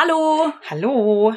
Hallo 0.00 0.52
Hallo, 0.70 1.34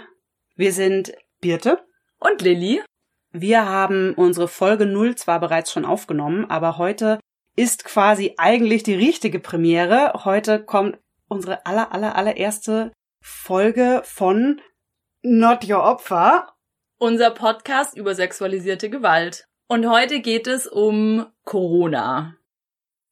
wir 0.56 0.72
sind 0.72 1.14
Birte. 1.40 1.84
und 2.20 2.44
Lilly. 2.44 2.84
Wir 3.32 3.66
haben 3.66 4.14
unsere 4.14 4.48
Folge 4.48 4.86
0 4.86 5.16
zwar 5.16 5.40
bereits 5.40 5.72
schon 5.72 5.84
aufgenommen, 5.84 6.46
aber 6.48 6.78
heute 6.78 7.20
ist 7.56 7.86
quasi 7.86 8.36
eigentlich 8.38 8.84
die 8.84 8.94
richtige 8.94 9.40
Premiere. 9.40 10.26
Heute 10.26 10.64
kommt 10.64 11.00
unsere 11.28 11.66
aller, 11.66 11.92
aller, 11.92 12.16
allererste 12.16 12.92
Folge 13.24 14.04
von 14.06 14.62
Not 15.24 15.68
Your 15.68 15.82
Opfer. 15.82 16.54
Unser 17.00 17.32
Podcast 17.32 17.98
über 17.98 18.14
sexualisierte 18.14 18.92
Gewalt. 18.92 19.48
Und 19.70 19.90
heute 19.90 20.20
geht 20.20 20.46
es 20.46 20.68
um 20.68 21.26
Corona. 21.46 22.36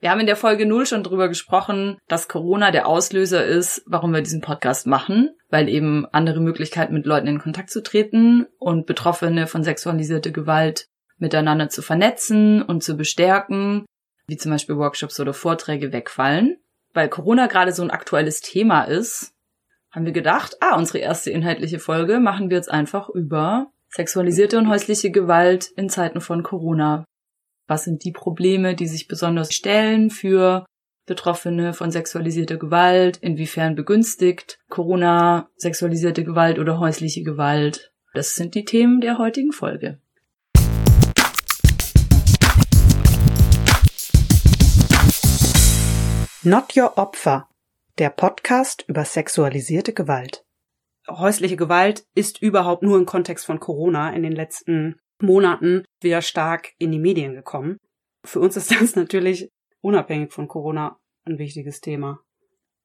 Wir 0.02 0.12
haben 0.12 0.22
in 0.22 0.28
der 0.28 0.38
Folge 0.38 0.66
0 0.66 0.86
schon 0.86 1.04
drüber 1.04 1.28
gesprochen, 1.28 1.98
dass 2.08 2.30
Corona 2.30 2.72
der 2.72 2.88
Auslöser 2.88 3.46
ist, 3.46 3.84
warum 3.86 4.14
wir 4.14 4.22
diesen 4.22 4.40
Podcast 4.40 4.88
machen, 4.88 5.32
weil 5.50 5.68
eben 5.68 6.06
andere 6.14 6.40
Möglichkeiten 6.40 6.94
mit 6.94 7.06
Leuten 7.06 7.28
in 7.28 7.40
Kontakt 7.40 7.70
zu 7.70 7.84
treten 7.84 8.48
und 8.60 8.86
Betroffene 8.86 9.46
von 9.46 9.62
sexualisierter 9.62 10.32
Gewalt 10.32 10.88
miteinander 11.18 11.68
zu 11.68 11.82
vernetzen 11.82 12.62
und 12.62 12.82
zu 12.82 12.96
bestärken, 12.96 13.86
wie 14.28 14.38
zum 14.38 14.52
Beispiel 14.52 14.78
Workshops 14.78 15.20
oder 15.20 15.34
Vorträge 15.34 15.92
wegfallen. 15.92 16.56
Weil 16.94 17.10
Corona 17.10 17.48
gerade 17.48 17.74
so 17.74 17.84
ein 17.84 17.92
aktuelles 17.92 18.40
Thema 18.40 18.84
ist, 18.84 19.34
haben 19.92 20.06
wir 20.06 20.14
gedacht, 20.14 20.56
ah, 20.62 20.78
unsere 20.78 21.00
erste 21.00 21.30
inhaltliche 21.30 21.80
Folge 21.80 22.20
machen 22.20 22.50
wir 22.50 22.56
jetzt 22.56 22.72
einfach 22.72 23.10
über 23.10 23.68
sexualisierte 23.90 24.58
und 24.58 24.70
häusliche 24.70 25.12
Gewalt 25.12 25.72
in 25.76 25.90
Zeiten 25.90 26.22
von 26.22 26.42
Corona. 26.42 27.04
Was 27.70 27.84
sind 27.84 28.04
die 28.04 28.12
Probleme, 28.12 28.74
die 28.74 28.88
sich 28.88 29.08
besonders 29.08 29.54
stellen 29.54 30.10
für 30.10 30.66
Betroffene 31.06 31.74
von 31.74 31.92
sexualisierter 31.92 32.58
Gewalt? 32.58 33.18
Inwiefern 33.18 33.76
begünstigt 33.76 34.58
Corona 34.70 35.52
sexualisierte 35.56 36.24
Gewalt 36.24 36.58
oder 36.58 36.80
häusliche 36.80 37.22
Gewalt? 37.22 37.94
Das 38.16 38.34
sind 38.34 38.56
die 38.56 38.66
Themen 38.66 39.02
der 39.02 39.20
heutigen 39.20 39.52
Folge. 39.52 40.02
Not 46.42 46.76
Your 46.76 46.98
Opfer, 46.98 47.50
der 48.00 48.10
Podcast 48.10 48.84
über 48.88 49.06
sexualisierte 49.06 49.94
Gewalt. 49.94 50.44
Häusliche 51.08 51.56
Gewalt 51.56 52.08
ist 52.16 52.42
überhaupt 52.42 52.82
nur 52.82 52.98
im 52.98 53.06
Kontext 53.06 53.46
von 53.46 53.60
Corona 53.60 54.12
in 54.12 54.24
den 54.24 54.34
letzten 54.34 55.00
Monaten 55.22 55.84
wieder 56.02 56.22
stark 56.22 56.72
in 56.78 56.92
die 56.92 57.00
Medien 57.00 57.34
gekommen. 57.34 57.78
Für 58.26 58.40
uns 58.40 58.58
ist 58.58 58.72
das 58.72 58.96
natürlich 58.96 59.50
unabhängig 59.82 60.32
von 60.34 60.48
Corona 60.48 60.98
ein 61.26 61.38
wichtiges 61.38 61.82
Thema. 61.82 62.20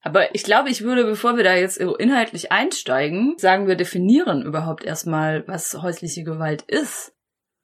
Aber 0.05 0.35
ich 0.35 0.45
glaube, 0.45 0.69
ich 0.69 0.83
würde, 0.83 1.05
bevor 1.05 1.37
wir 1.37 1.45
da 1.45 1.55
jetzt 1.55 1.79
inhaltlich 1.79 2.53
einsteigen, 2.53 3.37
sagen 3.39 3.67
wir 3.67 3.75
definieren 3.75 4.43
überhaupt 4.43 4.85
erstmal, 4.85 5.49
was 5.49 5.75
häusliche 5.81 6.25
Gewalt 6.25 6.61
ist. 6.62 7.15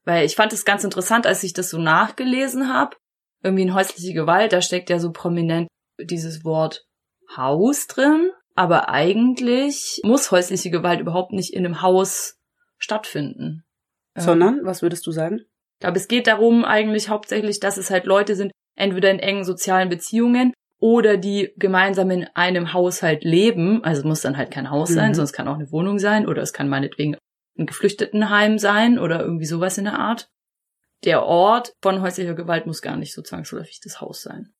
Weil 0.05 0.25
ich 0.25 0.37
fand 0.37 0.55
es 0.55 0.65
ganz 0.65 0.83
interessant, 0.83 1.27
als 1.27 1.43
ich 1.43 1.53
das 1.53 1.69
so 1.69 1.79
nachgelesen 1.79 2.73
habe. 2.73 2.97
Irgendwie 3.43 3.65
in 3.65 3.75
häusliche 3.75 4.15
Gewalt, 4.15 4.55
da 4.55 4.63
steckt 4.63 4.89
ja 4.89 4.99
so 4.99 5.13
prominent 5.13 5.69
dieses 6.01 6.43
Wort 6.43 6.87
Haus 7.37 7.87
drin. 7.87 8.31
Aber 8.55 8.89
eigentlich 8.89 10.01
muss 10.03 10.31
häusliche 10.31 10.71
Gewalt 10.71 11.01
überhaupt 11.01 11.33
nicht 11.33 11.53
in 11.53 11.67
einem 11.67 11.83
Haus 11.83 12.39
stattfinden. 12.79 13.65
Ähm, 14.17 14.23
Sondern, 14.23 14.61
was 14.65 14.83
würdest 14.83 15.07
du 15.07 15.13
sagen? 15.13 15.41
Ich 15.41 15.81
glaube, 15.81 15.99
es 15.99 16.09
geht 16.09 16.27
darum 16.27 16.65
eigentlich 16.65 17.09
hauptsächlich, 17.09 17.61
dass 17.61 17.77
es 17.77 17.91
halt 17.91 18.05
Leute 18.07 18.35
sind, 18.35 18.53
entweder 18.77 19.11
in 19.11 19.19
engen 19.19 19.45
sozialen 19.45 19.89
Beziehungen 19.89 20.53
oder 20.79 21.17
die 21.17 21.53
gemeinsam 21.57 22.11
in 22.11 22.27
einem 22.35 22.73
Haushalt 22.73 23.25
leben. 23.25 23.83
Also 23.85 24.01
es 24.01 24.05
muss 24.07 24.21
dann 24.23 24.37
halt 24.37 24.51
kein 24.51 24.71
Haus 24.71 24.91
sein, 24.91 25.11
Mhm. 25.11 25.15
sondern 25.15 25.25
es 25.25 25.33
kann 25.33 25.49
auch 25.49 25.55
eine 25.55 25.71
Wohnung 25.73 25.99
sein 25.99 26.27
oder 26.27 26.43
es 26.43 26.53
kann 26.53 26.69
meinetwegen 26.69 27.17
ein 27.59 27.67
Geflüchtetenheim 27.67 28.59
sein 28.59 28.99
oder 28.99 29.21
irgendwie 29.21 29.45
sowas 29.47 29.77
in 29.79 29.85
der 29.85 29.99
Art. 29.99 30.31
Der 31.05 31.23
Ort 31.25 31.75
von 31.83 32.01
häuslicher 32.03 32.35
Gewalt 32.35 32.67
muss 32.67 32.83
gar 32.83 32.97
nicht 32.97 33.15
so 33.15 33.23
zwangsläufig 33.23 33.81
das 33.83 34.01
Haus 34.01 34.23
sein. 34.23 34.53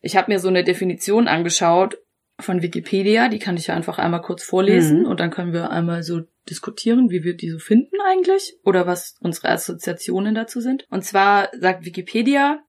Ich 0.00 0.16
habe 0.16 0.30
mir 0.32 0.38
so 0.38 0.48
eine 0.48 0.64
Definition 0.64 1.28
angeschaut 1.28 1.98
von 2.40 2.62
Wikipedia, 2.62 3.28
die 3.28 3.38
kann 3.38 3.56
ich 3.56 3.68
ja 3.68 3.74
einfach 3.74 3.98
einmal 3.98 4.22
kurz 4.22 4.42
vorlesen 4.42 5.00
Mhm. 5.02 5.06
und 5.06 5.20
dann 5.20 5.30
können 5.30 5.52
wir 5.52 5.70
einmal 5.70 6.02
so 6.02 6.22
diskutieren, 6.48 7.10
wie 7.10 7.24
wir 7.24 7.36
die 7.36 7.50
so 7.50 7.58
finden 7.58 7.96
eigentlich 8.04 8.56
oder 8.64 8.86
was 8.86 9.16
unsere 9.20 9.48
Assoziationen 9.48 10.34
dazu 10.34 10.60
sind. 10.60 10.84
Und 10.90 11.04
zwar 11.04 11.50
sagt 11.58 11.84
Wikipedia, 11.84 12.62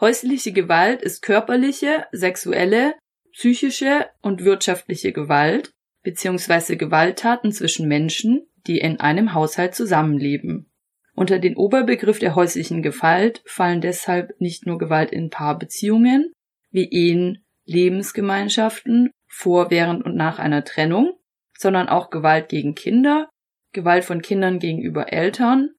häusliche 0.00 0.52
Gewalt 0.52 1.02
ist 1.02 1.22
körperliche, 1.22 2.06
sexuelle, 2.12 2.94
psychische 3.32 4.06
und 4.22 4.44
wirtschaftliche 4.44 5.12
Gewalt 5.12 5.72
beziehungsweise 6.02 6.76
Gewalttaten 6.76 7.50
zwischen 7.50 7.88
Menschen, 7.88 8.46
die 8.66 8.78
in 8.78 9.00
einem 9.00 9.34
Haushalt 9.34 9.74
zusammenleben. 9.74 10.70
Unter 11.14 11.38
den 11.38 11.56
Oberbegriff 11.56 12.18
der 12.18 12.34
häuslichen 12.34 12.82
Gewalt 12.82 13.42
fallen 13.46 13.80
deshalb 13.80 14.40
nicht 14.40 14.66
nur 14.66 14.78
Gewalt 14.78 15.10
in 15.10 15.30
Paarbeziehungen 15.30 16.32
wie 16.70 16.90
Ehen, 16.90 17.44
Lebensgemeinschaften 17.64 19.10
vor, 19.26 19.70
während 19.70 20.04
und 20.04 20.16
nach 20.16 20.38
einer 20.38 20.64
Trennung, 20.64 21.12
sondern 21.58 21.88
auch 21.88 22.10
Gewalt 22.10 22.48
gegen 22.48 22.74
Kinder, 22.74 23.28
Gewalt 23.72 24.04
von 24.04 24.22
Kindern 24.22 24.58
gegenüber 24.58 25.12
Eltern, 25.12 25.70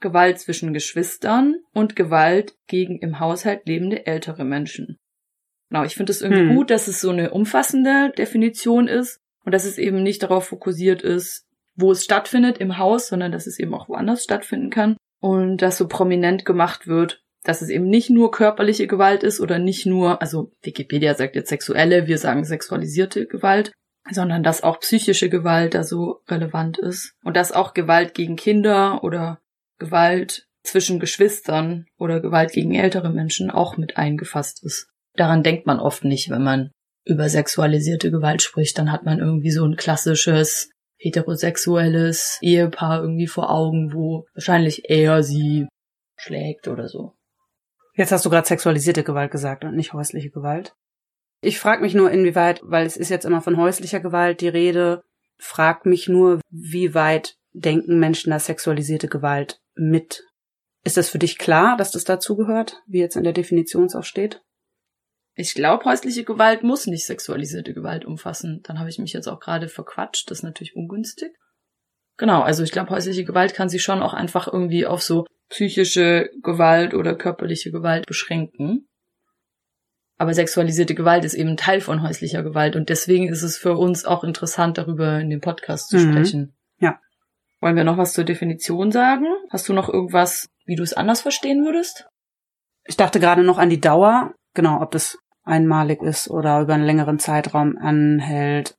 Gewalt 0.00 0.38
zwischen 0.38 0.74
Geschwistern 0.74 1.56
und 1.72 1.96
Gewalt 1.96 2.54
gegen 2.66 2.98
im 2.98 3.18
Haushalt 3.18 3.66
lebende 3.66 4.06
ältere 4.06 4.44
Menschen. 4.44 4.98
Genau, 5.70 5.84
ich 5.84 5.94
finde 5.94 6.12
es 6.12 6.22
irgendwie 6.22 6.48
Hm. 6.48 6.54
gut, 6.54 6.70
dass 6.70 6.86
es 6.86 7.00
so 7.00 7.10
eine 7.10 7.30
umfassende 7.30 8.12
Definition 8.16 8.88
ist 8.88 9.18
und 9.44 9.52
dass 9.52 9.64
es 9.64 9.78
eben 9.78 10.02
nicht 10.02 10.22
darauf 10.22 10.46
fokussiert 10.46 11.02
ist, 11.02 11.46
wo 11.74 11.92
es 11.92 12.04
stattfindet 12.04 12.58
im 12.58 12.78
Haus, 12.78 13.08
sondern 13.08 13.32
dass 13.32 13.46
es 13.46 13.58
eben 13.58 13.74
auch 13.74 13.88
woanders 13.88 14.24
stattfinden 14.24 14.70
kann 14.70 14.96
und 15.20 15.58
dass 15.58 15.78
so 15.78 15.88
prominent 15.88 16.44
gemacht 16.44 16.86
wird, 16.86 17.22
dass 17.42 17.62
es 17.62 17.68
eben 17.68 17.88
nicht 17.88 18.10
nur 18.10 18.30
körperliche 18.30 18.86
Gewalt 18.86 19.22
ist 19.22 19.40
oder 19.40 19.58
nicht 19.58 19.86
nur, 19.86 20.20
also 20.20 20.52
Wikipedia 20.62 21.14
sagt 21.14 21.36
jetzt 21.36 21.48
sexuelle, 21.48 22.06
wir 22.06 22.18
sagen 22.18 22.44
sexualisierte 22.44 23.26
Gewalt, 23.26 23.72
sondern 24.10 24.42
dass 24.42 24.62
auch 24.62 24.80
psychische 24.80 25.28
Gewalt 25.28 25.74
da 25.74 25.84
so 25.84 26.20
relevant 26.28 26.78
ist 26.78 27.14
und 27.24 27.36
dass 27.36 27.52
auch 27.52 27.74
Gewalt 27.74 28.14
gegen 28.14 28.36
Kinder 28.36 29.02
oder 29.02 29.40
Gewalt 29.78 30.46
zwischen 30.62 31.00
Geschwistern 31.00 31.86
oder 31.98 32.20
Gewalt 32.20 32.52
gegen 32.52 32.74
ältere 32.74 33.10
Menschen 33.10 33.50
auch 33.50 33.76
mit 33.76 33.96
eingefasst 33.96 34.64
ist. 34.64 34.88
Daran 35.14 35.42
denkt 35.42 35.66
man 35.66 35.80
oft 35.80 36.04
nicht, 36.04 36.30
wenn 36.30 36.42
man 36.42 36.70
über 37.04 37.28
sexualisierte 37.28 38.10
Gewalt 38.10 38.42
spricht, 38.42 38.78
dann 38.78 38.90
hat 38.90 39.04
man 39.04 39.20
irgendwie 39.20 39.52
so 39.52 39.64
ein 39.64 39.76
klassisches 39.76 40.70
heterosexuelles 40.98 42.38
Ehepaar 42.42 43.02
irgendwie 43.02 43.28
vor 43.28 43.50
Augen, 43.50 43.92
wo 43.92 44.26
wahrscheinlich 44.34 44.90
er 44.90 45.22
sie 45.22 45.68
schlägt 46.16 46.68
oder 46.68 46.88
so. 46.88 47.12
Jetzt 47.94 48.12
hast 48.12 48.24
du 48.26 48.30
gerade 48.30 48.46
sexualisierte 48.46 49.04
Gewalt 49.04 49.30
gesagt 49.30 49.64
und 49.64 49.76
nicht 49.76 49.92
häusliche 49.92 50.30
Gewalt. 50.30 50.74
Ich 51.40 51.58
frage 51.58 51.82
mich 51.82 51.94
nur, 51.94 52.10
inwieweit, 52.10 52.60
weil 52.64 52.86
es 52.86 52.96
ist 52.96 53.10
jetzt 53.10 53.24
immer 53.24 53.42
von 53.42 53.56
häuslicher 53.56 54.00
Gewalt 54.00 54.40
die 54.40 54.48
Rede, 54.48 55.04
frag 55.38 55.86
mich 55.86 56.08
nur, 56.08 56.40
wie 56.50 56.94
weit 56.94 57.36
denken 57.52 57.98
Menschen 57.98 58.30
da 58.30 58.38
sexualisierte 58.38 59.08
Gewalt 59.08 59.60
mit? 59.74 60.24
Ist 60.84 60.96
das 60.96 61.08
für 61.08 61.18
dich 61.18 61.38
klar, 61.38 61.76
dass 61.76 61.90
das 61.90 62.04
dazugehört, 62.04 62.82
wie 62.86 63.00
jetzt 63.00 63.16
in 63.16 63.24
der 63.24 63.32
Definition 63.32 63.86
es 63.86 63.96
auch 63.96 64.04
steht? 64.04 64.42
Ich 65.34 65.54
glaube, 65.54 65.84
häusliche 65.84 66.24
Gewalt 66.24 66.62
muss 66.62 66.86
nicht 66.86 67.04
sexualisierte 67.04 67.74
Gewalt 67.74 68.06
umfassen. 68.06 68.62
Dann 68.62 68.78
habe 68.78 68.88
ich 68.88 68.98
mich 68.98 69.12
jetzt 69.12 69.26
auch 69.26 69.38
gerade 69.38 69.68
verquatscht. 69.68 70.30
Das 70.30 70.38
ist 70.38 70.44
natürlich 70.44 70.76
ungünstig. 70.76 71.32
Genau, 72.16 72.40
also 72.40 72.62
ich 72.62 72.72
glaube, 72.72 72.90
häusliche 72.90 73.24
Gewalt 73.24 73.52
kann 73.52 73.68
sich 73.68 73.82
schon 73.82 74.00
auch 74.00 74.14
einfach 74.14 74.50
irgendwie 74.50 74.86
auf 74.86 75.02
so 75.02 75.26
psychische 75.50 76.30
Gewalt 76.42 76.94
oder 76.94 77.14
körperliche 77.14 77.70
Gewalt 77.70 78.06
beschränken. 78.06 78.85
Aber 80.18 80.32
sexualisierte 80.32 80.94
Gewalt 80.94 81.24
ist 81.24 81.34
eben 81.34 81.56
Teil 81.56 81.80
von 81.80 82.02
häuslicher 82.02 82.42
Gewalt 82.42 82.74
und 82.74 82.88
deswegen 82.88 83.28
ist 83.28 83.42
es 83.42 83.58
für 83.58 83.76
uns 83.76 84.04
auch 84.04 84.24
interessant, 84.24 84.78
darüber 84.78 85.20
in 85.20 85.28
dem 85.30 85.40
Podcast 85.40 85.90
zu 85.90 85.98
Mhm. 85.98 86.12
sprechen. 86.12 86.56
Ja. 86.78 86.98
Wollen 87.60 87.76
wir 87.76 87.84
noch 87.84 87.98
was 87.98 88.12
zur 88.14 88.24
Definition 88.24 88.90
sagen? 88.92 89.26
Hast 89.50 89.68
du 89.68 89.72
noch 89.72 89.88
irgendwas, 89.88 90.48
wie 90.64 90.76
du 90.76 90.82
es 90.82 90.94
anders 90.94 91.20
verstehen 91.20 91.64
würdest? 91.64 92.06
Ich 92.84 92.96
dachte 92.96 93.20
gerade 93.20 93.42
noch 93.42 93.58
an 93.58 93.68
die 93.70 93.80
Dauer, 93.80 94.32
genau, 94.54 94.80
ob 94.80 94.90
das 94.92 95.18
einmalig 95.44 96.02
ist 96.02 96.28
oder 96.30 96.60
über 96.60 96.74
einen 96.74 96.86
längeren 96.86 97.18
Zeitraum 97.18 97.76
anhält. 97.78 98.76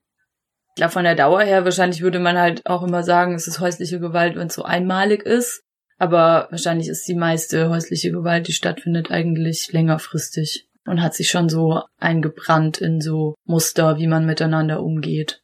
Glaube, 0.75 0.93
von 0.93 1.03
der 1.03 1.15
Dauer 1.15 1.41
her, 1.41 1.65
wahrscheinlich 1.65 2.01
würde 2.01 2.19
man 2.19 2.37
halt 2.37 2.65
auch 2.67 2.83
immer 2.83 3.03
sagen, 3.03 3.33
es 3.33 3.47
ist 3.47 3.59
häusliche 3.59 3.99
Gewalt, 3.99 4.35
wenn 4.35 4.47
es 4.47 4.53
so 4.55 4.63
einmalig 4.63 5.23
ist. 5.23 5.63
Aber 5.97 6.47
wahrscheinlich 6.51 6.87
ist 6.87 7.07
die 7.07 7.15
meiste 7.15 7.69
häusliche 7.69 8.11
Gewalt, 8.11 8.47
die 8.47 8.53
stattfindet, 8.53 9.09
eigentlich 9.09 9.71
längerfristig 9.71 10.66
und 10.87 11.01
hat 11.01 11.13
sich 11.13 11.29
schon 11.29 11.49
so 11.49 11.81
eingebrannt 11.99 12.79
in 12.79 13.01
so 13.01 13.35
Muster, 13.45 13.97
wie 13.97 14.07
man 14.07 14.25
miteinander 14.25 14.81
umgeht. 14.81 15.41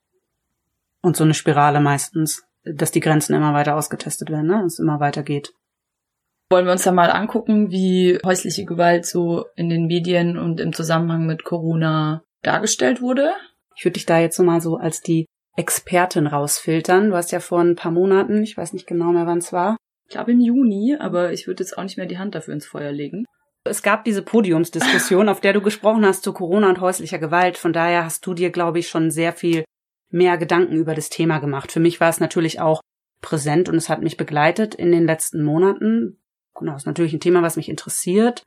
Und 1.02 1.18
so 1.18 1.24
eine 1.24 1.34
Spirale 1.34 1.80
meistens, 1.80 2.44
dass 2.64 2.92
die 2.92 3.02
Grenzen 3.02 3.36
immer 3.36 3.54
weiter 3.54 3.76
ausgetestet 3.76 4.30
werden, 4.30 4.48
ne? 4.48 4.64
Es 4.66 4.80
immer 4.80 5.00
weiter 5.00 5.24
geht. 5.24 5.54
Wollen 6.50 6.66
wir 6.66 6.72
uns 6.72 6.84
da 6.84 6.92
mal 6.92 7.12
angucken, 7.12 7.72
wie 7.72 8.20
häusliche 8.24 8.66
Gewalt 8.66 9.06
so 9.06 9.46
in 9.56 9.70
den 9.70 9.88
Medien 9.88 10.38
und 10.38 10.60
im 10.60 10.72
Zusammenhang 10.72 11.26
mit 11.26 11.44
Corona 11.44 12.24
dargestellt 12.42 13.02
wurde? 13.02 13.32
Ich 13.76 13.84
würde 13.84 13.94
dich 13.94 14.06
da 14.06 14.20
jetzt 14.20 14.38
so 14.38 14.44
mal 14.44 14.62
so 14.62 14.78
als 14.78 15.02
die 15.02 15.26
Expertin 15.56 16.28
rausfiltern. 16.28 17.10
Du 17.10 17.16
hast 17.16 17.32
ja 17.32 17.40
vor 17.40 17.60
ein 17.60 17.76
paar 17.76 17.92
Monaten, 17.92 18.44
ich 18.44 18.56
weiß 18.56 18.74
nicht 18.74 18.88
genau 18.88 19.12
mehr 19.12 19.26
wann 19.26 19.40
es 19.40 19.52
war. 19.52 19.78
Ich 20.06 20.12
glaube 20.12 20.32
im 20.32 20.40
Juni, 20.40 20.96
aber 21.00 21.34
ich 21.34 21.48
würde 21.48 21.64
jetzt 21.64 21.78
auch 21.78 21.84
nicht 21.84 21.98
mehr 21.98 22.06
die 22.06 22.18
Hand 22.18 22.36
dafür 22.36 22.54
ins 22.54 22.66
Feuer 22.66 22.92
legen. 22.92 23.26
Es 23.66 23.82
gab 23.82 24.04
diese 24.04 24.22
Podiumsdiskussion, 24.22 25.30
auf 25.30 25.40
der 25.40 25.54
du 25.54 25.62
gesprochen 25.62 26.06
hast 26.06 26.24
zu 26.24 26.34
Corona 26.34 26.68
und 26.68 26.82
häuslicher 26.82 27.18
Gewalt. 27.18 27.58
Von 27.58 27.72
daher 27.72 28.04
hast 28.04 28.26
du 28.26 28.34
dir, 28.34 28.50
glaube 28.50 28.80
ich, 28.80 28.90
schon 28.90 29.10
sehr 29.10 29.32
viel 29.32 29.64
mehr 30.10 30.38
Gedanken 30.38 30.76
über 30.76 30.94
das 30.94 31.10
Thema 31.10 31.40
gemacht. 31.40 31.72
Für 31.72 31.80
mich 31.80 32.02
war 32.02 32.10
es 32.10 32.20
natürlich 32.20 32.60
auch 32.60 32.82
präsent 33.22 33.70
und 33.70 33.76
es 33.76 33.88
hat 33.88 34.02
mich 34.02 34.18
begleitet 34.18 34.76
in 34.76 34.92
den 34.92 35.06
letzten 35.06 35.44
Monaten. 35.44 36.22
Genau, 36.60 36.76
ist 36.76 36.86
natürlich 36.86 37.14
ein 37.14 37.22
Thema, 37.22 37.42
was 37.42 37.56
mich 37.56 37.70
interessiert. 37.70 38.44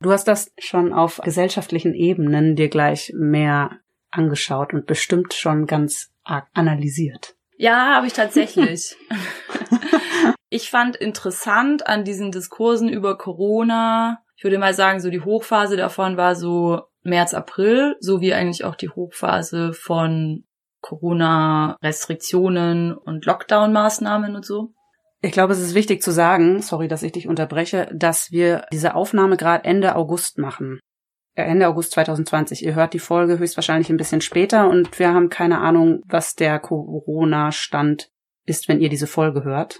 Du 0.00 0.12
hast 0.12 0.28
das 0.28 0.52
schon 0.58 0.92
auf 0.92 1.20
gesellschaftlichen 1.24 1.94
Ebenen 1.94 2.54
dir 2.54 2.68
gleich 2.68 3.12
mehr 3.16 3.78
angeschaut 4.10 4.74
und 4.74 4.86
bestimmt 4.86 5.32
schon 5.32 5.66
ganz 5.66 6.12
arg 6.22 6.48
analysiert. 6.52 7.34
Ja, 7.56 7.94
habe 7.96 8.06
ich 8.06 8.12
tatsächlich. 8.12 8.94
ich 10.50 10.70
fand 10.70 10.96
interessant 10.96 11.86
an 11.86 12.04
diesen 12.04 12.30
Diskursen 12.30 12.90
über 12.90 13.16
Corona, 13.16 14.23
ich 14.36 14.44
würde 14.44 14.58
mal 14.58 14.74
sagen, 14.74 15.00
so 15.00 15.08
die 15.10 15.20
Hochphase 15.20 15.76
davon 15.76 16.16
war 16.16 16.34
so 16.34 16.82
März, 17.02 17.34
April, 17.34 17.94
so 18.00 18.20
wie 18.20 18.34
eigentlich 18.34 18.64
auch 18.64 18.74
die 18.74 18.88
Hochphase 18.88 19.72
von 19.72 20.42
Corona-Restriktionen 20.80 22.94
und 22.94 23.26
Lockdown-Maßnahmen 23.26 24.34
und 24.34 24.44
so. 24.44 24.72
Ich 25.22 25.30
glaube, 25.32 25.52
es 25.54 25.60
ist 25.60 25.74
wichtig 25.74 26.02
zu 26.02 26.10
sagen, 26.10 26.60
sorry, 26.60 26.88
dass 26.88 27.02
ich 27.02 27.12
dich 27.12 27.28
unterbreche, 27.28 27.88
dass 27.94 28.30
wir 28.30 28.66
diese 28.72 28.94
Aufnahme 28.94 29.38
gerade 29.38 29.64
Ende 29.64 29.96
August 29.96 30.36
machen. 30.36 30.80
Äh, 31.34 31.44
Ende 31.44 31.68
August 31.68 31.92
2020. 31.92 32.62
Ihr 32.64 32.74
hört 32.74 32.92
die 32.92 32.98
Folge 32.98 33.38
höchstwahrscheinlich 33.38 33.88
ein 33.88 33.96
bisschen 33.96 34.20
später 34.20 34.68
und 34.68 34.98
wir 34.98 35.14
haben 35.14 35.30
keine 35.30 35.60
Ahnung, 35.60 36.02
was 36.06 36.34
der 36.34 36.58
Corona-Stand 36.58 38.10
ist, 38.44 38.68
wenn 38.68 38.80
ihr 38.80 38.90
diese 38.90 39.06
Folge 39.06 39.44
hört. 39.44 39.78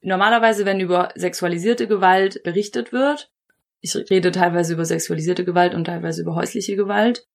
Normalerweise, 0.00 0.64
wenn 0.64 0.80
über 0.80 1.10
sexualisierte 1.14 1.86
Gewalt 1.86 2.42
berichtet 2.42 2.92
wird, 2.92 3.30
ich 3.84 3.94
rede 4.10 4.32
teilweise 4.32 4.72
über 4.72 4.86
sexualisierte 4.86 5.44
Gewalt 5.44 5.74
und 5.74 5.84
teilweise 5.84 6.22
über 6.22 6.34
häusliche 6.34 6.74
Gewalt, 6.74 7.26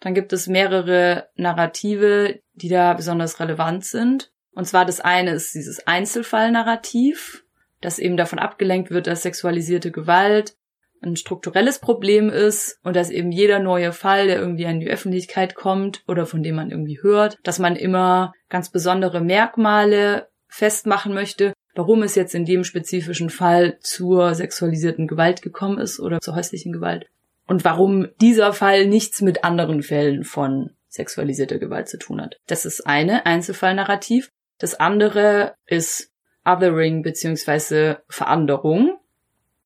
dann 0.00 0.12
gibt 0.12 0.32
es 0.32 0.48
mehrere 0.48 1.28
Narrative, 1.36 2.40
die 2.52 2.68
da 2.68 2.94
besonders 2.94 3.38
relevant 3.38 3.84
sind. 3.84 4.32
Und 4.52 4.66
zwar 4.66 4.84
das 4.84 5.00
eine 5.00 5.32
ist 5.32 5.54
dieses 5.54 5.86
Einzelfallnarrativ, 5.86 7.44
das 7.80 8.00
eben 8.00 8.16
davon 8.16 8.40
abgelenkt 8.40 8.90
wird, 8.90 9.06
dass 9.06 9.22
sexualisierte 9.22 9.92
Gewalt 9.92 10.56
ein 11.00 11.16
strukturelles 11.16 11.78
Problem 11.78 12.28
ist 12.28 12.80
und 12.82 12.96
dass 12.96 13.10
eben 13.10 13.30
jeder 13.30 13.60
neue 13.60 13.92
Fall, 13.92 14.26
der 14.26 14.38
irgendwie 14.38 14.64
in 14.64 14.80
die 14.80 14.90
Öffentlichkeit 14.90 15.54
kommt 15.54 16.02
oder 16.08 16.26
von 16.26 16.42
dem 16.42 16.56
man 16.56 16.70
irgendwie 16.70 17.00
hört, 17.02 17.38
dass 17.44 17.58
man 17.58 17.76
immer 17.76 18.32
ganz 18.48 18.70
besondere 18.70 19.20
Merkmale 19.20 20.28
festmachen 20.48 21.14
möchte, 21.14 21.52
warum 21.74 22.02
es 22.02 22.14
jetzt 22.14 22.34
in 22.34 22.44
dem 22.44 22.64
spezifischen 22.64 23.30
Fall 23.30 23.78
zur 23.80 24.34
sexualisierten 24.34 25.06
Gewalt 25.06 25.42
gekommen 25.42 25.78
ist 25.78 26.00
oder 26.00 26.20
zur 26.20 26.34
häuslichen 26.34 26.72
Gewalt 26.72 27.06
und 27.46 27.64
warum 27.64 28.08
dieser 28.20 28.52
Fall 28.52 28.86
nichts 28.86 29.20
mit 29.20 29.44
anderen 29.44 29.82
Fällen 29.82 30.24
von 30.24 30.70
sexualisierter 30.88 31.58
Gewalt 31.58 31.88
zu 31.88 31.98
tun 31.98 32.20
hat. 32.20 32.40
Das 32.46 32.64
ist 32.64 32.86
eine 32.86 33.26
Einzelfallnarrativ. 33.26 34.30
Das 34.58 34.78
andere 34.78 35.54
ist 35.66 36.12
Othering 36.44 37.02
beziehungsweise 37.02 38.02
Veranderung. 38.08 38.98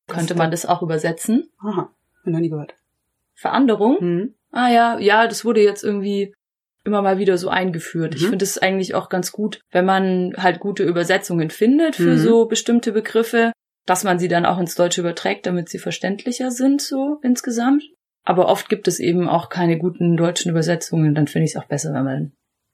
Könnte 0.07 0.33
man 0.33 0.49
das 0.49 0.65
auch 0.65 0.81
übersetzen? 0.81 1.49
Aha, 1.59 1.91
noch 2.23 2.39
nie 2.39 2.49
gehört. 2.49 2.73
Veranderung? 3.35 3.97
Mhm. 3.99 4.35
Ah 4.51 4.69
ja, 4.69 4.97
ja, 4.97 5.27
das 5.27 5.45
wurde 5.45 5.61
jetzt 5.61 5.83
irgendwie 5.83 6.33
immer 6.89 7.03
mal 7.03 7.19
wieder 7.19 7.37
so 7.37 7.49
eingeführt. 7.49 8.13
Mhm. 8.13 8.17
Ich 8.17 8.27
finde 8.27 8.43
es 8.43 8.57
eigentlich 8.57 8.95
auch 8.95 9.09
ganz 9.09 9.31
gut, 9.31 9.61
wenn 9.71 9.85
man 9.85 10.33
halt 10.37 10.59
gute 10.59 10.83
Übersetzungen 10.83 11.51
findet 11.51 11.95
für 11.95 12.13
mhm. 12.13 12.17
so 12.17 12.45
bestimmte 12.47 12.91
Begriffe, 12.91 13.51
dass 13.85 14.03
man 14.03 14.17
sie 14.17 14.27
dann 14.27 14.45
auch 14.45 14.59
ins 14.59 14.75
Deutsche 14.75 15.01
überträgt, 15.01 15.45
damit 15.45 15.69
sie 15.69 15.77
verständlicher 15.77 16.49
sind 16.49 16.81
so 16.81 17.19
insgesamt. 17.21 17.83
Aber 18.23 18.49
oft 18.49 18.69
gibt 18.69 18.87
es 18.87 18.99
eben 18.99 19.29
auch 19.29 19.49
keine 19.49 19.77
guten 19.77 20.17
deutschen 20.17 20.51
Übersetzungen. 20.51 21.15
Dann 21.15 21.27
finde 21.27 21.45
ich 21.45 21.51
es 21.51 21.61
auch 21.61 21.67
besser, 21.67 21.93
wenn 21.93 22.03
man 22.03 22.31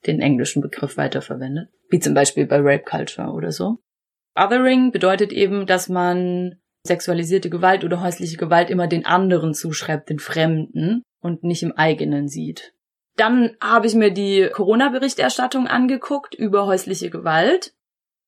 den 0.07 0.21
englischen 0.21 0.61
Begriff 0.61 0.97
weiterverwendet. 0.97 1.69
Wie 1.89 1.99
zum 1.99 2.13
Beispiel 2.13 2.45
bei 2.45 2.57
Rape 2.57 2.83
Culture 2.83 3.29
oder 3.29 3.51
so. 3.51 3.77
Othering 4.37 4.91
bedeutet 4.91 5.31
eben, 5.31 5.65
dass 5.65 5.89
man 5.89 6.55
sexualisierte 6.85 7.49
Gewalt 7.49 7.83
oder 7.83 8.01
häusliche 8.01 8.37
Gewalt 8.37 8.69
immer 8.69 8.87
den 8.87 9.05
anderen 9.05 9.53
zuschreibt, 9.53 10.09
den 10.09 10.19
Fremden 10.19 11.03
und 11.21 11.43
nicht 11.43 11.63
im 11.63 11.71
eigenen 11.71 12.27
sieht. 12.27 12.74
Dann 13.15 13.55
habe 13.61 13.87
ich 13.87 13.95
mir 13.95 14.11
die 14.11 14.49
Corona-Berichterstattung 14.51 15.67
angeguckt 15.67 16.35
über 16.35 16.65
häusliche 16.65 17.09
Gewalt 17.09 17.73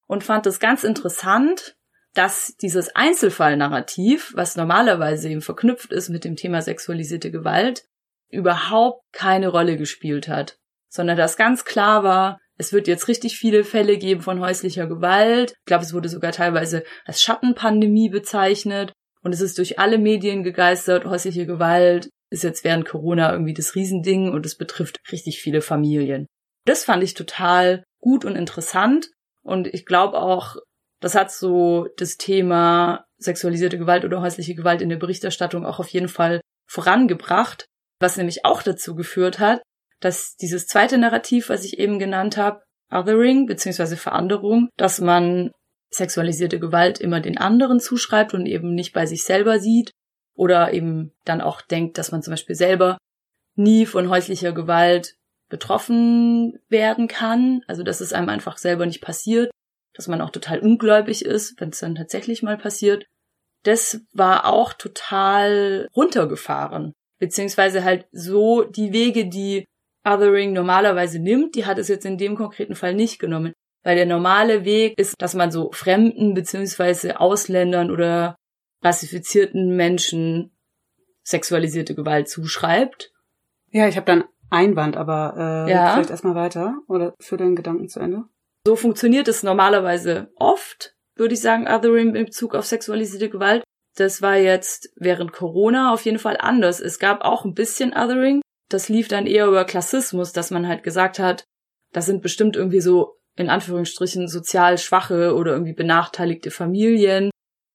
und 0.07 0.24
fand 0.24 0.45
es 0.48 0.60
ganz 0.60 0.84
interessant, 0.84 1.75
dass 2.13 2.56
dieses 2.57 2.95
Einzelfallnarrativ, 2.95 4.34
was 4.36 4.56
normalerweise 4.56 5.30
eben 5.30 5.42
verknüpft 5.42 5.92
ist 5.92 6.10
mit 6.10 6.24
dem 6.24 6.36
Thema 6.36 6.62
sexualisierte 6.62 7.31
Gewalt, 7.31 7.86
überhaupt 8.30 9.04
keine 9.12 9.50
Rolle 9.50 9.78
gespielt 9.78 10.28
hat, 10.28 10.57
sondern 10.90 11.18
dass 11.18 11.38
ganz 11.38 11.66
klar 11.66 12.04
war, 12.04 12.40
es 12.57 12.74
wird 12.74 12.88
jetzt 12.88 13.07
richtig 13.07 13.38
viele 13.38 13.63
Fälle 13.63 13.98
geben 13.98 14.22
von 14.22 14.40
häuslicher 14.40 14.88
Gewalt. 14.88 15.51
Ich 15.51 15.66
glaube, 15.66 15.83
es 15.83 15.94
wurde 15.94 16.10
sogar 16.10 16.31
teilweise 16.31 16.83
als 17.06 17.22
Schattenpandemie 17.22 18.10
bezeichnet. 18.10 18.94
Und 19.22 19.33
es 19.33 19.42
ist 19.42 19.57
durch 19.60 19.78
alle 19.78 20.00
Medien 20.00 20.44
gegeistert. 20.44 21.06
Häusliche 21.06 21.45
Gewalt 21.45 22.10
ist 22.29 22.44
jetzt 22.44 22.63
während 22.63 22.85
Corona 22.85 23.31
irgendwie 23.31 23.53
das 23.53 23.75
Riesending 23.75 24.31
und 24.31 24.45
es 24.45 24.56
betrifft 24.56 25.00
richtig 25.12 25.39
viele 25.39 25.62
Familien. 25.62 26.27
Das 26.65 26.83
fand 26.83 27.03
ich 27.03 27.13
total 27.13 27.83
gut 28.00 28.25
und 28.25 28.35
interessant. 28.35 29.09
Und 29.41 29.68
ich 29.68 29.85
glaube 29.85 30.21
auch, 30.21 30.57
das 31.00 31.15
hat 31.15 31.31
so 31.31 31.88
das 31.97 32.18
Thema 32.18 33.06
sexualisierte 33.18 33.77
Gewalt 33.77 34.03
oder 34.03 34.21
häusliche 34.21 34.56
Gewalt 34.56 34.81
in 34.81 34.89
der 34.89 34.97
Berichterstattung 34.97 35.65
auch 35.65 35.79
auf 35.79 35.88
jeden 35.89 36.09
Fall 36.09 36.41
vorangebracht, 36.68 37.65
was 38.00 38.18
nämlich 38.18 38.45
auch 38.45 38.62
dazu 38.62 38.95
geführt 38.95 39.39
hat, 39.39 39.62
dass 40.00 40.35
dieses 40.35 40.68
zweite 40.68 40.97
Narrativ, 40.97 41.50
was 41.50 41.63
ich 41.63 41.80
eben 41.80 42.00
genannt 42.00 42.38
habe, 42.38 42.62
Othering 42.91 43.47
bzw. 43.47 43.95
Veranderung, 43.95 44.69
dass 44.77 45.00
man 45.00 45.51
sexualisierte 45.89 46.59
Gewalt 46.59 47.00
immer 47.00 47.21
den 47.21 47.38
anderen 47.38 47.80
zuschreibt 47.80 48.33
und 48.33 48.45
eben 48.45 48.73
nicht 48.73 48.94
bei 48.94 49.06
sich 49.06 49.23
selber 49.23 49.59
sieht 49.59 49.91
oder 50.38 50.74
eben 50.74 51.12
dann 51.25 51.42
auch 51.42 51.62
denkt, 51.62 51.98
dass 51.98 52.12
man 52.12 52.22
zum 52.22 52.31
Beispiel 52.31 52.56
selber 52.56 52.98
nie 53.56 53.86
von 53.86 54.10
häuslicher 54.10 54.54
Gewalt 54.54 55.16
betroffen 55.50 56.60
werden 56.69 57.07
kann, 57.07 57.62
also 57.68 57.84
dass 57.84 58.01
es 58.01 58.13
einem 58.13 58.30
einfach 58.30 58.57
selber 58.57 58.86
nicht 58.86 59.01
passiert, 59.01 59.52
dass 59.94 60.07
man 60.07 60.21
auch 60.21 60.30
total 60.30 60.59
ungläubig 60.59 61.26
ist, 61.26 61.59
wenn 61.59 61.69
es 61.69 61.80
dann 61.80 61.95
tatsächlich 61.95 62.44
mal 62.44 62.57
passiert. 62.57 63.06
Das 63.64 64.02
war 64.14 64.45
auch 64.45 64.73
total 64.73 65.88
runtergefahren, 65.95 66.94
beziehungsweise 67.19 67.83
halt 67.83 68.06
so 68.11 68.64
die 68.64 68.94
Wege, 68.94 69.28
die 69.28 69.66
Othering 70.06 70.54
normalerweise 70.54 71.19
nimmt, 71.19 71.56
die 71.56 71.66
hat 71.66 71.78
es 71.78 71.88
jetzt 71.88 72.06
in 72.06 72.18
dem 72.18 72.35
konkreten 72.35 72.76
Fall 72.76 72.94
nicht 72.94 73.19
genommen. 73.19 73.54
Weil 73.83 73.95
der 73.95 74.06
normale 74.06 74.66
Weg 74.66 74.97
ist, 74.97 75.16
dass 75.19 75.33
man 75.33 75.52
so 75.52 75.71
Fremden 75.71 76.33
beziehungsweise 76.33 77.19
Ausländern 77.19 77.90
oder 77.90 78.35
rassifizierten 78.81 79.76
Menschen 79.76 80.52
sexualisierte 81.24 81.96
Gewalt 81.96 82.30
zuschreibt. 82.30 83.12
Ja, 83.72 83.88
ich 83.88 83.98
habe 83.98 84.06
dann 84.06 84.24
Einwand, 84.50 84.96
aber 84.96 85.66
äh, 85.68 85.72
ja. 85.72 85.94
vielleicht 85.94 86.10
erstmal 86.10 86.36
weiter 86.36 86.78
oder 86.88 87.14
für 87.19 87.38
den 87.38 87.56
Gedanken 87.56 87.90
zu 87.90 88.00
Ende. 88.00 88.24
So 88.66 88.76
funktioniert 88.76 89.28
es 89.28 89.44
normalerweise 89.44 90.31
oft, 90.36 90.96
würde 91.16 91.34
ich 91.34 91.42
sagen, 91.42 91.68
Othering 91.68 92.16
in 92.16 92.26
Bezug 92.26 92.56
auf 92.56 92.66
sexualisierte 92.66 93.30
Gewalt. 93.30 93.64
Das 93.96 94.22
war 94.22 94.38
jetzt 94.38 94.90
während 94.96 95.34
Corona 95.34 95.94
auf 95.94 96.06
jeden 96.06 96.19
Fall 96.19 96.38
anders. 96.40 96.80
Es 96.80 97.00
gab 97.00 97.22
auch 97.24 97.44
ein 97.44 97.54
bisschen 97.54 97.94
Othering, 97.94 98.42
das 98.69 98.90
lief 98.90 99.07
dann 99.07 99.26
eher 99.26 99.48
über 99.48 99.66
Klassismus, 99.66 100.34
dass 100.34 100.52
man 100.52 100.68
halt 100.68 100.84
gesagt 100.84 101.19
hat, 101.19 101.44
das 101.94 102.06
sind 102.06 102.22
bestimmt 102.22 102.56
irgendwie 102.56 102.81
so 102.81 103.16
in 103.36 103.50
Anführungsstrichen 103.50 104.28
sozial 104.28 104.78
schwache 104.78 105.36
oder 105.36 105.54
irgendwie 105.54 105.74
benachteiligte 105.74 106.52
Familien, 106.52 107.30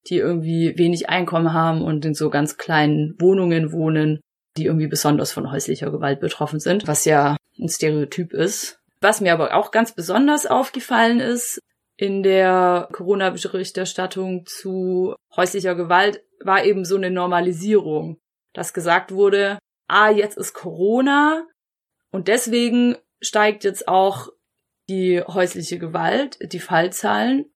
die 0.08 0.16
irgendwie 0.16 0.76
wenig 0.76 1.08
Einkommen 1.08 1.52
haben 1.52 1.82
und 1.82 2.04
in 2.04 2.14
so 2.14 2.30
ganz 2.30 2.56
kleinen 2.56 3.14
Wohnungen 3.18 3.72
wohnen, 3.72 4.20
die 4.56 4.66
irgendwie 4.66 4.88
besonders 4.88 5.32
von 5.32 5.50
häuslicher 5.50 5.90
Gewalt 5.90 6.20
betroffen 6.20 6.60
sind, 6.60 6.86
was 6.86 7.04
ja 7.04 7.36
ein 7.58 7.68
Stereotyp 7.68 8.32
ist. 8.32 8.78
Was 9.00 9.20
mir 9.20 9.32
aber 9.32 9.54
auch 9.54 9.70
ganz 9.70 9.94
besonders 9.94 10.46
aufgefallen 10.46 11.20
ist 11.20 11.60
in 11.96 12.22
der 12.22 12.88
Corona-Berichterstattung 12.92 14.46
zu 14.46 15.14
häuslicher 15.36 15.74
Gewalt, 15.74 16.22
war 16.40 16.64
eben 16.64 16.84
so 16.84 16.96
eine 16.96 17.10
Normalisierung, 17.10 18.18
dass 18.52 18.74
gesagt 18.74 19.12
wurde, 19.12 19.58
ah, 19.88 20.10
jetzt 20.10 20.36
ist 20.36 20.54
Corona 20.54 21.46
und 22.10 22.28
deswegen 22.28 22.96
steigt 23.20 23.64
jetzt 23.64 23.88
auch 23.88 24.28
die 24.88 25.22
häusliche 25.22 25.78
Gewalt, 25.78 26.38
die 26.52 26.58
Fallzahlen. 26.58 27.46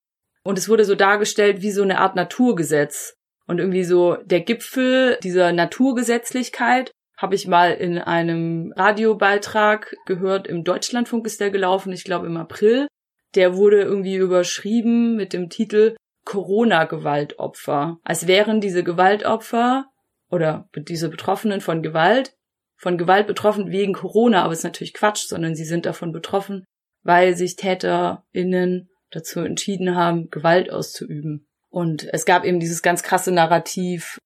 Und 0.47 0.59
es 0.59 0.69
wurde 0.69 0.85
so 0.85 0.95
dargestellt 0.95 1.61
wie 1.61 1.73
so 1.73 1.83
eine 1.83 1.99
Art 1.99 2.15
Naturgesetz. 2.15 3.17
Und 3.49 3.59
irgendwie 3.59 3.83
so 3.83 4.17
der 4.25 4.41
Gipfel 4.41 5.19
dieser 5.23 5.53
Naturgesetzlichkeit 5.53 6.93
habe 7.17 7.35
ich 7.35 7.49
mal 7.49 7.73
in 7.73 7.99
einem 7.99 8.73
Radiobeitrag 8.77 9.97
gehört, 10.07 10.47
im 10.47 10.63
Deutschlandfunk 10.63 11.27
ist 11.27 11.41
der 11.41 11.51
gelaufen, 11.51 11.93
ich 11.93 12.05
glaube 12.05 12.27
im 12.27 12.37
April. 12.37 12.87
Der 13.35 13.57
wurde 13.57 13.83
irgendwie 13.83 14.17
überschrieben 14.17 15.17
mit 15.17 15.33
dem 15.33 15.49
Titel 15.49 15.97
Corona-Gewaltopfer. 16.25 17.99
Als 18.05 18.29
wären 18.29 18.61
diese 18.61 18.85
Gewaltopfer 18.85 19.87
oder 20.31 20.69
diese 20.77 21.09
Betroffenen 21.09 21.61
von 21.61 21.83
Gewalt, 21.83 22.35
von 22.77 22.99
Gewalt 22.99 23.27
betroffen 23.27 23.73
wegen 23.73 23.95
Corona, 23.95 24.45
aber 24.45 24.53
es 24.53 24.61
ist 24.61 24.65
natürlich 24.65 24.95
Quatsch, 24.95 25.27
sondern 25.27 25.57
sie 25.57 25.65
sind 25.65 25.87
davon 25.87 26.13
betroffen, 26.13 26.65
weil 27.03 27.35
sich 27.35 27.57
TäterInnen 27.57 28.91
dazu 29.11 29.41
entschieden 29.41 29.95
haben, 29.95 30.31
Gewalt 30.31 30.71
auszuüben. 30.71 31.47
Und 31.69 32.09
es 32.13 32.25
gab 32.25 32.45
eben 32.45 32.61
dieses 32.61 32.83
ganz 32.83 33.03
krasse 33.03 33.33
Narrativ, 33.33 34.19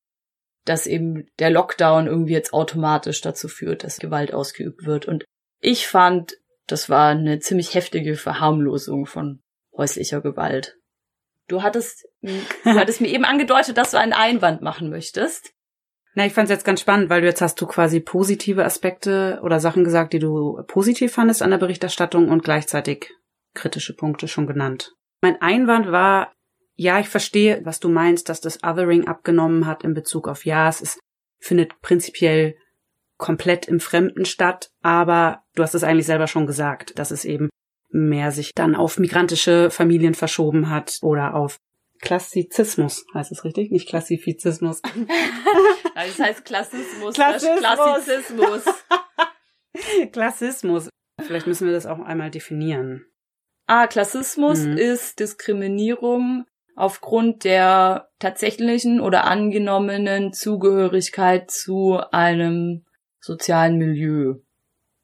dass 0.65 0.87
eben 0.87 1.27
der 1.39 1.51
Lockdown 1.51 2.07
irgendwie 2.07 2.33
jetzt 2.33 2.53
automatisch 2.53 3.21
dazu 3.21 3.49
führt, 3.49 3.85
dass 3.85 3.99
Gewalt 3.99 4.33
ausgeübt 4.33 4.85
wird. 4.85 5.07
Und 5.07 5.25
ich 5.61 5.87
fand, 5.87 6.37
das 6.67 6.89
war 6.89 7.11
eine 7.11 7.41
ziemlich 7.41 7.75
heftige 7.75 8.17
Verharmlosung 8.17 9.07
von 9.07 9.41
häuslicher 9.77 10.21
Gewalt. 10.21 10.77
Du 11.49 11.63
hattest, 11.63 12.07
du 12.23 12.31
hattest 12.65 13.01
mir 13.01 13.09
eben 13.09 13.25
angedeutet, 13.25 13.77
dass 13.77 13.91
du 13.91 13.99
einen 13.99 14.13
Einwand 14.13 14.63
machen 14.63 14.91
möchtest. 14.91 15.53
Na, 16.15 16.27
ich 16.27 16.33
fand 16.33 16.47
es 16.47 16.51
jetzt 16.51 16.65
ganz 16.65 16.81
spannend, 16.81 17.09
weil 17.09 17.21
du 17.21 17.27
jetzt 17.27 17.41
hast 17.41 17.61
du 17.61 17.67
quasi 17.67 18.01
positive 18.01 18.65
Aspekte 18.65 19.41
oder 19.43 19.61
Sachen 19.61 19.85
gesagt, 19.85 20.13
die 20.13 20.19
du 20.19 20.63
positiv 20.67 21.13
fandest 21.13 21.43
an 21.43 21.51
der 21.51 21.59
Berichterstattung 21.59 22.29
und 22.29 22.43
gleichzeitig 22.43 23.13
kritische 23.55 23.95
Punkte 23.95 24.29
schon 24.29 24.47
genannt. 24.47 24.95
Mein 25.23 25.41
Einwand 25.41 25.91
war, 25.91 26.33
ja, 26.77 26.99
ich 27.01 27.09
verstehe, 27.09 27.61
was 27.65 27.81
du 27.81 27.89
meinst, 27.89 28.29
dass 28.29 28.41
das 28.41 28.63
Othering 28.65 29.07
abgenommen 29.07 29.67
hat 29.67 29.85
in 29.85 29.95
Bezug 29.95 30.29
auf 30.29 30.45
ja, 30.45 30.69
es 30.69 30.81
ist, 30.81 30.99
findet 31.39 31.81
prinzipiell 31.81 32.57
komplett 33.19 33.67
im 33.69 33.81
Fremden 33.81 34.25
statt, 34.25 34.71
aber 34.83 35.43
du 35.55 35.63
hast 35.63 35.75
es 35.75 35.85
eigentlich 35.85 36.07
selber 36.07 36.27
schon 36.27 36.47
gesagt, 36.47 36.99
dass 36.99 37.11
es 37.11 37.25
eben 37.25 37.51
mehr 37.91 38.33
sich 38.33 38.53
dann 38.55 38.75
auf 38.75 38.99
migrantische 38.99 39.71
Familien 39.71 40.15
verschoben 40.15 40.71
hat 40.71 40.99
oder 41.03 41.35
auf 41.35 41.59
Klassizismus, 42.01 43.05
heißt 43.13 43.31
es 43.31 43.45
richtig? 43.45 43.71
Nicht 43.71 43.89
Klassifizismus. 43.89 44.81
Das 45.93 46.19
heißt 46.19 46.45
Klassismus. 46.47 47.15
Klassismus. 47.15 47.61
Klassizismus. 47.61 48.63
Klassismus. 50.13 50.89
Vielleicht 51.21 51.47
müssen 51.47 51.67
wir 51.67 51.75
das 51.75 51.85
auch 51.85 51.99
einmal 51.99 52.31
definieren. 52.31 53.05
Ah, 53.73 53.87
Klassismus 53.87 54.65
Mhm. 54.65 54.77
ist 54.79 55.21
Diskriminierung 55.21 56.45
aufgrund 56.75 57.45
der 57.45 58.09
tatsächlichen 58.19 59.01
oder 59.01 59.27
angenommenen 59.27 60.33
Zugehörigkeit 60.33 61.53
zu 61.53 62.01
einem 62.11 62.85
sozialen 63.21 63.79
Milieu. 63.79 64.41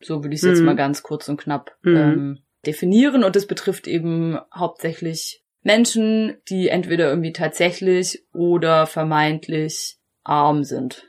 So 0.01 0.25
würde 0.25 0.35
ich 0.35 0.41
es 0.41 0.47
jetzt 0.49 0.59
Mhm. 0.59 0.65
mal 0.65 0.75
ganz 0.75 1.05
kurz 1.05 1.29
und 1.29 1.37
knapp 1.37 1.77
Mhm. 1.83 1.97
ähm, 1.97 2.39
definieren. 2.67 3.23
Und 3.23 3.37
das 3.37 3.47
betrifft 3.47 3.87
eben 3.87 4.37
hauptsächlich 4.53 5.45
Menschen, 5.63 6.37
die 6.49 6.67
entweder 6.67 7.09
irgendwie 7.09 7.33
tatsächlich 7.33 8.25
oder 8.35 8.89
vermeintlich 8.89 9.97
arm 10.25 10.65
sind. 10.65 11.07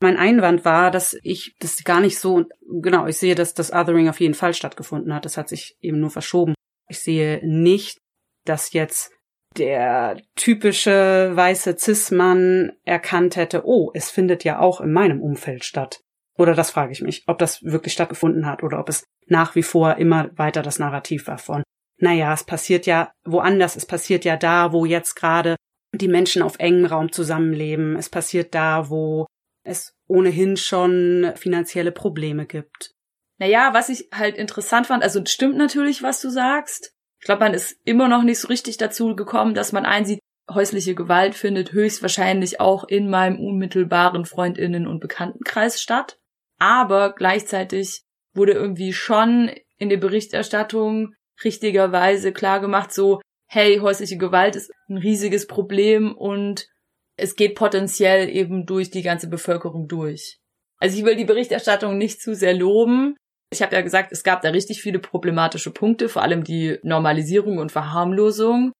Mein 0.00 0.16
Einwand 0.16 0.64
war, 0.64 0.90
dass 0.90 1.16
ich 1.22 1.54
das 1.60 1.84
gar 1.84 2.00
nicht 2.00 2.18
so, 2.18 2.46
genau, 2.82 3.06
ich 3.06 3.16
sehe, 3.16 3.36
dass 3.36 3.54
das 3.54 3.72
Othering 3.72 4.08
auf 4.08 4.18
jeden 4.18 4.34
Fall 4.34 4.54
stattgefunden 4.54 5.14
hat. 5.14 5.24
Das 5.24 5.36
hat 5.36 5.48
sich 5.48 5.76
eben 5.80 6.00
nur 6.00 6.10
verschoben. 6.10 6.53
Ich 6.88 7.00
sehe 7.00 7.40
nicht, 7.42 7.98
dass 8.44 8.72
jetzt 8.72 9.10
der 9.56 10.20
typische 10.34 11.30
weiße 11.34 11.76
Cis-Mann 11.78 12.72
erkannt 12.84 13.36
hätte, 13.36 13.62
oh, 13.64 13.90
es 13.94 14.10
findet 14.10 14.44
ja 14.44 14.58
auch 14.58 14.80
in 14.80 14.92
meinem 14.92 15.20
Umfeld 15.20 15.64
statt. 15.64 16.00
Oder 16.36 16.54
das 16.54 16.70
frage 16.70 16.92
ich 16.92 17.00
mich, 17.00 17.22
ob 17.26 17.38
das 17.38 17.62
wirklich 17.62 17.92
stattgefunden 17.92 18.46
hat 18.46 18.62
oder 18.62 18.80
ob 18.80 18.88
es 18.88 19.04
nach 19.26 19.54
wie 19.54 19.62
vor 19.62 19.96
immer 19.96 20.30
weiter 20.36 20.62
das 20.62 20.78
Narrativ 20.80 21.28
war 21.28 21.38
von, 21.38 21.62
naja, 21.98 22.32
es 22.32 22.44
passiert 22.44 22.86
ja 22.86 23.12
woanders, 23.24 23.76
es 23.76 23.86
passiert 23.86 24.24
ja 24.24 24.36
da, 24.36 24.72
wo 24.72 24.84
jetzt 24.84 25.14
gerade 25.14 25.56
die 25.92 26.08
Menschen 26.08 26.42
auf 26.42 26.58
engem 26.58 26.86
Raum 26.86 27.12
zusammenleben, 27.12 27.96
es 27.96 28.10
passiert 28.10 28.54
da, 28.54 28.90
wo 28.90 29.26
es 29.64 29.94
ohnehin 30.08 30.56
schon 30.56 31.32
finanzielle 31.36 31.92
Probleme 31.92 32.46
gibt. 32.46 32.93
Naja, 33.38 33.70
was 33.72 33.88
ich 33.88 34.08
halt 34.12 34.36
interessant 34.36 34.86
fand, 34.86 35.02
also 35.02 35.24
stimmt 35.24 35.56
natürlich, 35.56 36.02
was 36.02 36.20
du 36.20 36.30
sagst. 36.30 36.92
Ich 37.20 37.26
glaube, 37.26 37.40
man 37.40 37.54
ist 37.54 37.76
immer 37.84 38.08
noch 38.08 38.22
nicht 38.22 38.38
so 38.38 38.48
richtig 38.48 38.76
dazu 38.76 39.16
gekommen, 39.16 39.54
dass 39.54 39.72
man 39.72 39.86
einsieht, 39.86 40.20
häusliche 40.52 40.94
Gewalt 40.94 41.34
findet 41.34 41.72
höchstwahrscheinlich 41.72 42.60
auch 42.60 42.84
in 42.84 43.08
meinem 43.08 43.40
unmittelbaren 43.40 44.26
Freundinnen- 44.26 44.86
und 44.86 45.00
Bekanntenkreis 45.00 45.80
statt. 45.80 46.18
Aber 46.58 47.14
gleichzeitig 47.14 48.02
wurde 48.34 48.52
irgendwie 48.52 48.92
schon 48.92 49.50
in 49.78 49.88
der 49.88 49.96
Berichterstattung 49.96 51.14
richtigerweise 51.42 52.32
klar 52.32 52.60
gemacht, 52.60 52.92
so, 52.92 53.20
hey, 53.48 53.78
häusliche 53.78 54.16
Gewalt 54.16 54.56
ist 54.56 54.70
ein 54.88 54.98
riesiges 54.98 55.46
Problem 55.46 56.14
und 56.14 56.68
es 57.16 57.36
geht 57.36 57.54
potenziell 57.54 58.28
eben 58.28 58.66
durch 58.66 58.90
die 58.90 59.02
ganze 59.02 59.28
Bevölkerung 59.28 59.88
durch. 59.88 60.38
Also 60.78 60.98
ich 60.98 61.04
will 61.04 61.16
die 61.16 61.24
Berichterstattung 61.24 61.96
nicht 61.96 62.20
zu 62.20 62.34
sehr 62.34 62.54
loben. 62.54 63.16
Ich 63.50 63.62
habe 63.62 63.74
ja 63.74 63.82
gesagt, 63.82 64.10
es 64.12 64.24
gab 64.24 64.42
da 64.42 64.50
richtig 64.50 64.82
viele 64.82 64.98
problematische 64.98 65.70
Punkte, 65.70 66.08
vor 66.08 66.22
allem 66.22 66.44
die 66.44 66.78
Normalisierung 66.82 67.58
und 67.58 67.72
Verharmlosung. 67.72 68.72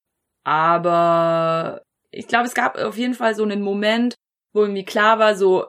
Aber 0.44 1.83
ich 2.11 2.28
glaube, 2.28 2.47
es 2.47 2.54
gab 2.54 2.76
auf 2.76 2.97
jeden 2.97 3.14
Fall 3.14 3.35
so 3.35 3.42
einen 3.42 3.62
Moment, 3.62 4.14
wo 4.52 4.62
irgendwie 4.62 4.85
klar 4.85 5.18
war, 5.18 5.35
so, 5.37 5.66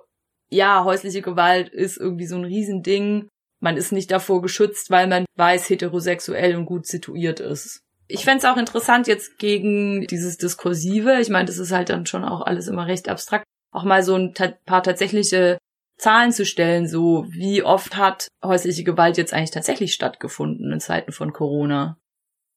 ja, 0.50 0.84
häusliche 0.84 1.22
Gewalt 1.22 1.70
ist 1.70 1.98
irgendwie 1.98 2.28
so 2.28 2.36
ein 2.36 2.46
Riesending. 2.46 3.28
Man 3.60 3.78
ist 3.78 3.92
nicht 3.92 4.12
davor 4.12 4.42
geschützt, 4.42 4.92
weil 4.92 5.08
man 5.08 5.26
weiß, 5.36 5.70
heterosexuell 5.70 6.56
und 6.56 6.66
gut 6.66 6.86
situiert 6.86 7.40
ist. 7.40 7.80
Ich 8.08 8.24
fänd's 8.24 8.46
auch 8.46 8.58
interessant 8.58 9.08
jetzt 9.08 9.40
gegen 9.40 10.06
dieses 10.08 10.38
Diskursive. 10.38 11.20
Ich 11.20 11.30
meine, 11.30 11.46
das 11.46 11.58
ist 11.58 11.72
halt 11.72 11.90
dann 11.90 12.06
schon 12.06 12.24
auch 12.24 12.42
alles 12.42 12.68
immer 12.68 12.86
recht 12.86 13.10
abstrakt. 13.10 13.46
Auch 13.72 13.84
mal 13.84 14.04
so 14.04 14.16
ein 14.16 14.34
paar 14.34 14.84
tatsächliche 14.84 15.58
Zahlen 15.98 16.32
zu 16.32 16.46
stellen, 16.46 16.88
so 16.88 17.26
wie 17.30 17.64
oft 17.64 17.96
hat 17.96 18.28
häusliche 18.44 18.84
Gewalt 18.84 19.18
jetzt 19.18 19.34
eigentlich 19.34 19.52
tatsächlich 19.52 19.94
stattgefunden 19.94 20.72
in 20.72 20.80
Zeiten 20.80 21.12
von 21.12 21.34
Corona. 21.34 21.98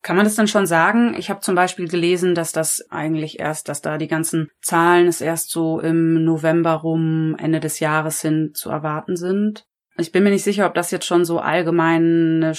Kann 0.02 0.16
man 0.16 0.24
das 0.24 0.36
dann 0.36 0.48
schon 0.48 0.66
sagen? 0.66 1.14
Ich 1.18 1.28
habe 1.28 1.40
zum 1.40 1.54
Beispiel 1.54 1.88
gelesen, 1.88 2.34
dass 2.34 2.52
das 2.52 2.88
eigentlich 2.88 3.40
erst, 3.40 3.68
dass 3.68 3.82
da 3.82 3.98
die 3.98 4.06
ganzen 4.06 4.48
Zahlen 4.62 5.08
es 5.08 5.20
erst 5.20 5.50
so 5.50 5.80
im 5.80 6.24
November 6.24 6.74
rum, 6.74 7.36
Ende 7.38 7.58
des 7.58 7.80
Jahres 7.80 8.20
hin 8.20 8.52
zu 8.54 8.70
erwarten 8.70 9.16
sind. 9.16 9.64
Ich 9.96 10.12
bin 10.12 10.22
mir 10.22 10.30
nicht 10.30 10.44
sicher, 10.44 10.66
ob 10.66 10.74
das 10.74 10.92
jetzt 10.92 11.06
schon 11.06 11.24
so 11.24 11.40
allgemeine 11.40 12.52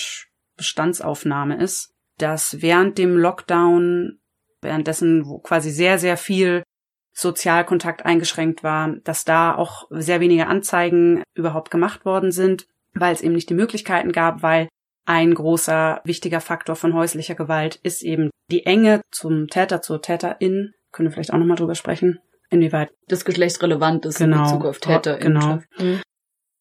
Bestandsaufnahme 0.58 1.56
ist, 1.56 1.94
dass 2.18 2.62
während 2.62 2.98
dem 2.98 3.16
Lockdown, 3.16 4.20
währenddessen 4.62 5.26
wo 5.26 5.40
quasi 5.40 5.72
sehr, 5.72 5.98
sehr 5.98 6.18
viel 6.18 6.64
Sozialkontakt 7.22 8.06
eingeschränkt 8.06 8.64
war, 8.64 8.96
dass 9.04 9.26
da 9.26 9.56
auch 9.56 9.88
sehr 9.90 10.20
wenige 10.20 10.48
Anzeigen 10.48 11.24
überhaupt 11.36 11.70
gemacht 11.70 12.06
worden 12.06 12.32
sind, 12.32 12.66
weil 12.94 13.14
es 13.14 13.22
eben 13.22 13.34
nicht 13.34 13.50
die 13.50 13.56
Möglichkeiten 13.56 14.12
gab, 14.12 14.42
weil 14.42 14.70
ein 15.06 15.34
großer 15.34 16.02
wichtiger 16.06 16.40
Faktor 16.40 16.76
von 16.76 16.94
häuslicher 16.94 17.36
Gewalt 17.36 17.76
ist 17.84 18.04
eben 18.04 18.30
die 18.52 18.66
Enge 18.66 19.02
zum 19.12 19.48
Täter, 19.48 19.82
zur 19.82 20.02
Täterin. 20.02 20.74
Können 20.92 21.08
wir 21.08 21.12
vielleicht 21.12 21.34
auch 21.34 21.38
nochmal 21.38 21.58
drüber 21.58 21.76
sprechen, 21.76 22.20
inwieweit. 22.50 22.92
Das 23.08 23.26
Geschlecht 23.26 23.62
relevant 23.62 24.06
ist 24.06 24.20
Genau. 24.20 24.38
in 24.38 24.44
Bezug 24.44 24.66
auf 24.66 24.80
Täter. 24.80 25.18
Genau. 25.18 25.60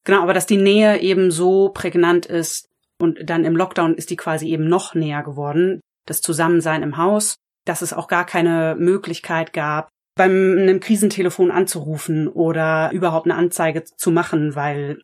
Genau, 0.05 0.23
aber 0.23 0.35
dass 0.35 0.47
die 0.47 0.57
Nähe 0.57 1.01
eben 1.01 1.31
so 1.31 1.69
prägnant 1.69 2.27
ist 2.27 2.67
und 3.01 3.19
dann 3.23 3.45
im 3.45 3.57
Lockdown 3.57 3.95
ist 3.95 4.11
die 4.11 4.17
quasi 4.17 4.49
eben 4.49 4.69
noch 4.69 4.95
näher 4.95 5.23
geworden. 5.23 5.81
Das 6.07 6.21
Zusammensein 6.21 6.83
im 6.83 6.97
Haus, 6.97 7.37
dass 7.67 7.83
es 7.83 7.93
auch 7.93 8.09
gar 8.09 8.25
keine 8.25 8.75
Möglichkeit 8.79 9.53
gab, 9.53 9.89
beim 10.19 10.59
einem 10.59 10.81
Krisentelefon 10.81 11.51
anzurufen 11.51 12.29
oder 12.29 12.91
überhaupt 12.93 13.27
eine 13.27 13.37
Anzeige 13.37 13.85
zu 13.85 14.11
machen, 14.11 14.55
weil 14.55 15.03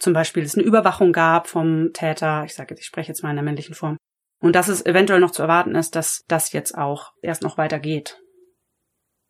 zum 0.00 0.12
Beispiel 0.12 0.42
es 0.42 0.56
eine 0.56 0.64
Überwachung 0.64 1.12
gab 1.12 1.46
vom 1.46 1.92
Täter. 1.92 2.42
Ich 2.44 2.54
sage, 2.54 2.74
ich 2.76 2.84
spreche 2.84 3.08
jetzt 3.08 3.22
mal 3.22 3.30
in 3.30 3.36
der 3.36 3.44
männlichen 3.44 3.76
Form. 3.76 3.96
Und 4.40 4.56
dass 4.56 4.68
es 4.68 4.84
eventuell 4.84 5.20
noch 5.20 5.30
zu 5.30 5.42
erwarten 5.42 5.74
ist, 5.76 5.94
dass 5.94 6.24
das 6.26 6.52
jetzt 6.52 6.76
auch 6.76 7.12
erst 7.22 7.42
noch 7.42 7.56
weitergeht. 7.56 8.20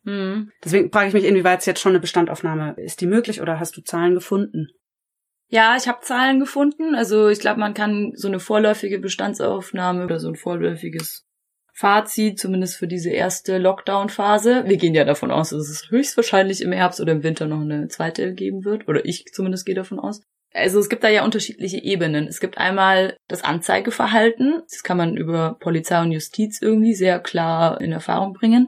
Mhm. 0.03 0.51
Deswegen 0.63 0.91
frage 0.91 1.09
ich 1.09 1.13
mich, 1.13 1.25
inwieweit 1.25 1.59
es 1.59 1.65
jetzt 1.65 1.81
schon 1.81 1.91
eine 1.91 1.99
Bestandaufnahme 1.99 2.75
ist 2.77 3.01
die 3.01 3.07
möglich 3.07 3.41
oder 3.41 3.59
hast 3.59 3.77
du 3.77 3.81
Zahlen 3.81 4.13
gefunden? 4.15 4.67
Ja, 5.47 5.75
ich 5.77 5.87
habe 5.87 6.01
Zahlen 6.01 6.39
gefunden. 6.39 6.95
Also 6.95 7.29
ich 7.29 7.39
glaube, 7.39 7.59
man 7.59 7.73
kann 7.73 8.13
so 8.15 8.27
eine 8.27 8.39
vorläufige 8.39 8.99
Bestandsaufnahme 8.99 10.03
oder 10.03 10.19
so 10.19 10.29
ein 10.29 10.35
vorläufiges 10.35 11.24
Fazit, 11.77 12.39
zumindest 12.39 12.77
für 12.77 12.87
diese 12.87 13.09
erste 13.09 13.57
Lockdown-Phase. 13.57 14.63
Wir 14.65 14.77
gehen 14.77 14.95
ja 14.95 15.03
davon 15.03 15.29
aus, 15.29 15.49
dass 15.49 15.67
es 15.67 15.89
höchstwahrscheinlich 15.89 16.61
im 16.61 16.71
Herbst 16.71 17.01
oder 17.01 17.11
im 17.11 17.23
Winter 17.23 17.47
noch 17.47 17.59
eine 17.59 17.89
zweite 17.89 18.33
geben 18.33 18.63
wird. 18.63 18.87
Oder 18.87 19.03
ich 19.03 19.25
zumindest 19.33 19.65
gehe 19.65 19.75
davon 19.75 19.99
aus. 19.99 20.21
Also 20.53 20.79
es 20.79 20.87
gibt 20.87 21.03
da 21.03 21.09
ja 21.09 21.25
unterschiedliche 21.25 21.83
Ebenen. 21.83 22.27
Es 22.27 22.39
gibt 22.39 22.57
einmal 22.57 23.17
das 23.27 23.43
Anzeigeverhalten. 23.43 24.61
Das 24.69 24.83
kann 24.83 24.95
man 24.95 25.17
über 25.17 25.57
Polizei 25.59 26.01
und 26.01 26.13
Justiz 26.13 26.61
irgendwie 26.61 26.93
sehr 26.93 27.19
klar 27.19 27.81
in 27.81 27.91
Erfahrung 27.91 28.31
bringen. 28.31 28.65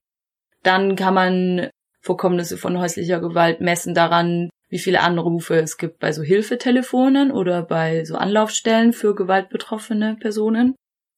Dann 0.63 0.97
kann 0.97 1.13
man 1.13 1.69
Vorkommnisse 2.01 2.57
von 2.57 2.77
häuslicher 2.77 3.21
Gewalt 3.21 3.61
messen 3.61 3.93
daran, 3.93 4.49
wie 4.67 4.79
viele 4.79 4.99
Anrufe 4.99 5.55
es 5.55 5.77
gibt 5.77 5.99
bei 5.99 6.11
so 6.11 6.23
Hilfetelefonen 6.23 7.31
oder 7.31 7.63
bei 7.63 8.03
so 8.03 8.15
Anlaufstellen 8.15 8.91
für 8.91 9.15
gewaltbetroffene 9.15 10.17
Personen. 10.19 10.75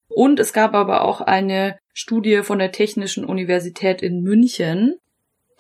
Und 0.10 0.40
es 0.40 0.54
gab 0.54 0.74
aber 0.74 1.06
auch 1.06 1.22
eine 1.22 1.78
Studie 1.94 2.42
von 2.44 2.60
der 2.60 2.72
Technischen 2.72 3.26
Universität 3.26 4.02
in 4.02 4.22
München, 4.22 4.96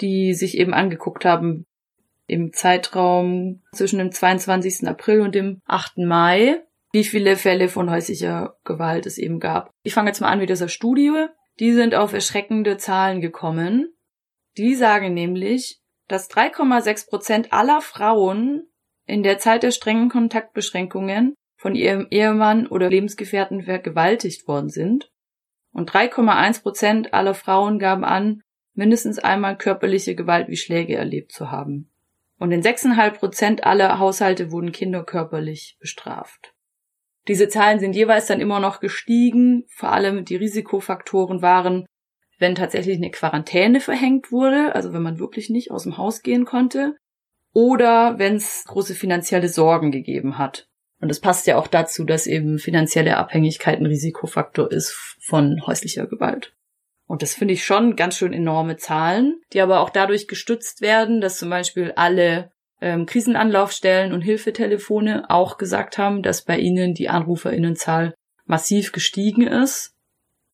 die 0.01 0.33
sich 0.33 0.57
eben 0.57 0.73
angeguckt 0.73 1.23
haben, 1.23 1.65
im 2.27 2.53
Zeitraum 2.53 3.61
zwischen 3.71 3.99
dem 3.99 4.11
22. 4.11 4.87
April 4.87 5.21
und 5.21 5.35
dem 5.35 5.61
8. 5.65 5.99
Mai, 5.99 6.61
wie 6.91 7.03
viele 7.03 7.35
Fälle 7.35 7.69
von 7.69 7.89
häuslicher 7.89 8.55
Gewalt 8.63 9.05
es 9.05 9.17
eben 9.17 9.39
gab. 9.39 9.71
Ich 9.83 9.93
fange 9.93 10.09
jetzt 10.09 10.21
mal 10.21 10.29
an 10.29 10.39
mit 10.39 10.49
dieser 10.49 10.69
Studie. 10.69 11.25
Die 11.59 11.73
sind 11.73 11.95
auf 11.95 12.13
erschreckende 12.13 12.77
Zahlen 12.77 13.21
gekommen. 13.21 13.93
Die 14.57 14.75
sagen 14.75 15.13
nämlich, 15.13 15.79
dass 16.07 16.29
3,6 16.29 17.09
Prozent 17.09 17.53
aller 17.53 17.81
Frauen 17.81 18.67
in 19.05 19.23
der 19.23 19.37
Zeit 19.39 19.63
der 19.63 19.71
strengen 19.71 20.09
Kontaktbeschränkungen 20.09 21.35
von 21.59 21.75
ihrem 21.75 22.07
Ehemann 22.09 22.67
oder 22.67 22.89
Lebensgefährten 22.89 23.63
vergewaltigt 23.63 24.47
worden 24.47 24.69
sind. 24.69 25.11
Und 25.73 25.91
3,1 25.91 26.61
Prozent 26.61 27.13
aller 27.13 27.33
Frauen 27.33 27.79
gaben 27.79 28.05
an, 28.05 28.41
mindestens 28.73 29.19
einmal 29.19 29.57
körperliche 29.57 30.15
Gewalt 30.15 30.47
wie 30.47 30.55
Schläge 30.55 30.95
erlebt 30.95 31.33
zu 31.33 31.51
haben. 31.51 31.91
Und 32.37 32.53
in 32.53 32.61
6,5 32.61 33.11
Prozent 33.11 33.63
aller 33.65 33.99
Haushalte 33.99 34.51
wurden 34.51 34.71
Kinder 34.71 35.03
körperlich 35.03 35.75
bestraft. 35.81 36.53
Diese 37.27 37.49
Zahlen 37.49 37.79
sind 37.79 37.93
jeweils 37.93 38.27
dann 38.27 38.39
immer 38.39 38.61
noch 38.61 38.79
gestiegen, 38.79 39.65
vor 39.67 39.91
allem 39.91 40.23
die 40.23 40.37
Risikofaktoren 40.37 41.41
waren, 41.41 41.85
wenn 42.37 42.55
tatsächlich 42.55 42.95
eine 42.95 43.11
Quarantäne 43.11 43.81
verhängt 43.81 44.31
wurde, 44.31 44.73
also 44.75 44.93
wenn 44.93 45.03
man 45.03 45.19
wirklich 45.19 45.49
nicht 45.49 45.71
aus 45.71 45.83
dem 45.83 45.97
Haus 45.97 46.21
gehen 46.21 46.45
konnte, 46.45 46.95
oder 47.51 48.17
wenn 48.17 48.35
es 48.35 48.63
große 48.65 48.95
finanzielle 48.95 49.49
Sorgen 49.49 49.91
gegeben 49.91 50.37
hat. 50.37 50.68
Und 51.01 51.09
es 51.09 51.19
passt 51.19 51.47
ja 51.47 51.57
auch 51.57 51.67
dazu, 51.67 52.03
dass 52.03 52.27
eben 52.27 52.59
finanzielle 52.59 53.17
Abhängigkeit 53.17 53.79
ein 53.79 53.85
Risikofaktor 53.85 54.71
ist 54.71 54.91
von 55.19 55.65
häuslicher 55.65 56.07
Gewalt. 56.07 56.53
Und 57.07 57.21
das 57.21 57.33
finde 57.33 57.53
ich 57.53 57.65
schon 57.65 57.95
ganz 57.95 58.17
schön 58.17 58.33
enorme 58.33 58.77
Zahlen, 58.77 59.41
die 59.53 59.61
aber 59.61 59.79
auch 59.79 59.89
dadurch 59.89 60.27
gestützt 60.27 60.81
werden, 60.81 61.21
dass 61.21 61.39
zum 61.39 61.49
Beispiel 61.49 61.93
alle 61.95 62.51
ähm, 62.81 63.05
Krisenanlaufstellen 63.05 64.13
und 64.13 64.21
Hilfetelefone 64.21 65.29
auch 65.29 65.57
gesagt 65.57 65.97
haben, 65.97 66.21
dass 66.21 66.43
bei 66.43 66.59
ihnen 66.59 66.93
die 66.93 67.09
Anruferinnenzahl 67.09 68.13
massiv 68.45 68.91
gestiegen 68.91 69.47
ist. 69.47 69.95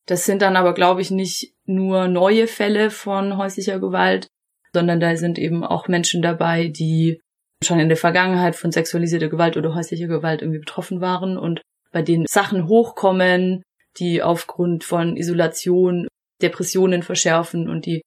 Das 0.06 0.24
sind 0.24 0.42
dann 0.42 0.56
aber, 0.56 0.74
glaube 0.74 1.02
ich, 1.02 1.10
nicht 1.10 1.54
nur 1.64 2.08
neue 2.08 2.46
Fälle 2.46 2.90
von 2.90 3.36
häuslicher 3.36 3.80
Gewalt, 3.80 4.28
sondern 4.72 5.00
da 5.00 5.16
sind 5.16 5.38
eben 5.38 5.64
auch 5.64 5.88
Menschen 5.88 6.22
dabei, 6.22 6.68
die 6.68 7.20
schon 7.64 7.80
in 7.80 7.88
der 7.88 7.96
Vergangenheit 7.96 8.56
von 8.56 8.72
sexualisierter 8.72 9.28
Gewalt 9.28 9.56
oder 9.56 9.74
häuslicher 9.74 10.06
Gewalt 10.06 10.42
irgendwie 10.42 10.60
betroffen 10.60 11.00
waren 11.00 11.38
und 11.38 11.62
bei 11.92 12.02
denen 12.02 12.26
Sachen 12.28 12.68
hochkommen, 12.68 13.62
die 13.98 14.22
aufgrund 14.22 14.84
von 14.84 15.16
Isolation 15.16 16.06
Depressionen 16.42 17.02
verschärfen 17.02 17.68
und 17.68 17.86
die 17.86 18.02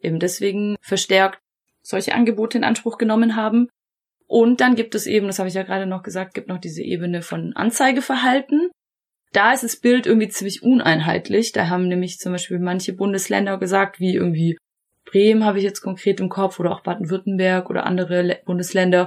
eben 0.00 0.20
deswegen 0.20 0.76
verstärkt 0.80 1.40
solche 1.82 2.14
Angebote 2.14 2.58
in 2.58 2.64
Anspruch 2.64 2.98
genommen 2.98 3.34
haben. 3.34 3.68
Und 4.28 4.60
dann 4.60 4.76
gibt 4.76 4.94
es 4.94 5.06
eben, 5.06 5.26
das 5.26 5.38
habe 5.38 5.48
ich 5.48 5.54
ja 5.54 5.62
gerade 5.62 5.86
noch 5.86 6.02
gesagt, 6.02 6.34
gibt 6.34 6.48
noch 6.48 6.58
diese 6.58 6.82
Ebene 6.82 7.22
von 7.22 7.54
Anzeigeverhalten. 7.54 8.70
Da 9.32 9.52
ist 9.52 9.64
das 9.64 9.76
Bild 9.76 10.06
irgendwie 10.06 10.28
ziemlich 10.28 10.62
uneinheitlich. 10.62 11.52
Da 11.52 11.68
haben 11.68 11.88
nämlich 11.88 12.18
zum 12.18 12.32
Beispiel 12.32 12.58
manche 12.58 12.92
Bundesländer 12.92 13.58
gesagt, 13.58 13.98
wie 13.98 14.14
irgendwie 14.14 14.56
Bremen 15.12 15.44
habe 15.44 15.58
ich 15.58 15.64
jetzt 15.64 15.82
konkret 15.82 16.20
im 16.20 16.30
Kopf 16.30 16.58
oder 16.58 16.72
auch 16.72 16.80
Baden-Württemberg 16.80 17.68
oder 17.68 17.84
andere 17.84 18.40
Bundesländer, 18.46 19.06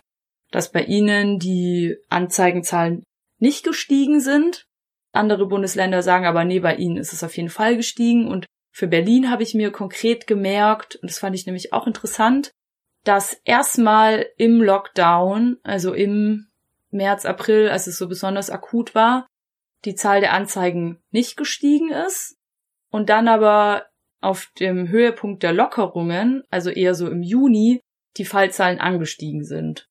dass 0.51 0.71
bei 0.71 0.83
ihnen 0.83 1.39
die 1.39 1.97
Anzeigenzahlen 2.09 3.03
nicht 3.39 3.65
gestiegen 3.65 4.21
sind. 4.21 4.65
Andere 5.13 5.47
Bundesländer 5.47 6.03
sagen 6.03 6.25
aber, 6.25 6.45
nee, 6.45 6.59
bei 6.59 6.75
ihnen 6.75 6.97
ist 6.97 7.11
es 7.11 7.23
auf 7.23 7.35
jeden 7.35 7.49
Fall 7.49 7.75
gestiegen 7.75 8.27
und 8.27 8.45
für 8.71 8.87
Berlin 8.87 9.31
habe 9.31 9.41
ich 9.41 9.55
mir 9.55 9.71
konkret 9.71 10.27
gemerkt, 10.27 10.97
und 10.97 11.09
das 11.09 11.19
fand 11.19 11.35
ich 11.35 11.45
nämlich 11.45 11.73
auch 11.73 11.87
interessant, 11.87 12.51
dass 13.03 13.39
erstmal 13.45 14.27
im 14.37 14.61
Lockdown, 14.61 15.57
also 15.63 15.93
im 15.93 16.47
März, 16.91 17.25
April, 17.25 17.69
als 17.69 17.87
es 17.87 17.97
so 17.97 18.07
besonders 18.07 18.49
akut 18.49 18.93
war, 18.93 19.27
die 19.85 19.95
Zahl 19.95 20.19
der 20.19 20.33
Anzeigen 20.33 21.01
nicht 21.11 21.37
gestiegen 21.37 21.89
ist 21.89 22.35
und 22.91 23.09
dann 23.09 23.27
aber 23.27 23.85
auf 24.25 24.51
dem 24.59 24.89
Höhepunkt 24.89 25.43
der 25.43 25.53
Lockerungen, 25.53 26.43
also 26.49 26.69
eher 26.69 26.95
so 26.95 27.09
im 27.09 27.23
Juni, 27.23 27.81
die 28.17 28.25
Fallzahlen 28.25 28.79
angestiegen 28.79 29.43
sind. 29.43 29.87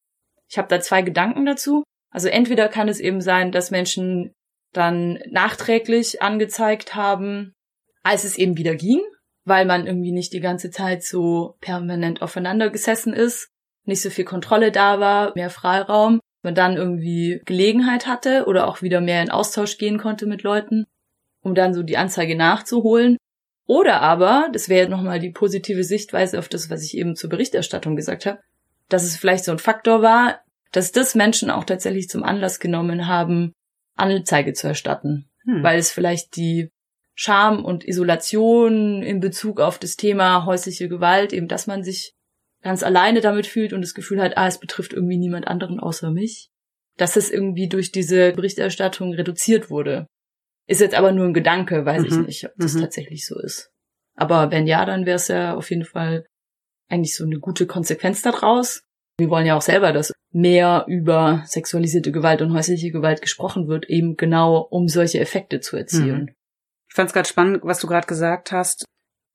Ich 0.48 0.58
habe 0.58 0.68
da 0.68 0.80
zwei 0.80 1.02
Gedanken 1.02 1.46
dazu. 1.46 1.84
Also 2.10 2.28
entweder 2.28 2.68
kann 2.68 2.88
es 2.88 3.00
eben 3.00 3.20
sein, 3.20 3.52
dass 3.52 3.70
Menschen 3.70 4.32
dann 4.72 5.18
nachträglich 5.30 6.20
angezeigt 6.20 6.94
haben, 6.94 7.54
als 8.02 8.24
es 8.24 8.36
eben 8.36 8.56
wieder 8.56 8.74
ging, 8.74 9.00
weil 9.44 9.66
man 9.66 9.86
irgendwie 9.86 10.12
nicht 10.12 10.32
die 10.32 10.40
ganze 10.40 10.70
Zeit 10.70 11.02
so 11.02 11.56
permanent 11.60 12.22
aufeinander 12.22 12.70
gesessen 12.70 13.12
ist, 13.12 13.48
nicht 13.84 14.02
so 14.02 14.10
viel 14.10 14.24
Kontrolle 14.24 14.72
da 14.72 15.00
war, 15.00 15.32
mehr 15.34 15.50
Freiraum, 15.50 16.20
man 16.42 16.54
dann 16.54 16.76
irgendwie 16.76 17.40
Gelegenheit 17.44 18.06
hatte 18.06 18.46
oder 18.46 18.68
auch 18.68 18.82
wieder 18.82 19.00
mehr 19.00 19.22
in 19.22 19.30
Austausch 19.30 19.78
gehen 19.78 19.98
konnte 19.98 20.26
mit 20.26 20.42
Leuten, 20.42 20.86
um 21.42 21.54
dann 21.54 21.74
so 21.74 21.82
die 21.82 21.96
Anzeige 21.96 22.36
nachzuholen. 22.36 23.16
Oder 23.66 24.00
aber, 24.00 24.48
das 24.52 24.68
wäre 24.68 24.88
nochmal 24.88 25.20
die 25.20 25.30
positive 25.30 25.84
Sichtweise 25.84 26.38
auf 26.38 26.48
das, 26.48 26.68
was 26.70 26.82
ich 26.82 26.96
eben 26.96 27.16
zur 27.16 27.30
Berichterstattung 27.30 27.96
gesagt 27.96 28.26
habe, 28.26 28.40
dass 28.88 29.04
es 29.04 29.16
vielleicht 29.16 29.44
so 29.44 29.52
ein 29.52 29.58
Faktor 29.58 30.02
war, 30.02 30.40
dass 30.72 30.92
das 30.92 31.14
Menschen 31.14 31.50
auch 31.50 31.64
tatsächlich 31.64 32.08
zum 32.08 32.22
Anlass 32.22 32.60
genommen 32.60 33.06
haben, 33.06 33.52
Anzeige 33.96 34.52
zu 34.52 34.66
erstatten. 34.66 35.30
Hm. 35.44 35.62
Weil 35.62 35.78
es 35.78 35.90
vielleicht 35.90 36.36
die 36.36 36.70
Scham 37.14 37.64
und 37.64 37.86
Isolation 37.86 39.02
in 39.02 39.20
Bezug 39.20 39.60
auf 39.60 39.78
das 39.78 39.96
Thema 39.96 40.44
häusliche 40.44 40.88
Gewalt, 40.88 41.32
eben 41.32 41.48
dass 41.48 41.66
man 41.66 41.84
sich 41.84 42.12
ganz 42.62 42.82
alleine 42.82 43.20
damit 43.20 43.46
fühlt 43.46 43.72
und 43.72 43.82
das 43.82 43.94
Gefühl 43.94 44.20
hat, 44.20 44.36
ah, 44.36 44.48
es 44.48 44.58
betrifft 44.58 44.92
irgendwie 44.92 45.18
niemand 45.18 45.46
anderen 45.46 45.78
außer 45.78 46.10
mich, 46.10 46.50
dass 46.96 47.16
es 47.16 47.30
irgendwie 47.30 47.68
durch 47.68 47.92
diese 47.92 48.32
Berichterstattung 48.32 49.14
reduziert 49.14 49.70
wurde. 49.70 50.08
Ist 50.66 50.80
jetzt 50.80 50.94
aber 50.94 51.12
nur 51.12 51.26
ein 51.26 51.34
Gedanke, 51.34 51.84
weiß 51.84 52.02
mhm. 52.02 52.08
ich 52.08 52.26
nicht, 52.26 52.44
ob 52.46 52.52
das 52.56 52.74
mhm. 52.74 52.80
tatsächlich 52.80 53.26
so 53.26 53.38
ist. 53.38 53.70
Aber 54.16 54.50
wenn 54.50 54.66
ja, 54.66 54.84
dann 54.84 55.06
wäre 55.06 55.16
es 55.16 55.28
ja 55.28 55.54
auf 55.54 55.70
jeden 55.70 55.84
Fall 55.84 56.26
eigentlich 56.88 57.16
so 57.16 57.24
eine 57.24 57.38
gute 57.38 57.66
Konsequenz 57.66 58.22
daraus. 58.22 58.82
Wir 59.18 59.30
wollen 59.30 59.46
ja 59.46 59.56
auch 59.56 59.62
selber, 59.62 59.92
dass 59.92 60.12
mehr 60.32 60.84
über 60.88 61.42
sexualisierte 61.46 62.12
Gewalt 62.12 62.42
und 62.42 62.52
häusliche 62.52 62.90
Gewalt 62.90 63.22
gesprochen 63.22 63.68
wird, 63.68 63.88
eben 63.88 64.16
genau 64.16 64.58
um 64.58 64.88
solche 64.88 65.20
Effekte 65.20 65.60
zu 65.60 65.76
erzielen. 65.76 66.22
Mhm. 66.22 66.34
Ich 66.88 66.94
fand 66.94 67.08
es 67.08 67.14
gerade 67.14 67.28
spannend, 67.28 67.60
was 67.62 67.80
du 67.80 67.86
gerade 67.86 68.06
gesagt 68.06 68.52
hast, 68.52 68.84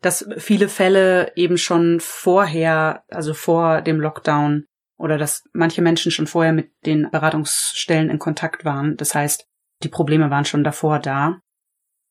dass 0.01 0.27
viele 0.37 0.69
Fälle 0.69 1.33
eben 1.35 1.57
schon 1.57 1.99
vorher, 1.99 3.03
also 3.09 3.33
vor 3.33 3.81
dem 3.81 3.99
Lockdown, 3.99 4.65
oder 4.97 5.17
dass 5.17 5.43
manche 5.53 5.81
Menschen 5.81 6.11
schon 6.11 6.27
vorher 6.27 6.53
mit 6.53 6.71
den 6.85 7.09
Beratungsstellen 7.09 8.09
in 8.09 8.19
Kontakt 8.19 8.65
waren. 8.65 8.97
Das 8.97 9.15
heißt, 9.15 9.45
die 9.83 9.89
Probleme 9.89 10.29
waren 10.29 10.45
schon 10.45 10.63
davor 10.63 10.99
da. 10.99 11.39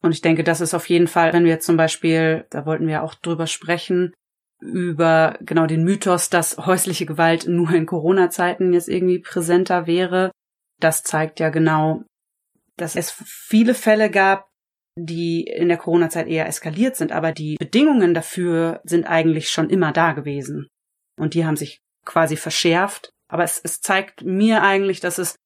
Und 0.01 0.13
ich 0.13 0.21
denke, 0.21 0.45
das 0.45 0.61
ist 0.61 0.75
auf 0.75 0.89
jeden 0.89 1.09
Fall, 1.09 1.33
wenn 1.33 1.45
wir 1.45 1.61
zum 1.61 1.77
Beispiel, 1.77 2.47
da 2.51 2.67
wollten 2.67 2.87
wir 2.87 3.03
auch 3.03 3.15
drüber 3.15 3.47
sprechen, 3.47 4.13
über 4.61 5.39
genau 5.41 5.67
den 5.67 5.85
Mythos, 5.85 6.31
dass 6.31 6.59
häusliche 6.59 7.07
Gewalt 7.07 7.47
nur 7.47 7.71
in 7.71 7.87
Corona-Zeiten 7.87 8.73
jetzt 8.73 8.89
irgendwie 8.89 9.21
präsenter 9.21 9.87
wäre. 9.87 10.31
Das 10.81 11.03
zeigt 11.03 11.41
ja 11.41 11.51
genau, 11.51 12.05
dass 12.77 12.97
es 12.97 13.11
viele 13.11 13.75
Fälle 13.75 14.11
gab, 14.11 14.49
die 14.97 15.43
in 15.43 15.69
der 15.69 15.77
Corona-Zeit 15.77 16.27
eher 16.27 16.47
eskaliert 16.47 16.97
sind, 16.97 17.13
aber 17.13 17.33
die 17.33 17.57
Bedingungen 17.57 18.15
dafür 18.15 18.81
sind 18.85 19.05
eigentlich 19.05 19.51
schon 19.51 19.71
immer 19.71 19.93
da 19.93 20.13
gewesen. 20.13 20.69
Und 21.17 21.35
die 21.35 21.45
haben 21.45 21.57
sich 21.57 21.81
quasi 22.05 22.37
verschärft. 22.37 23.11
Aber 23.29 23.45
es, 23.45 23.61
es 23.63 23.81
zeigt 23.81 24.23
mir 24.23 24.63
eigentlich, 24.63 25.01
dass 25.01 25.19
es 25.19 25.37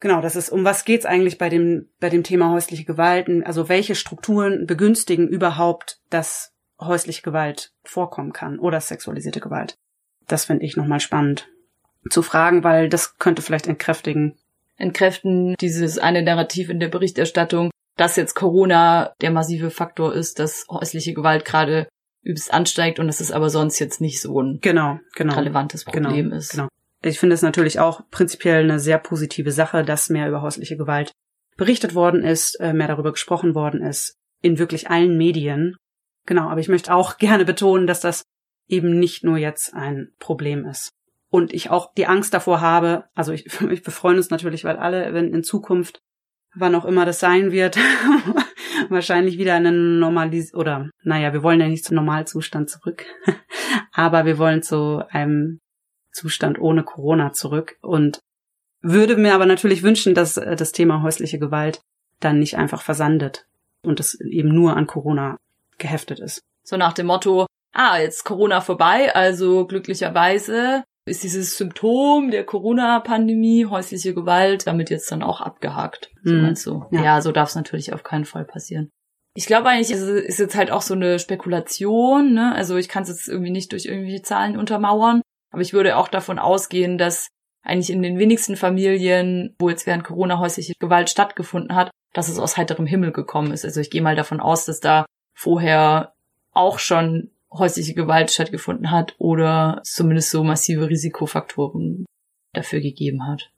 Genau, 0.00 0.20
das 0.20 0.36
ist, 0.36 0.50
um 0.50 0.64
was 0.64 0.84
geht's 0.84 1.06
eigentlich 1.06 1.38
bei 1.38 1.48
dem, 1.48 1.88
bei 1.98 2.08
dem 2.08 2.22
Thema 2.22 2.50
häusliche 2.50 2.84
Gewalt? 2.84 3.28
Also 3.44 3.68
welche 3.68 3.94
Strukturen 3.94 4.66
begünstigen 4.66 5.26
überhaupt, 5.28 5.98
dass 6.08 6.52
häusliche 6.80 7.22
Gewalt 7.22 7.72
vorkommen 7.82 8.32
kann 8.32 8.58
oder 8.58 8.80
sexualisierte 8.80 9.40
Gewalt? 9.40 9.76
Das 10.28 10.44
finde 10.44 10.64
ich 10.64 10.76
nochmal 10.76 11.00
spannend 11.00 11.48
zu 12.10 12.22
fragen, 12.22 12.62
weil 12.62 12.88
das 12.88 13.18
könnte 13.18 13.42
vielleicht 13.42 13.66
entkräftigen. 13.66 14.38
Entkräften 14.76 15.56
dieses 15.60 15.98
eine 15.98 16.22
Narrativ 16.22 16.68
in 16.68 16.78
der 16.78 16.88
Berichterstattung, 16.88 17.70
dass 17.96 18.14
jetzt 18.14 18.34
Corona 18.34 19.12
der 19.20 19.32
massive 19.32 19.70
Faktor 19.70 20.14
ist, 20.14 20.38
dass 20.38 20.66
häusliche 20.70 21.14
Gewalt 21.14 21.44
gerade 21.44 21.88
übelst 22.22 22.52
ansteigt 22.52 23.00
und 23.00 23.08
dass 23.08 23.20
es 23.20 23.32
aber 23.32 23.50
sonst 23.50 23.80
jetzt 23.80 24.00
nicht 24.00 24.20
so 24.20 24.40
ein 24.40 24.58
genau, 24.60 25.00
genau, 25.14 25.34
relevantes 25.34 25.84
genau, 25.84 26.08
Problem 26.08 26.26
genau, 26.26 26.36
ist. 26.36 26.50
Genau. 26.50 26.68
Ich 27.02 27.18
finde 27.20 27.34
es 27.34 27.42
natürlich 27.42 27.78
auch 27.78 28.02
prinzipiell 28.10 28.64
eine 28.64 28.80
sehr 28.80 28.98
positive 28.98 29.52
Sache, 29.52 29.84
dass 29.84 30.10
mehr 30.10 30.28
über 30.28 30.42
häusliche 30.42 30.76
Gewalt 30.76 31.12
berichtet 31.56 31.94
worden 31.94 32.22
ist, 32.22 32.58
äh, 32.60 32.72
mehr 32.72 32.88
darüber 32.88 33.12
gesprochen 33.12 33.54
worden 33.54 33.82
ist, 33.82 34.16
in 34.42 34.58
wirklich 34.58 34.90
allen 34.90 35.16
Medien. 35.16 35.76
Genau, 36.26 36.48
aber 36.48 36.60
ich 36.60 36.68
möchte 36.68 36.92
auch 36.92 37.16
gerne 37.18 37.44
betonen, 37.44 37.86
dass 37.86 38.00
das 38.00 38.24
eben 38.66 38.98
nicht 38.98 39.24
nur 39.24 39.38
jetzt 39.38 39.74
ein 39.74 40.12
Problem 40.18 40.66
ist. 40.66 40.90
und 41.30 41.52
ich 41.52 41.68
auch 41.68 41.92
die 41.94 42.06
Angst 42.06 42.32
davor 42.32 42.60
habe, 42.62 43.04
also 43.14 43.32
ich, 43.32 43.46
ich 43.70 43.82
befreunde 43.82 44.18
uns 44.18 44.30
natürlich, 44.30 44.64
weil 44.64 44.76
alle, 44.76 45.12
wenn 45.14 45.34
in 45.34 45.42
Zukunft, 45.42 46.00
wann 46.54 46.74
auch 46.74 46.84
immer 46.84 47.04
das 47.04 47.20
sein 47.20 47.52
wird, 47.52 47.78
wahrscheinlich 48.88 49.38
wieder 49.38 49.54
einen 49.54 49.98
Normalis 49.98 50.54
oder 50.54 50.88
naja, 51.02 51.32
wir 51.32 51.42
wollen 51.42 51.60
ja 51.60 51.68
nicht 51.68 51.84
zum 51.84 51.96
Normalzustand 51.96 52.70
zurück, 52.70 53.04
aber 53.92 54.24
wir 54.24 54.38
wollen 54.38 54.62
zu 54.62 55.04
einem 55.10 55.60
Zustand 56.12 56.58
ohne 56.58 56.82
Corona 56.82 57.32
zurück 57.32 57.76
und 57.80 58.20
würde 58.80 59.16
mir 59.16 59.34
aber 59.34 59.46
natürlich 59.46 59.82
wünschen, 59.82 60.14
dass 60.14 60.36
äh, 60.36 60.56
das 60.56 60.72
Thema 60.72 61.02
häusliche 61.02 61.38
Gewalt 61.38 61.80
dann 62.20 62.38
nicht 62.38 62.56
einfach 62.56 62.82
versandet 62.82 63.46
und 63.82 64.00
es 64.00 64.20
eben 64.20 64.48
nur 64.48 64.76
an 64.76 64.86
Corona 64.86 65.38
geheftet 65.78 66.20
ist. 66.20 66.42
So 66.62 66.76
nach 66.76 66.92
dem 66.92 67.06
Motto, 67.06 67.46
ah, 67.72 67.98
jetzt 67.98 68.24
Corona 68.24 68.60
vorbei, 68.60 69.14
also 69.14 69.66
glücklicherweise 69.66 70.84
ist 71.06 71.22
dieses 71.22 71.56
Symptom 71.56 72.30
der 72.30 72.44
Corona-Pandemie, 72.44 73.66
häusliche 73.66 74.14
Gewalt, 74.14 74.66
damit 74.66 74.90
jetzt 74.90 75.10
dann 75.10 75.22
auch 75.22 75.40
abgehakt. 75.40 76.10
So 76.22 76.34
mhm. 76.34 76.42
meinst 76.42 76.66
du? 76.66 76.84
Ja, 76.90 77.02
ja 77.02 77.20
so 77.22 77.32
darf 77.32 77.48
es 77.48 77.54
natürlich 77.54 77.92
auf 77.92 78.02
keinen 78.02 78.26
Fall 78.26 78.44
passieren. 78.44 78.90
Ich 79.34 79.46
glaube 79.46 79.68
eigentlich, 79.68 79.90
es 79.90 80.02
ist 80.02 80.38
jetzt 80.38 80.56
halt 80.56 80.70
auch 80.70 80.82
so 80.82 80.94
eine 80.94 81.18
Spekulation, 81.18 82.34
ne? 82.34 82.54
Also 82.54 82.76
ich 82.76 82.88
kann 82.88 83.04
es 83.04 83.08
jetzt 83.08 83.28
irgendwie 83.28 83.52
nicht 83.52 83.72
durch 83.72 83.86
irgendwelche 83.86 84.22
Zahlen 84.22 84.58
untermauern, 84.58 85.22
aber 85.50 85.62
ich 85.62 85.72
würde 85.72 85.96
auch 85.96 86.08
davon 86.08 86.38
ausgehen, 86.38 86.98
dass 86.98 87.28
eigentlich 87.62 87.90
in 87.90 88.02
den 88.02 88.18
wenigsten 88.18 88.56
Familien, 88.56 89.54
wo 89.58 89.68
jetzt 89.68 89.86
während 89.86 90.04
Corona 90.04 90.38
häusliche 90.38 90.74
Gewalt 90.78 91.10
stattgefunden 91.10 91.74
hat, 91.74 91.90
dass 92.12 92.28
es 92.28 92.38
aus 92.38 92.56
heiterem 92.56 92.86
Himmel 92.86 93.12
gekommen 93.12 93.52
ist. 93.52 93.64
Also 93.64 93.80
ich 93.80 93.90
gehe 93.90 94.02
mal 94.02 94.16
davon 94.16 94.40
aus, 94.40 94.64
dass 94.64 94.80
da 94.80 95.06
vorher 95.34 96.12
auch 96.52 96.78
schon 96.78 97.30
häusliche 97.50 97.94
Gewalt 97.94 98.30
stattgefunden 98.30 98.90
hat 98.90 99.14
oder 99.18 99.80
zumindest 99.84 100.30
so 100.30 100.44
massive 100.44 100.88
Risikofaktoren 100.88 102.04
dafür 102.52 102.80
gegeben 102.80 103.26
hat. 103.26 103.50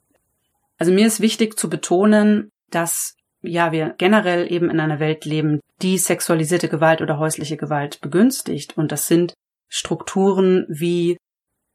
Also 0.79 0.93
mir 0.93 1.07
ist 1.07 1.21
wichtig 1.21 1.59
zu 1.59 1.69
betonen, 1.69 2.51
dass 2.71 3.17
ja 3.43 3.73
wir 3.73 3.95
generell 3.99 4.51
eben 4.51 4.71
in 4.71 4.81
einer 4.81 5.01
Welt 5.01 5.25
leben, 5.25 5.61
die 5.83 5.99
sexualisierte 5.99 6.69
Gewalt 6.69 7.01
oder 7.01 7.19
häusliche 7.19 7.57
Gewalt 7.57 8.01
begünstigt 8.01 8.77
und 8.77 8.93
das 8.93 9.07
sind 9.07 9.35
Strukturen 9.69 10.67
wie 10.69 11.17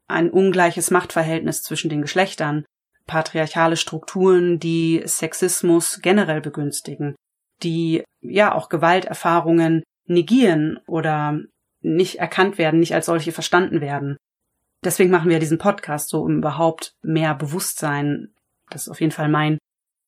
ein 0.08 0.30
ungleiches 0.30 0.90
Machtverhältnis 0.90 1.62
zwischen 1.62 1.90
den 1.90 2.02
Geschlechtern, 2.02 2.64
patriarchale 3.06 3.76
Strukturen, 3.76 4.58
die 4.58 5.02
Sexismus 5.04 6.00
generell 6.02 6.40
begünstigen, 6.40 7.14
die 7.62 8.04
ja 8.20 8.54
auch 8.54 8.68
Gewalterfahrungen 8.68 9.82
negieren 10.06 10.78
oder 10.86 11.40
nicht 11.80 12.18
erkannt 12.18 12.58
werden, 12.58 12.80
nicht 12.80 12.94
als 12.94 13.06
solche 13.06 13.32
verstanden 13.32 13.80
werden. 13.80 14.16
Deswegen 14.84 15.10
machen 15.10 15.30
wir 15.30 15.38
diesen 15.38 15.58
Podcast 15.58 16.08
so, 16.08 16.22
um 16.22 16.38
überhaupt 16.38 16.92
mehr 17.02 17.34
Bewusstsein, 17.34 18.34
das 18.70 18.82
ist 18.82 18.88
auf 18.88 19.00
jeden 19.00 19.12
Fall 19.12 19.28
mein, 19.28 19.58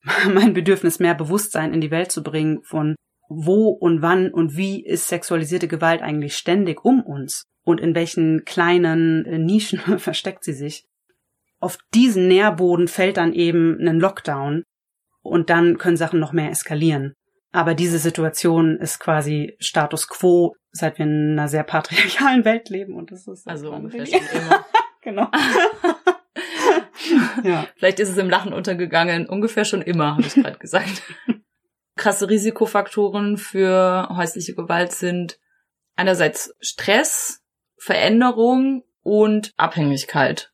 mein 0.32 0.54
Bedürfnis, 0.54 0.98
mehr 0.98 1.14
Bewusstsein 1.14 1.72
in 1.72 1.80
die 1.80 1.90
Welt 1.90 2.12
zu 2.12 2.22
bringen 2.22 2.62
von 2.62 2.94
wo 3.28 3.68
und 3.68 4.02
wann 4.02 4.30
und 4.32 4.56
wie 4.56 4.84
ist 4.84 5.08
sexualisierte 5.08 5.68
Gewalt 5.68 6.02
eigentlich 6.02 6.36
ständig 6.36 6.84
um 6.84 7.02
uns 7.02 7.44
und 7.64 7.80
in 7.80 7.94
welchen 7.94 8.44
kleinen 8.44 9.24
äh, 9.26 9.38
Nischen 9.38 9.78
versteckt 9.98 10.44
sie 10.44 10.54
sich. 10.54 10.86
Auf 11.60 11.78
diesen 11.92 12.28
Nährboden 12.28 12.88
fällt 12.88 13.16
dann 13.16 13.32
eben 13.32 13.78
ein 13.86 14.00
Lockdown 14.00 14.62
und 15.22 15.50
dann 15.50 15.76
können 15.76 15.96
Sachen 15.96 16.20
noch 16.20 16.32
mehr 16.32 16.50
eskalieren. 16.50 17.14
Aber 17.52 17.74
diese 17.74 17.98
Situation 17.98 18.76
ist 18.78 19.00
quasi 19.00 19.56
Status 19.58 20.08
quo, 20.08 20.54
seit 20.70 20.98
wir 20.98 21.06
in 21.06 21.32
einer 21.32 21.48
sehr 21.48 21.64
patriarchalen 21.64 22.44
Welt 22.44 22.68
leben 22.68 22.94
und 22.94 23.10
das 23.10 23.26
ist 23.26 23.48
also 23.48 23.72
ungefähr 23.72 24.06
schon 24.06 24.20
immer. 24.32 24.64
genau. 25.02 25.30
ja. 27.42 27.66
Vielleicht 27.76 28.00
ist 28.00 28.10
es 28.10 28.18
im 28.18 28.30
Lachen 28.30 28.52
untergegangen, 28.52 29.26
ungefähr 29.26 29.64
schon 29.64 29.82
immer, 29.82 30.12
habe 30.12 30.22
ich 30.22 30.34
gerade 30.34 30.58
gesagt. 30.58 31.02
Krasse 31.98 32.30
Risikofaktoren 32.30 33.36
für 33.36 34.08
häusliche 34.16 34.54
Gewalt 34.54 34.92
sind 34.92 35.38
einerseits 35.96 36.54
Stress, 36.60 37.42
Veränderung 37.76 38.84
und 39.02 39.52
Abhängigkeit. 39.56 40.52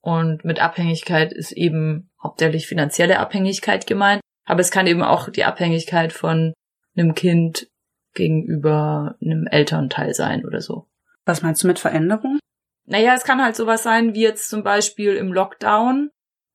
Und 0.00 0.44
mit 0.44 0.60
Abhängigkeit 0.60 1.32
ist 1.32 1.52
eben 1.52 2.10
hauptsächlich 2.22 2.66
finanzielle 2.66 3.18
Abhängigkeit 3.18 3.86
gemeint. 3.86 4.22
Aber 4.44 4.60
es 4.60 4.70
kann 4.70 4.86
eben 4.86 5.02
auch 5.02 5.28
die 5.28 5.44
Abhängigkeit 5.44 6.12
von 6.12 6.52
einem 6.96 7.14
Kind 7.14 7.68
gegenüber 8.14 9.16
einem 9.22 9.46
Elternteil 9.46 10.14
sein 10.14 10.44
oder 10.44 10.60
so. 10.60 10.88
Was 11.24 11.42
meinst 11.42 11.62
du 11.62 11.68
mit 11.68 11.78
Veränderung? 11.78 12.38
Naja, 12.84 13.14
es 13.14 13.24
kann 13.24 13.42
halt 13.42 13.56
sowas 13.56 13.82
sein 13.82 14.14
wie 14.14 14.22
jetzt 14.22 14.48
zum 14.48 14.64
Beispiel 14.64 15.14
im 15.14 15.32
Lockdown, 15.32 16.10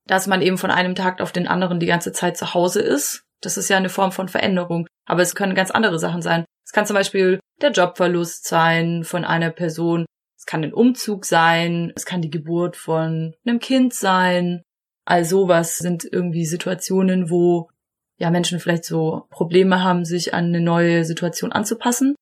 dass 0.06 0.28
man 0.28 0.41
eben 0.41 0.58
von 0.58 0.72
einem 0.72 0.96
Tag 0.96 1.22
auf 1.22 1.32
den 1.32 1.48
anderen 1.48 1.80
die 1.80 1.86
ganze 1.86 2.12
Zeit 2.12 2.38
zu 2.38 2.54
Hause 2.54 2.82
ist. 2.82 3.24
Das 3.41 3.58
ist 3.58 3.69
ja 3.69 3.78
eine 3.78 3.89
Form 3.89 4.12
von 4.12 4.28
Veränderung. 4.28 4.88
Aber 5.06 5.21
es 5.21 5.36
können 5.36 5.56
ganz 5.56 5.71
andere 5.71 6.00
Sachen 6.00 6.21
sein. 6.21 6.45
Es 6.65 6.71
kann 6.71 6.86
zum 6.86 6.95
Beispiel 6.95 7.39
der 7.62 7.71
Jobverlust 7.71 8.47
sein 8.47 9.04
von 9.04 9.23
einer 9.23 9.52
Person. 9.52 10.06
Es 10.38 10.45
kann 10.45 10.63
ein 10.63 10.73
Umzug 10.73 11.26
sein. 11.26 11.93
Es 11.95 12.06
kann 12.06 12.21
die 12.21 12.30
Geburt 12.30 12.76
von 12.76 13.34
einem 13.45 13.60
Kind 13.60 13.93
sein. 13.93 14.62
All 15.06 15.23
sowas 15.23 15.78
sind 15.78 16.04
irgendwie 16.04 16.45
Situationen, 16.45 17.30
wo 17.30 17.69
ja 18.17 18.30
Menschen 18.32 18.60
vielleicht 18.60 18.84
so 18.84 19.28
Probleme 19.30 19.84
haben, 19.84 20.04
sich 20.04 20.34
an 20.34 20.45
eine 20.45 20.62
neue 20.62 21.06
Situation 21.06 21.52
anzupassen. 21.52 22.15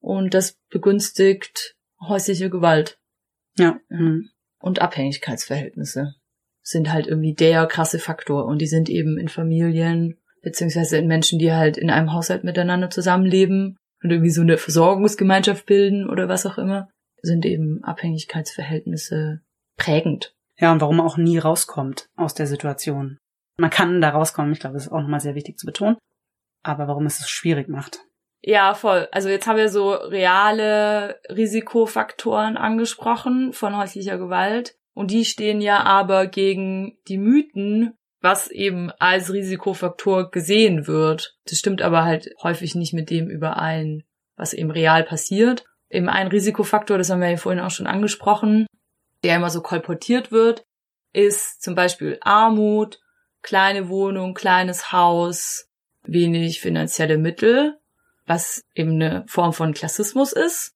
Und 0.00 0.34
das 0.34 0.56
begünstigt 0.70 1.74
häusliche 2.00 2.50
Gewalt. 2.50 2.98
Ja. 3.58 3.78
Mhm. 3.88 4.30
Und 4.58 4.80
Abhängigkeitsverhältnisse 4.80 6.14
sind 6.62 6.92
halt 6.92 7.06
irgendwie 7.06 7.34
der 7.34 7.66
krasse 7.66 7.98
Faktor. 7.98 8.46
Und 8.46 8.60
die 8.60 8.66
sind 8.66 8.88
eben 8.88 9.18
in 9.18 9.28
Familien, 9.28 10.18
beziehungsweise 10.44 10.98
in 10.98 11.06
Menschen, 11.06 11.38
die 11.38 11.52
halt 11.52 11.76
in 11.76 11.90
einem 11.90 12.12
Haushalt 12.12 12.44
miteinander 12.44 12.90
zusammenleben 12.90 13.76
und 14.02 14.10
irgendwie 14.10 14.30
so 14.30 14.42
eine 14.42 14.58
Versorgungsgemeinschaft 14.58 15.66
bilden 15.66 16.08
oder 16.08 16.28
was 16.28 16.46
auch 16.46 16.58
immer, 16.58 16.88
sind 17.22 17.44
eben 17.46 17.82
Abhängigkeitsverhältnisse 17.82 19.40
prägend. 19.76 20.34
Ja, 20.58 20.72
und 20.72 20.80
warum 20.80 21.00
auch 21.00 21.16
nie 21.16 21.38
rauskommt 21.38 22.08
aus 22.16 22.34
der 22.34 22.46
Situation. 22.46 23.18
Man 23.56 23.70
kann 23.70 24.00
da 24.00 24.10
rauskommen, 24.10 24.52
ich 24.52 24.60
glaube, 24.60 24.74
das 24.74 24.86
ist 24.86 24.92
auch 24.92 25.00
nochmal 25.00 25.20
sehr 25.20 25.34
wichtig 25.34 25.58
zu 25.58 25.66
betonen. 25.66 25.96
Aber 26.62 26.88
warum 26.88 27.06
es 27.06 27.20
es 27.20 27.28
schwierig 27.28 27.68
macht. 27.68 28.00
Ja, 28.42 28.74
voll. 28.74 29.08
Also 29.10 29.28
jetzt 29.28 29.46
haben 29.46 29.56
wir 29.56 29.68
so 29.68 29.92
reale 29.92 31.20
Risikofaktoren 31.30 32.56
angesprochen 32.56 33.52
von 33.52 33.76
häuslicher 33.76 34.18
Gewalt. 34.18 34.76
Und 34.94 35.10
die 35.10 35.24
stehen 35.24 35.60
ja 35.60 35.80
aber 35.82 36.26
gegen 36.26 36.98
die 37.08 37.18
Mythen, 37.18 37.94
was 38.24 38.48
eben 38.48 38.90
als 38.98 39.30
Risikofaktor 39.30 40.30
gesehen 40.30 40.86
wird. 40.86 41.36
Das 41.46 41.58
stimmt 41.58 41.82
aber 41.82 42.04
halt 42.04 42.30
häufig 42.42 42.74
nicht 42.74 42.94
mit 42.94 43.10
dem 43.10 43.28
überein, 43.28 44.02
was 44.34 44.54
eben 44.54 44.70
real 44.70 45.04
passiert. 45.04 45.66
Eben 45.90 46.08
ein 46.08 46.28
Risikofaktor, 46.28 46.96
das 46.96 47.10
haben 47.10 47.20
wir 47.20 47.28
ja 47.28 47.36
vorhin 47.36 47.60
auch 47.60 47.70
schon 47.70 47.86
angesprochen, 47.86 48.66
der 49.22 49.36
immer 49.36 49.50
so 49.50 49.60
kolportiert 49.60 50.32
wird, 50.32 50.64
ist 51.12 51.62
zum 51.62 51.74
Beispiel 51.74 52.16
Armut, 52.22 52.98
kleine 53.42 53.90
Wohnung, 53.90 54.32
kleines 54.32 54.90
Haus, 54.90 55.68
wenig 56.02 56.62
finanzielle 56.62 57.18
Mittel, 57.18 57.76
was 58.26 58.62
eben 58.74 58.92
eine 58.92 59.24
Form 59.26 59.52
von 59.52 59.74
Klassismus 59.74 60.32
ist, 60.32 60.72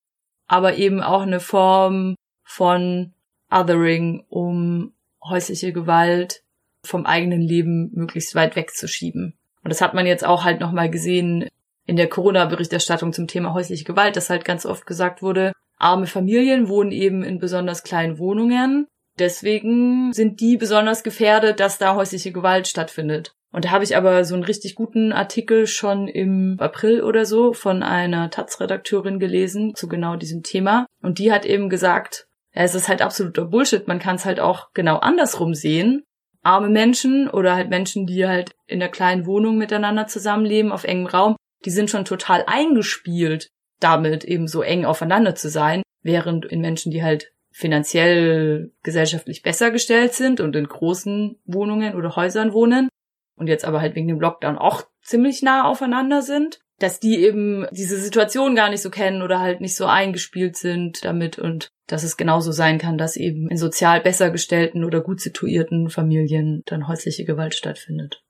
aber 0.49 0.77
eben 0.77 1.03
auch 1.03 1.23
eine 1.23 1.41
Form 1.41 2.15
von 2.45 3.15
Othering, 3.51 4.27
um 4.29 4.93
häusliche 5.25 5.73
Gewalt 5.73 6.43
vom 6.89 7.07
eigenen 7.07 7.41
Leben 7.41 7.91
möglichst 7.95 8.35
weit 8.35 8.57
wegzuschieben. 8.57 9.35
Und 9.63 9.71
das 9.71 9.81
hat 9.81 9.95
man 9.95 10.07
jetzt 10.07 10.25
auch 10.25 10.45
halt 10.45 10.61
nochmal 10.61 10.91
gesehen 10.91 11.49
in 11.87 11.97
der 11.97 12.09
Corona-Berichterstattung 12.09 13.13
zum 13.13 13.29
Thema 13.29 13.55
häusliche 13.55 13.85
Gewalt, 13.85 14.17
dass 14.17 14.31
halt 14.31 14.45
ganz 14.45 14.67
oft 14.67 14.87
gesagt 14.87 15.23
wurde, 15.23 15.53
arme 15.79 16.07
Familien 16.07 16.69
wohnen 16.69 16.93
eben 16.93 17.23
in 17.23 17.39
besonders 17.39 17.83
kleinen 17.83 18.19
Wohnungen 18.19 18.87
Deswegen 19.19 20.13
sind 20.13 20.41
die 20.41 20.57
besonders 20.57 21.03
gefährdet, 21.03 21.61
dass 21.61 21.79
da 21.79 21.95
häusliche 21.95 22.33
Gewalt 22.33 22.69
stattfindet. 22.69 23.33
Und 23.51 23.65
da 23.65 23.71
habe 23.71 23.83
ich 23.83 23.97
aber 23.97 24.25
so 24.25 24.35
einen 24.35 24.45
richtig 24.45 24.75
guten 24.75 25.13
Artikel 25.13 25.67
schon 25.67 26.07
im 26.07 26.57
April 26.59 27.03
oder 27.03 27.25
so 27.25 27.53
von 27.53 27.83
einer 27.83 28.31
Taz-Redakteurin 28.31 29.19
gelesen 29.19 29.75
zu 29.75 29.89
genau 29.89 30.17
diesem 30.17 30.43
Thema. 30.43 30.87
Und 31.03 31.19
die 31.19 31.33
hat 31.33 31.47
eben 31.47 31.69
gesagt, 31.69 32.29
ja, 32.55 32.63
es 32.63 32.75
ist 32.75 32.89
halt 32.89 33.03
absoluter 33.03 33.47
Bullshit. 33.47 33.89
Man 33.89 33.99
kann 33.99 34.17
es 34.17 34.25
halt 34.25 34.39
auch 34.39 34.69
genau 34.75 34.99
andersrum 34.99 35.55
sehen. 35.55 36.05
Arme 36.49 36.71
Menschen 36.71 37.29
oder 37.29 37.55
halt 37.55 37.69
Menschen, 37.69 38.07
die 38.07 38.27
halt 38.27 38.53
in 38.67 38.81
der 38.81 38.89
kleinen 38.89 39.27
Wohnung 39.27 39.59
miteinander 39.59 40.07
zusammenleben, 40.07 40.73
auf 40.73 40.85
engem 40.85 41.07
Raum, 41.07 41.37
die 41.67 41.71
sind 41.71 41.91
schon 41.91 42.07
total 42.07 42.45
eingespielt, 42.47 43.51
damit 43.81 44.25
eben 44.25 44.49
so 44.49 44.63
eng 44.63 44.87
aufeinander 44.87 45.35
zu 45.35 45.51
sein, 45.51 45.83
während 46.03 46.47
in 46.47 46.63
Menschen, 46.63 46.91
die 46.91 47.03
halt 47.03 47.33
finanziell 47.53 48.73
gesellschaftlich 48.83 49.43
besser 49.43 49.71
gestellt 49.71 50.15
sind 50.15 50.41
und 50.41 50.57
in 50.57 50.67
großen 50.67 51.39
Wohnungen 51.45 51.95
oder 51.95 52.17
Häusern 52.17 52.55
wohnen, 52.55 52.89
und 53.37 53.47
jetzt 53.47 53.67
aber 53.67 53.83
halt 53.83 53.95
wegen 53.95 54.09
dem 54.09 54.21
Lockdown 54.21 54.57
auch 54.57 54.85
ziemlich 55.03 55.43
nah 55.43 55.65
aufeinander 55.65 56.23
sind, 56.23 56.61
dass 56.79 57.01
die 57.01 57.19
eben 57.19 57.67
diese 57.73 57.99
Situation 57.99 58.55
gar 58.55 58.71
nicht 58.71 58.83
so 58.83 58.91
kennen 58.91 59.23
oder 59.23 59.41
halt 59.41 59.61
nicht 59.61 59.75
so 59.75 59.87
eingespielt 59.87 60.57
sind 60.57 61.05
damit 61.05 61.39
und 61.39 61.69
dass 61.89 62.03
es 62.03 62.17
genauso 62.17 62.53
sein 62.53 62.79
kann, 62.79 62.99
dass 62.99 63.17
eben 63.17 63.49
in 63.49 63.57
sozial 63.57 64.01
besser 64.01 64.31
gestellten 64.31 64.85
oder 64.85 65.01
gut 65.01 65.21
situierten 65.21 65.91
Familien 65.91 66.63
dann 66.67 66.87
häusliche 66.87 67.25
Gewalt 67.25 67.55
stattfindet. 67.55 68.23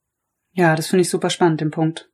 Ja, 0.55 0.77
das 0.77 0.87
finde 0.87 1.03
ich 1.03 1.11
super 1.11 1.31
spannend, 1.31 1.61
den 1.61 1.71
Punkt. 1.71 2.09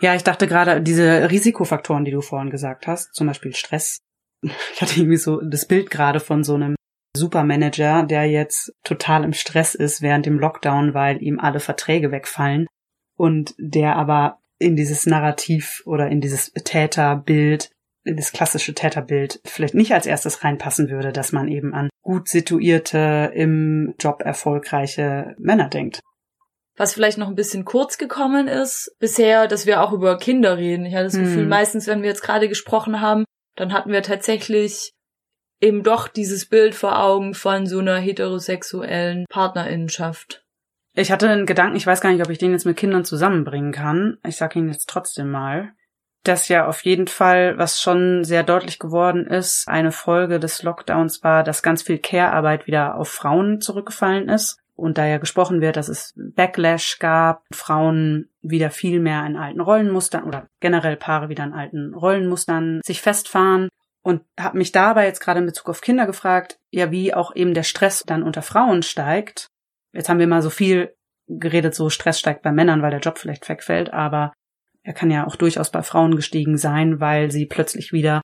Ja, 0.00 0.14
ich 0.14 0.22
dachte 0.22 0.46
gerade, 0.46 0.80
diese 0.80 1.30
Risikofaktoren, 1.30 2.04
die 2.04 2.10
du 2.10 2.20
vorhin 2.20 2.50
gesagt 2.50 2.86
hast, 2.86 3.14
zum 3.14 3.26
Beispiel 3.26 3.54
Stress. 3.54 3.98
Ich 4.74 4.80
hatte 4.80 5.00
irgendwie 5.00 5.16
so 5.16 5.40
das 5.40 5.66
Bild 5.66 5.90
gerade 5.90 6.20
von 6.20 6.44
so 6.44 6.54
einem 6.54 6.76
Supermanager, 7.16 8.04
der 8.04 8.26
jetzt 8.26 8.72
total 8.84 9.24
im 9.24 9.32
Stress 9.32 9.74
ist 9.74 10.02
während 10.02 10.26
dem 10.26 10.38
Lockdown, 10.38 10.94
weil 10.94 11.20
ihm 11.20 11.40
alle 11.40 11.58
Verträge 11.58 12.12
wegfallen 12.12 12.68
und 13.16 13.54
der 13.58 13.96
aber 13.96 14.38
in 14.58 14.76
dieses 14.76 15.06
Narrativ 15.06 15.82
oder 15.86 16.08
in 16.08 16.20
dieses 16.20 16.52
Täterbild, 16.52 17.70
in 18.04 18.16
das 18.16 18.32
klassische 18.32 18.74
Täterbild 18.74 19.40
vielleicht 19.44 19.74
nicht 19.74 19.92
als 19.92 20.06
erstes 20.06 20.42
reinpassen 20.44 20.90
würde, 20.90 21.12
dass 21.12 21.32
man 21.32 21.48
eben 21.48 21.74
an 21.74 21.90
gut 22.02 22.28
situierte, 22.28 23.32
im 23.34 23.94
Job 23.98 24.22
erfolgreiche 24.22 25.34
Männer 25.38 25.68
denkt. 25.68 26.00
Was 26.76 26.94
vielleicht 26.94 27.18
noch 27.18 27.28
ein 27.28 27.34
bisschen 27.34 27.64
kurz 27.64 27.98
gekommen 27.98 28.46
ist 28.46 28.94
bisher, 29.00 29.48
dass 29.48 29.66
wir 29.66 29.82
auch 29.82 29.92
über 29.92 30.16
Kinder 30.16 30.56
reden. 30.56 30.86
Ich 30.86 30.94
hatte 30.94 31.04
das 31.04 31.18
Gefühl, 31.18 31.42
hm. 31.42 31.48
meistens, 31.48 31.86
wenn 31.86 32.02
wir 32.02 32.08
jetzt 32.08 32.22
gerade 32.22 32.48
gesprochen 32.48 33.00
haben, 33.00 33.24
dann 33.56 33.72
hatten 33.72 33.90
wir 33.90 34.02
tatsächlich 34.02 34.92
eben 35.60 35.82
doch 35.82 36.06
dieses 36.06 36.48
Bild 36.48 36.76
vor 36.76 37.02
Augen 37.02 37.34
von 37.34 37.66
so 37.66 37.80
einer 37.80 37.98
heterosexuellen 37.98 39.24
Partnerinnenschaft. 39.28 40.44
Ich 40.98 41.12
hatte 41.12 41.30
einen 41.30 41.46
Gedanken, 41.46 41.76
ich 41.76 41.86
weiß 41.86 42.00
gar 42.00 42.10
nicht, 42.10 42.24
ob 42.24 42.30
ich 42.30 42.38
den 42.38 42.50
jetzt 42.50 42.66
mit 42.66 42.76
Kindern 42.76 43.04
zusammenbringen 43.04 43.70
kann. 43.70 44.18
Ich 44.26 44.36
sage 44.36 44.58
ihn 44.58 44.68
jetzt 44.68 44.88
trotzdem 44.88 45.30
mal. 45.30 45.70
Dass 46.24 46.48
ja 46.48 46.66
auf 46.66 46.84
jeden 46.84 47.06
Fall, 47.06 47.56
was 47.56 47.80
schon 47.80 48.24
sehr 48.24 48.42
deutlich 48.42 48.80
geworden 48.80 49.24
ist, 49.24 49.68
eine 49.68 49.92
Folge 49.92 50.40
des 50.40 50.64
Lockdowns 50.64 51.22
war, 51.22 51.44
dass 51.44 51.62
ganz 51.62 51.82
viel 51.82 51.98
Care-Arbeit 51.98 52.66
wieder 52.66 52.96
auf 52.96 53.08
Frauen 53.08 53.60
zurückgefallen 53.60 54.28
ist. 54.28 54.58
Und 54.74 54.98
da 54.98 55.06
ja 55.06 55.18
gesprochen 55.18 55.60
wird, 55.60 55.76
dass 55.76 55.88
es 55.88 56.14
Backlash 56.16 56.98
gab, 56.98 57.44
Frauen 57.52 58.28
wieder 58.42 58.70
viel 58.70 58.98
mehr 58.98 59.24
in 59.24 59.36
alten 59.36 59.60
Rollenmustern 59.60 60.24
oder 60.24 60.48
generell 60.58 60.96
Paare 60.96 61.28
wieder 61.28 61.44
in 61.44 61.52
alten 61.52 61.94
Rollenmustern 61.94 62.80
sich 62.84 63.02
festfahren. 63.02 63.68
Und 64.02 64.22
habe 64.38 64.58
mich 64.58 64.72
dabei 64.72 65.06
jetzt 65.06 65.20
gerade 65.20 65.38
in 65.38 65.46
Bezug 65.46 65.68
auf 65.68 65.80
Kinder 65.80 66.06
gefragt, 66.06 66.58
ja, 66.72 66.90
wie 66.90 67.14
auch 67.14 67.36
eben 67.36 67.54
der 67.54 67.62
Stress 67.62 68.02
dann 68.04 68.24
unter 68.24 68.42
Frauen 68.42 68.82
steigt 68.82 69.48
Jetzt 69.92 70.08
haben 70.08 70.18
wir 70.18 70.26
mal 70.26 70.42
so 70.42 70.50
viel 70.50 70.94
geredet, 71.28 71.74
so 71.74 71.90
Stress 71.90 72.18
steigt 72.18 72.42
bei 72.42 72.52
Männern, 72.52 72.82
weil 72.82 72.90
der 72.90 73.00
Job 73.00 73.18
vielleicht 73.18 73.48
wegfällt, 73.48 73.92
aber 73.92 74.32
er 74.82 74.94
kann 74.94 75.10
ja 75.10 75.26
auch 75.26 75.36
durchaus 75.36 75.70
bei 75.70 75.82
Frauen 75.82 76.16
gestiegen 76.16 76.56
sein, 76.56 77.00
weil 77.00 77.30
sie 77.30 77.46
plötzlich 77.46 77.92
wieder 77.92 78.22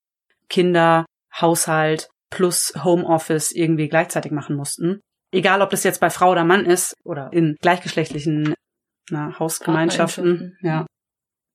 Kinder, 0.48 1.04
Haushalt 1.34 2.08
plus 2.30 2.72
Homeoffice 2.82 3.52
irgendwie 3.52 3.88
gleichzeitig 3.88 4.32
machen 4.32 4.56
mussten. 4.56 5.00
Egal, 5.32 5.62
ob 5.62 5.70
das 5.70 5.84
jetzt 5.84 6.00
bei 6.00 6.10
Frau 6.10 6.30
oder 6.30 6.44
Mann 6.44 6.64
ist 6.64 6.94
oder 7.04 7.32
in 7.32 7.56
gleichgeschlechtlichen 7.60 8.54
na, 9.10 9.38
Hausgemeinschaften. 9.38 10.56
Ja. 10.62 10.86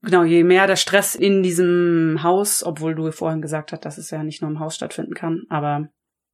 Genau, 0.02 0.24
je 0.24 0.44
mehr 0.44 0.68
der 0.68 0.76
Stress 0.76 1.16
in 1.16 1.44
diesem 1.44 2.22
Haus, 2.24 2.64
obwohl 2.64 2.96
du 2.96 3.12
vorhin 3.12 3.42
gesagt 3.42 3.72
hast, 3.72 3.84
dass 3.84 3.98
es 3.98 4.12
ja 4.12 4.24
nicht 4.24 4.42
nur 4.42 4.52
im 4.52 4.60
Haus 4.60 4.76
stattfinden 4.76 5.14
kann, 5.14 5.44
aber 5.50 5.90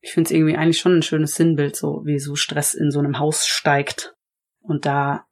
ich 0.06 0.14
finde 0.14 0.28
es 0.28 0.32
irgendwie 0.32 0.56
eigentlich 0.56 0.78
schon 0.78 1.00
ein 1.00 1.02
schönes 1.02 1.34
Sinnbild, 1.34 1.76
so 1.76 2.04
wie 2.06 2.20
so 2.20 2.36
Stress 2.36 2.76
in 2.76 2.92
so 2.92 3.00
einem 3.00 3.18
Haus 3.18 3.48
steigt 3.48 4.14
und 4.62 4.86
da 4.86 5.26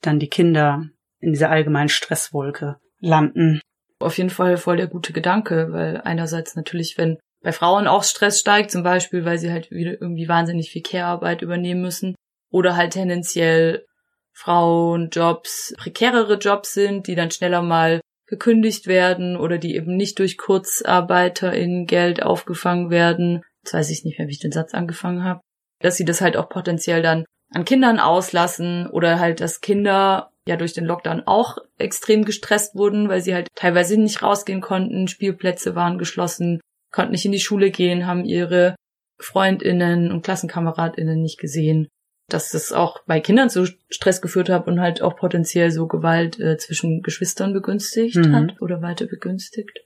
dann 0.00 0.18
die 0.18 0.30
Kinder 0.30 0.88
in 1.20 1.32
dieser 1.32 1.50
allgemeinen 1.50 1.90
Stresswolke 1.90 2.76
landen. 2.98 3.60
Auf 3.98 4.16
jeden 4.16 4.30
Fall 4.30 4.56
voll 4.56 4.78
der 4.78 4.86
gute 4.86 5.12
Gedanke, 5.12 5.70
weil 5.70 6.00
einerseits 6.00 6.56
natürlich, 6.56 6.96
wenn 6.96 7.18
bei 7.42 7.52
Frauen 7.52 7.86
auch 7.86 8.04
Stress 8.04 8.40
steigt, 8.40 8.70
zum 8.70 8.82
Beispiel, 8.82 9.26
weil 9.26 9.36
sie 9.36 9.52
halt 9.52 9.70
wieder 9.70 10.00
irgendwie 10.00 10.28
wahnsinnig 10.28 10.70
viel 10.70 10.82
Care-Arbeit 10.82 11.42
übernehmen 11.42 11.82
müssen, 11.82 12.14
oder 12.50 12.74
halt 12.74 12.94
tendenziell 12.94 13.84
Frauenjobs, 14.32 15.74
prekärere 15.76 16.38
Jobs 16.38 16.72
sind, 16.72 17.06
die 17.06 17.16
dann 17.16 17.30
schneller 17.30 17.60
mal 17.60 18.00
gekündigt 18.26 18.86
werden 18.86 19.36
oder 19.36 19.58
die 19.58 19.76
eben 19.76 19.94
nicht 19.94 20.18
durch 20.18 20.38
Kurzarbeiter 20.38 21.52
in 21.52 21.84
Geld 21.86 22.22
aufgefangen 22.22 22.88
werden, 22.88 23.42
jetzt 23.66 23.74
weiß 23.74 23.90
ich 23.90 24.04
nicht 24.04 24.18
mehr, 24.18 24.28
wie 24.28 24.32
ich 24.32 24.38
den 24.38 24.52
Satz 24.52 24.74
angefangen 24.74 25.24
habe, 25.24 25.40
dass 25.80 25.96
sie 25.96 26.04
das 26.04 26.20
halt 26.20 26.36
auch 26.36 26.48
potenziell 26.48 27.02
dann 27.02 27.24
an 27.52 27.64
Kindern 27.64 27.98
auslassen 27.98 28.86
oder 28.86 29.18
halt, 29.18 29.40
dass 29.40 29.60
Kinder 29.60 30.30
ja 30.48 30.56
durch 30.56 30.72
den 30.72 30.84
Lockdown 30.84 31.22
auch 31.26 31.58
extrem 31.78 32.24
gestresst 32.24 32.76
wurden, 32.76 33.08
weil 33.08 33.20
sie 33.20 33.34
halt 33.34 33.48
teilweise 33.56 34.00
nicht 34.00 34.22
rausgehen 34.22 34.60
konnten, 34.60 35.08
Spielplätze 35.08 35.74
waren 35.74 35.98
geschlossen, 35.98 36.60
konnten 36.92 37.12
nicht 37.12 37.24
in 37.24 37.32
die 37.32 37.40
Schule 37.40 37.70
gehen, 37.70 38.06
haben 38.06 38.24
ihre 38.24 38.76
Freundinnen 39.18 40.12
und 40.12 40.22
Klassenkameradinnen 40.22 41.20
nicht 41.20 41.38
gesehen. 41.38 41.88
Dass 42.28 42.50
das 42.50 42.72
auch 42.72 43.04
bei 43.06 43.20
Kindern 43.20 43.50
zu 43.50 43.66
Stress 43.88 44.20
geführt 44.20 44.48
hat 44.48 44.66
und 44.66 44.80
halt 44.80 45.00
auch 45.00 45.16
potenziell 45.16 45.70
so 45.70 45.86
Gewalt 45.86 46.40
äh, 46.40 46.56
zwischen 46.56 47.02
Geschwistern 47.02 47.52
begünstigt 47.52 48.16
mhm. 48.16 48.34
hat 48.34 48.60
oder 48.60 48.82
weiter 48.82 49.06
begünstigt. 49.06 49.85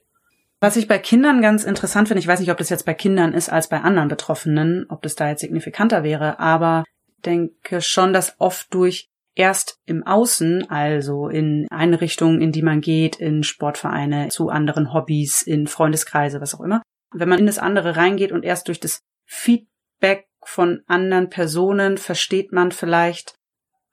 Was 0.61 0.75
ich 0.75 0.87
bei 0.87 0.99
Kindern 0.99 1.41
ganz 1.41 1.63
interessant 1.63 2.07
finde, 2.07 2.19
ich 2.19 2.27
weiß 2.27 2.39
nicht, 2.39 2.51
ob 2.51 2.57
das 2.59 2.69
jetzt 2.69 2.85
bei 2.85 2.93
Kindern 2.93 3.33
ist 3.33 3.49
als 3.49 3.67
bei 3.67 3.81
anderen 3.81 4.09
Betroffenen, 4.09 4.85
ob 4.89 5.01
das 5.01 5.15
da 5.15 5.27
jetzt 5.27 5.41
signifikanter 5.41 6.03
wäre, 6.03 6.39
aber 6.39 6.83
denke 7.25 7.81
schon, 7.81 8.13
dass 8.13 8.35
oft 8.37 8.71
durch 8.71 9.09
erst 9.33 9.79
im 9.87 10.05
Außen, 10.05 10.69
also 10.69 11.29
in 11.29 11.65
Einrichtungen, 11.71 12.41
in 12.41 12.51
die 12.51 12.61
man 12.61 12.79
geht, 12.79 13.15
in 13.15 13.41
Sportvereine, 13.41 14.27
zu 14.27 14.49
anderen 14.49 14.93
Hobbys, 14.93 15.41
in 15.41 15.65
Freundeskreise, 15.65 16.41
was 16.41 16.53
auch 16.53 16.61
immer. 16.61 16.83
Wenn 17.11 17.29
man 17.29 17.39
in 17.39 17.47
das 17.47 17.57
andere 17.57 17.95
reingeht 17.95 18.31
und 18.31 18.43
erst 18.43 18.67
durch 18.67 18.79
das 18.79 18.99
Feedback 19.25 20.27
von 20.43 20.81
anderen 20.85 21.29
Personen 21.29 21.97
versteht 21.97 22.51
man 22.51 22.71
vielleicht, 22.71 23.33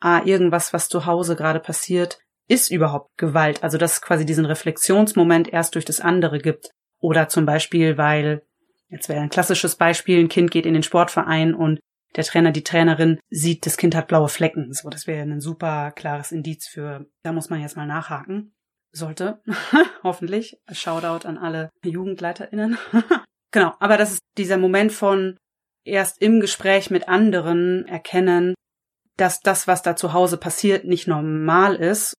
ah, 0.00 0.20
irgendwas, 0.22 0.74
was 0.74 0.88
zu 0.90 1.06
Hause 1.06 1.34
gerade 1.34 1.60
passiert, 1.60 2.18
ist 2.48 2.70
überhaupt 2.70 3.16
Gewalt? 3.16 3.62
Also 3.62 3.78
dass 3.78 3.94
es 3.94 4.02
quasi 4.02 4.26
diesen 4.26 4.46
Reflexionsmoment 4.46 5.52
erst 5.52 5.74
durch 5.74 5.84
das 5.84 6.00
andere 6.00 6.38
gibt. 6.38 6.70
Oder 7.00 7.28
zum 7.28 7.46
Beispiel, 7.46 7.96
weil, 7.96 8.42
jetzt 8.88 9.08
wäre 9.08 9.20
ein 9.20 9.28
klassisches 9.28 9.76
Beispiel, 9.76 10.18
ein 10.18 10.28
Kind 10.28 10.50
geht 10.50 10.66
in 10.66 10.74
den 10.74 10.82
Sportverein 10.82 11.54
und 11.54 11.78
der 12.16 12.24
Trainer, 12.24 12.50
die 12.50 12.64
Trainerin 12.64 13.20
sieht, 13.28 13.66
das 13.66 13.76
Kind 13.76 13.94
hat 13.94 14.08
blaue 14.08 14.28
Flecken. 14.28 14.72
So, 14.72 14.88
das 14.88 15.06
wäre 15.06 15.22
ein 15.22 15.40
super 15.40 15.92
klares 15.92 16.32
Indiz 16.32 16.66
für, 16.66 17.06
da 17.22 17.32
muss 17.32 17.50
man 17.50 17.60
jetzt 17.60 17.76
mal 17.76 17.86
nachhaken. 17.86 18.54
Sollte. 18.90 19.42
Hoffentlich. 20.02 20.58
Shoutout 20.72 21.28
an 21.28 21.36
alle 21.36 21.70
JugendleiterInnen. 21.84 22.78
genau. 23.50 23.74
Aber 23.78 23.98
das 23.98 24.12
ist 24.12 24.22
dieser 24.38 24.56
Moment 24.56 24.92
von 24.92 25.36
erst 25.84 26.22
im 26.22 26.40
Gespräch 26.40 26.90
mit 26.90 27.06
anderen 27.06 27.86
erkennen, 27.86 28.54
dass 29.18 29.40
das, 29.40 29.68
was 29.68 29.82
da 29.82 29.94
zu 29.94 30.14
Hause 30.14 30.38
passiert, 30.38 30.86
nicht 30.86 31.06
normal 31.06 31.76
ist 31.76 32.14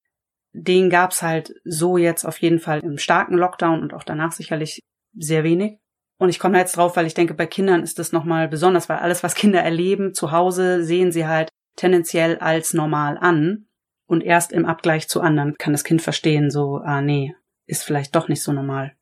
den 0.53 0.89
gab's 0.89 1.21
halt 1.21 1.53
so 1.63 1.97
jetzt 1.97 2.25
auf 2.25 2.37
jeden 2.39 2.59
Fall 2.59 2.79
im 2.79 2.97
starken 2.97 3.35
Lockdown 3.35 3.81
und 3.81 3.93
auch 3.93 4.03
danach 4.03 4.31
sicherlich 4.31 4.79
sehr 5.15 5.43
wenig. 5.43 5.79
Und 6.17 6.29
ich 6.29 6.39
komme 6.39 6.57
jetzt 6.57 6.75
drauf, 6.75 6.95
weil 6.97 7.05
ich 7.05 7.13
denke, 7.13 7.33
bei 7.33 7.45
Kindern 7.45 7.81
ist 7.81 7.97
das 7.97 8.11
nochmal 8.11 8.47
besonders, 8.49 8.89
weil 8.89 8.97
alles, 8.97 9.23
was 9.23 9.35
Kinder 9.35 9.61
erleben 9.61 10.13
zu 10.13 10.31
Hause, 10.31 10.83
sehen 10.83 11.11
sie 11.11 11.27
halt 11.27 11.49
tendenziell 11.77 12.37
als 12.39 12.73
normal 12.73 13.17
an. 13.17 13.67
Und 14.05 14.23
erst 14.23 14.51
im 14.51 14.65
Abgleich 14.65 15.07
zu 15.07 15.21
anderen 15.21 15.55
kann 15.57 15.71
das 15.71 15.83
Kind 15.83 16.01
verstehen, 16.01 16.49
so, 16.49 16.77
ah 16.83 17.01
nee, 17.01 17.35
ist 17.67 17.83
vielleicht 17.83 18.15
doch 18.15 18.27
nicht 18.27 18.41
so 18.41 18.51
normal. 18.51 18.95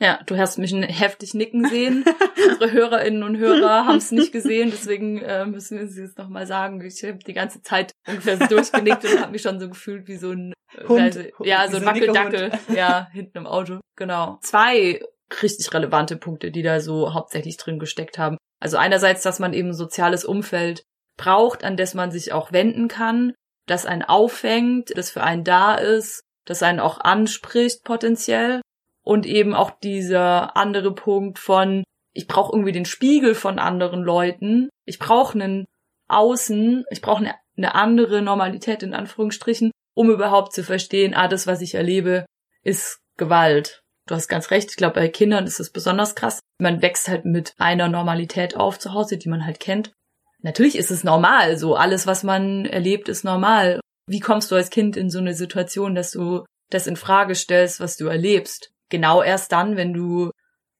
Ja, 0.00 0.18
du 0.24 0.38
hast 0.38 0.56
mich 0.56 0.72
heftig 0.72 1.34
nicken 1.34 1.68
sehen. 1.68 2.04
Unsere 2.48 2.72
Hörerinnen 2.72 3.22
und 3.22 3.36
Hörer 3.36 3.84
haben 3.84 3.98
es 3.98 4.10
nicht 4.10 4.32
gesehen, 4.32 4.70
deswegen 4.70 5.18
äh, 5.18 5.44
müssen 5.44 5.78
wir 5.78 5.84
es 5.84 5.96
jetzt 5.96 6.16
nochmal 6.16 6.46
sagen. 6.46 6.80
Ich 6.80 7.04
habe 7.04 7.18
die 7.18 7.34
ganze 7.34 7.60
Zeit 7.60 7.92
ungefähr 8.08 8.38
so 8.38 8.46
durchgenickt 8.46 9.04
und 9.04 9.20
habe 9.20 9.32
mich 9.32 9.42
schon 9.42 9.60
so 9.60 9.68
gefühlt 9.68 10.08
wie 10.08 10.16
so 10.16 10.32
ein 10.32 10.54
äh, 10.74 10.88
Hund. 10.88 11.00
Also, 11.02 11.20
ja, 11.44 11.68
so 11.70 11.76
ein 11.76 11.84
Wackeldackel. 11.84 12.50
Ja, 12.74 13.08
hinten 13.12 13.38
im 13.38 13.46
Auto. 13.46 13.80
Genau. 13.96 14.38
Zwei 14.42 15.02
richtig 15.42 15.72
relevante 15.74 16.16
Punkte, 16.16 16.50
die 16.50 16.62
da 16.62 16.80
so 16.80 17.12
hauptsächlich 17.12 17.58
drin 17.58 17.78
gesteckt 17.78 18.16
haben. 18.16 18.38
Also 18.58 18.78
einerseits, 18.78 19.22
dass 19.22 19.38
man 19.38 19.52
eben 19.52 19.68
ein 19.68 19.74
soziales 19.74 20.24
Umfeld 20.24 20.82
braucht, 21.18 21.62
an 21.62 21.76
das 21.76 21.92
man 21.92 22.10
sich 22.10 22.32
auch 22.32 22.52
wenden 22.52 22.88
kann, 22.88 23.34
das 23.66 23.84
einen 23.84 24.02
auffängt, 24.02 24.96
das 24.96 25.10
für 25.10 25.22
einen 25.22 25.44
da 25.44 25.74
ist, 25.74 26.22
das 26.46 26.62
einen 26.62 26.80
auch 26.80 26.98
anspricht 27.00 27.84
potenziell 27.84 28.62
und 29.10 29.26
eben 29.26 29.54
auch 29.54 29.72
dieser 29.72 30.56
andere 30.56 30.94
Punkt 30.94 31.40
von, 31.40 31.82
ich 32.12 32.28
brauche 32.28 32.52
irgendwie 32.52 32.70
den 32.70 32.84
Spiegel 32.84 33.34
von 33.34 33.58
anderen 33.58 34.04
Leuten, 34.04 34.68
ich 34.84 35.00
brauche 35.00 35.34
einen 35.34 35.66
Außen, 36.06 36.84
ich 36.92 37.02
brauche 37.02 37.24
eine, 37.24 37.34
eine 37.56 37.74
andere 37.74 38.22
Normalität 38.22 38.84
in 38.84 38.94
Anführungsstrichen, 38.94 39.72
um 39.94 40.10
überhaupt 40.10 40.52
zu 40.52 40.62
verstehen, 40.62 41.12
ah, 41.12 41.26
das, 41.26 41.48
was 41.48 41.60
ich 41.60 41.74
erlebe, 41.74 42.24
ist 42.62 43.00
Gewalt. 43.16 43.82
Du 44.06 44.14
hast 44.14 44.28
ganz 44.28 44.52
recht, 44.52 44.70
ich 44.70 44.76
glaube, 44.76 44.94
bei 44.94 45.08
Kindern 45.08 45.44
ist 45.44 45.58
es 45.58 45.72
besonders 45.72 46.14
krass. 46.14 46.38
Man 46.60 46.80
wächst 46.80 47.08
halt 47.08 47.24
mit 47.24 47.54
einer 47.58 47.88
Normalität 47.88 48.54
auf 48.54 48.78
zu 48.78 48.92
Hause, 48.92 49.18
die 49.18 49.28
man 49.28 49.44
halt 49.44 49.58
kennt. 49.58 49.90
Natürlich 50.38 50.78
ist 50.78 50.92
es 50.92 51.02
normal, 51.02 51.56
so 51.56 51.74
alles, 51.74 52.06
was 52.06 52.22
man 52.22 52.64
erlebt, 52.64 53.08
ist 53.08 53.24
normal. 53.24 53.80
wie 54.06 54.20
kommst 54.20 54.52
du 54.52 54.54
als 54.54 54.70
Kind 54.70 54.96
in 54.96 55.10
so 55.10 55.18
eine 55.18 55.34
Situation, 55.34 55.96
dass 55.96 56.12
du 56.12 56.44
das 56.70 56.86
in 56.86 56.94
Frage 56.94 57.34
stellst, 57.34 57.80
was 57.80 57.96
du 57.96 58.06
erlebst? 58.06 58.70
Genau 58.90 59.22
erst 59.22 59.52
dann, 59.52 59.76
wenn 59.76 59.92
du 59.92 60.30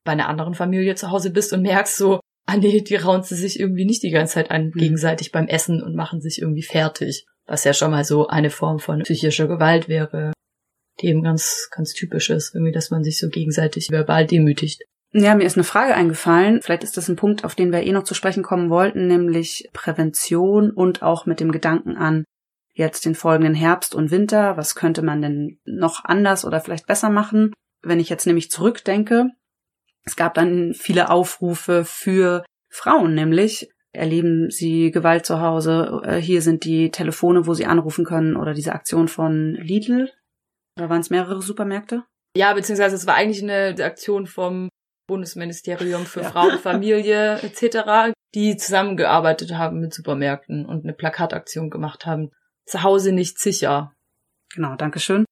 bei 0.04 0.12
einer 0.12 0.28
anderen 0.28 0.54
Familie 0.54 0.94
zu 0.94 1.10
Hause 1.10 1.30
bist 1.30 1.52
und 1.52 1.62
merkst 1.62 1.96
so, 1.96 2.20
ah 2.46 2.56
nee, 2.56 2.80
die 2.80 2.96
raunzen 2.96 3.36
sich 3.36 3.58
irgendwie 3.58 3.84
nicht 3.84 4.02
die 4.02 4.10
ganze 4.10 4.34
Zeit 4.34 4.50
an, 4.50 4.66
mhm. 4.66 4.72
gegenseitig 4.72 5.32
beim 5.32 5.46
Essen 5.46 5.82
und 5.82 5.94
machen 5.94 6.20
sich 6.20 6.40
irgendwie 6.40 6.62
fertig. 6.62 7.26
Was 7.46 7.64
ja 7.64 7.72
schon 7.72 7.90
mal 7.90 8.04
so 8.04 8.28
eine 8.28 8.50
Form 8.50 8.78
von 8.78 9.02
psychischer 9.02 9.48
Gewalt 9.48 9.88
wäre, 9.88 10.32
die 11.00 11.08
eben 11.08 11.22
ganz, 11.22 11.68
ganz 11.74 11.92
typisch 11.92 12.30
ist, 12.30 12.54
irgendwie, 12.54 12.72
dass 12.72 12.90
man 12.90 13.02
sich 13.02 13.18
so 13.18 13.28
gegenseitig 13.28 13.88
verbal 13.90 14.26
demütigt. 14.26 14.82
Ja, 15.12 15.34
mir 15.34 15.44
ist 15.44 15.56
eine 15.56 15.64
Frage 15.64 15.94
eingefallen. 15.94 16.60
Vielleicht 16.62 16.84
ist 16.84 16.96
das 16.96 17.08
ein 17.08 17.16
Punkt, 17.16 17.44
auf 17.44 17.56
den 17.56 17.72
wir 17.72 17.82
eh 17.82 17.92
noch 17.92 18.04
zu 18.04 18.14
sprechen 18.14 18.44
kommen 18.44 18.70
wollten, 18.70 19.08
nämlich 19.08 19.68
Prävention 19.72 20.70
und 20.70 21.02
auch 21.02 21.26
mit 21.26 21.40
dem 21.40 21.50
Gedanken 21.50 21.96
an 21.96 22.24
jetzt 22.74 23.04
den 23.04 23.16
folgenden 23.16 23.54
Herbst 23.54 23.94
und 23.94 24.12
Winter. 24.12 24.56
Was 24.56 24.76
könnte 24.76 25.02
man 25.02 25.20
denn 25.20 25.58
noch 25.64 26.04
anders 26.04 26.44
oder 26.44 26.60
vielleicht 26.60 26.86
besser 26.86 27.10
machen? 27.10 27.52
Wenn 27.82 28.00
ich 28.00 28.08
jetzt 28.08 28.26
nämlich 28.26 28.50
zurückdenke, 28.50 29.30
es 30.04 30.16
gab 30.16 30.34
dann 30.34 30.74
viele 30.74 31.10
Aufrufe 31.10 31.84
für 31.84 32.44
Frauen, 32.68 33.14
nämlich 33.14 33.70
erleben 33.92 34.50
sie 34.50 34.90
Gewalt 34.90 35.26
zu 35.26 35.40
Hause. 35.40 36.00
Äh, 36.04 36.16
hier 36.16 36.42
sind 36.42 36.64
die 36.64 36.90
Telefone, 36.90 37.46
wo 37.46 37.54
sie 37.54 37.66
anrufen 37.66 38.04
können 38.04 38.36
oder 38.36 38.54
diese 38.54 38.72
Aktion 38.72 39.08
von 39.08 39.54
Lidl. 39.54 40.10
Oder 40.76 40.88
waren 40.88 41.00
es 41.00 41.10
mehrere 41.10 41.42
Supermärkte? 41.42 42.04
Ja, 42.36 42.54
beziehungsweise 42.54 42.94
es 42.94 43.06
war 43.06 43.16
eigentlich 43.16 43.42
eine 43.42 43.74
Aktion 43.84 44.26
vom 44.26 44.68
Bundesministerium 45.08 46.06
für 46.06 46.22
ja. 46.22 46.30
Frauen, 46.30 46.58
Familie 46.62 47.40
etc., 47.42 48.14
die 48.34 48.56
zusammengearbeitet 48.56 49.54
haben 49.54 49.80
mit 49.80 49.92
Supermärkten 49.92 50.64
und 50.64 50.84
eine 50.84 50.92
Plakataktion 50.92 51.68
gemacht 51.68 52.06
haben. 52.06 52.30
Zu 52.66 52.84
Hause 52.84 53.10
nicht 53.12 53.40
sicher. 53.40 53.92
Genau, 54.54 54.76
danke 54.76 55.00
schön. 55.00 55.24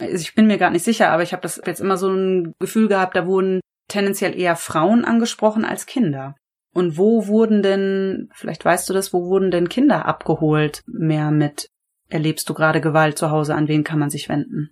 Also 0.00 0.22
ich 0.22 0.34
bin 0.34 0.46
mir 0.46 0.58
gar 0.58 0.70
nicht 0.70 0.84
sicher, 0.84 1.10
aber 1.10 1.22
ich 1.22 1.32
habe 1.32 1.42
das 1.42 1.60
jetzt 1.64 1.80
immer 1.80 1.96
so 1.96 2.08
ein 2.08 2.54
Gefühl 2.58 2.88
gehabt, 2.88 3.16
da 3.16 3.26
wurden 3.26 3.60
tendenziell 3.88 4.38
eher 4.38 4.56
Frauen 4.56 5.04
angesprochen 5.04 5.64
als 5.64 5.86
Kinder. 5.86 6.34
Und 6.72 6.96
wo 6.96 7.26
wurden 7.26 7.62
denn, 7.62 8.28
vielleicht 8.32 8.64
weißt 8.64 8.88
du 8.88 8.92
das, 8.92 9.12
wo 9.12 9.26
wurden 9.26 9.50
denn 9.50 9.68
Kinder 9.68 10.06
abgeholt 10.06 10.82
mehr 10.86 11.30
mit, 11.30 11.66
erlebst 12.08 12.48
du 12.48 12.54
gerade 12.54 12.80
Gewalt 12.80 13.18
zu 13.18 13.30
Hause, 13.30 13.54
an 13.54 13.68
wen 13.68 13.84
kann 13.84 13.98
man 13.98 14.10
sich 14.10 14.28
wenden? 14.28 14.70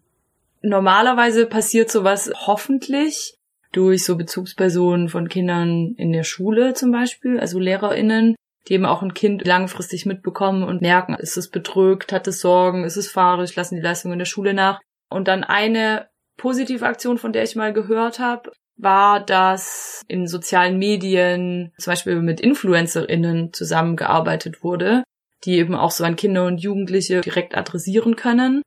Normalerweise 0.63 1.47
passiert 1.47 1.91
sowas 1.91 2.33
hoffentlich 2.47 3.35
durch 3.73 4.05
so 4.05 4.17
Bezugspersonen 4.17 5.09
von 5.09 5.29
Kindern 5.29 5.95
in 5.97 6.13
der 6.13 6.25
Schule 6.25 6.75
zum 6.75 6.91
Beispiel, 6.91 7.39
also 7.39 7.59
LehrerInnen, 7.59 8.35
die 8.69 8.75
eben 8.75 8.87
auch 8.87 9.03
ein 9.03 9.15
Kind 9.15 9.47
langfristig 9.47 10.07
mitbekommen 10.07 10.63
und 10.63 10.83
merken, 10.83 11.15
ist 11.15 11.37
es 11.37 11.51
bedrückt, 11.51 12.13
hat 12.13 12.27
es 12.29 12.41
Sorgen, 12.41 12.85
ist 12.85 12.97
es 12.97 13.11
fahrig, 13.11 13.55
lassen 13.57 13.77
die 13.77 13.81
Leistungen 13.81 14.15
in 14.15 14.19
der 14.19 14.27
Schule 14.27 14.55
nach. 14.55 14.81
Und 15.09 15.29
dann 15.29 15.45
eine 15.45 16.09
positive 16.37 16.87
Aktion, 16.87 17.19
von 17.19 17.33
der 17.33 17.43
ich 17.43 17.57
mal 17.57 17.73
gehört 17.73 18.19
habe, 18.19 18.53
war, 18.77 19.25
dass 19.25 20.03
in 20.09 20.27
sozialen 20.27 20.79
Medien 20.79 21.73
zum 21.79 21.91
Beispiel 21.91 22.23
mit 22.23 22.41
InfluencerInnen 22.41 23.53
zusammengearbeitet 23.53 24.63
wurde, 24.63 25.03
die 25.45 25.59
eben 25.59 25.75
auch 25.75 25.91
so 25.91 26.05
an 26.05 26.17
Kinder 26.17 26.47
und 26.47 26.59
Jugendliche 26.59 27.21
direkt 27.21 27.57
adressieren 27.57 28.17
können. 28.17 28.63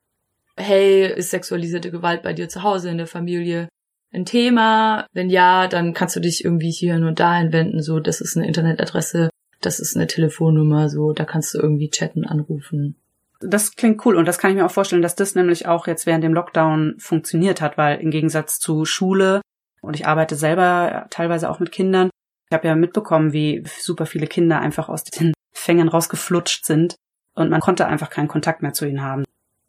Hey, 0.56 1.10
ist 1.10 1.30
sexualisierte 1.30 1.90
Gewalt 1.90 2.22
bei 2.22 2.34
dir 2.34 2.48
zu 2.48 2.62
Hause 2.62 2.90
in 2.90 2.98
der 2.98 3.06
Familie 3.06 3.68
ein 4.12 4.26
Thema? 4.26 5.06
Wenn 5.12 5.30
ja, 5.30 5.66
dann 5.66 5.94
kannst 5.94 6.14
du 6.14 6.20
dich 6.20 6.44
irgendwie 6.44 6.70
hierhin 6.70 7.04
und 7.04 7.18
dahin 7.18 7.52
wenden, 7.52 7.82
so, 7.82 7.98
das 7.98 8.20
ist 8.20 8.36
eine 8.36 8.46
Internetadresse, 8.46 9.30
das 9.62 9.80
ist 9.80 9.96
eine 9.96 10.06
Telefonnummer, 10.06 10.90
so, 10.90 11.12
da 11.12 11.24
kannst 11.24 11.54
du 11.54 11.58
irgendwie 11.58 11.88
chatten, 11.88 12.26
anrufen. 12.26 13.01
Das 13.44 13.74
klingt 13.76 14.04
cool 14.04 14.16
und 14.16 14.26
das 14.26 14.38
kann 14.38 14.50
ich 14.50 14.56
mir 14.56 14.66
auch 14.66 14.70
vorstellen, 14.70 15.02
dass 15.02 15.14
das 15.14 15.34
nämlich 15.34 15.66
auch 15.66 15.86
jetzt 15.86 16.06
während 16.06 16.24
dem 16.24 16.34
Lockdown 16.34 16.96
funktioniert 16.98 17.60
hat, 17.60 17.76
weil 17.78 18.00
im 18.00 18.10
Gegensatz 18.10 18.58
zu 18.58 18.84
Schule 18.84 19.40
und 19.80 19.94
ich 19.94 20.06
arbeite 20.06 20.36
selber 20.36 21.06
teilweise 21.10 21.50
auch 21.50 21.58
mit 21.58 21.72
Kindern. 21.72 22.10
Ich 22.48 22.54
habe 22.54 22.68
ja 22.68 22.76
mitbekommen, 22.76 23.32
wie 23.32 23.64
super 23.78 24.06
viele 24.06 24.26
Kinder 24.26 24.60
einfach 24.60 24.88
aus 24.88 25.04
den 25.04 25.32
Fängen 25.52 25.88
rausgeflutscht 25.88 26.64
sind 26.64 26.96
und 27.34 27.50
man 27.50 27.60
konnte 27.60 27.86
einfach 27.86 28.10
keinen 28.10 28.28
Kontakt 28.28 28.62
mehr 28.62 28.72
zu 28.72 28.86
ihnen 28.86 29.02
haben. 29.02 29.24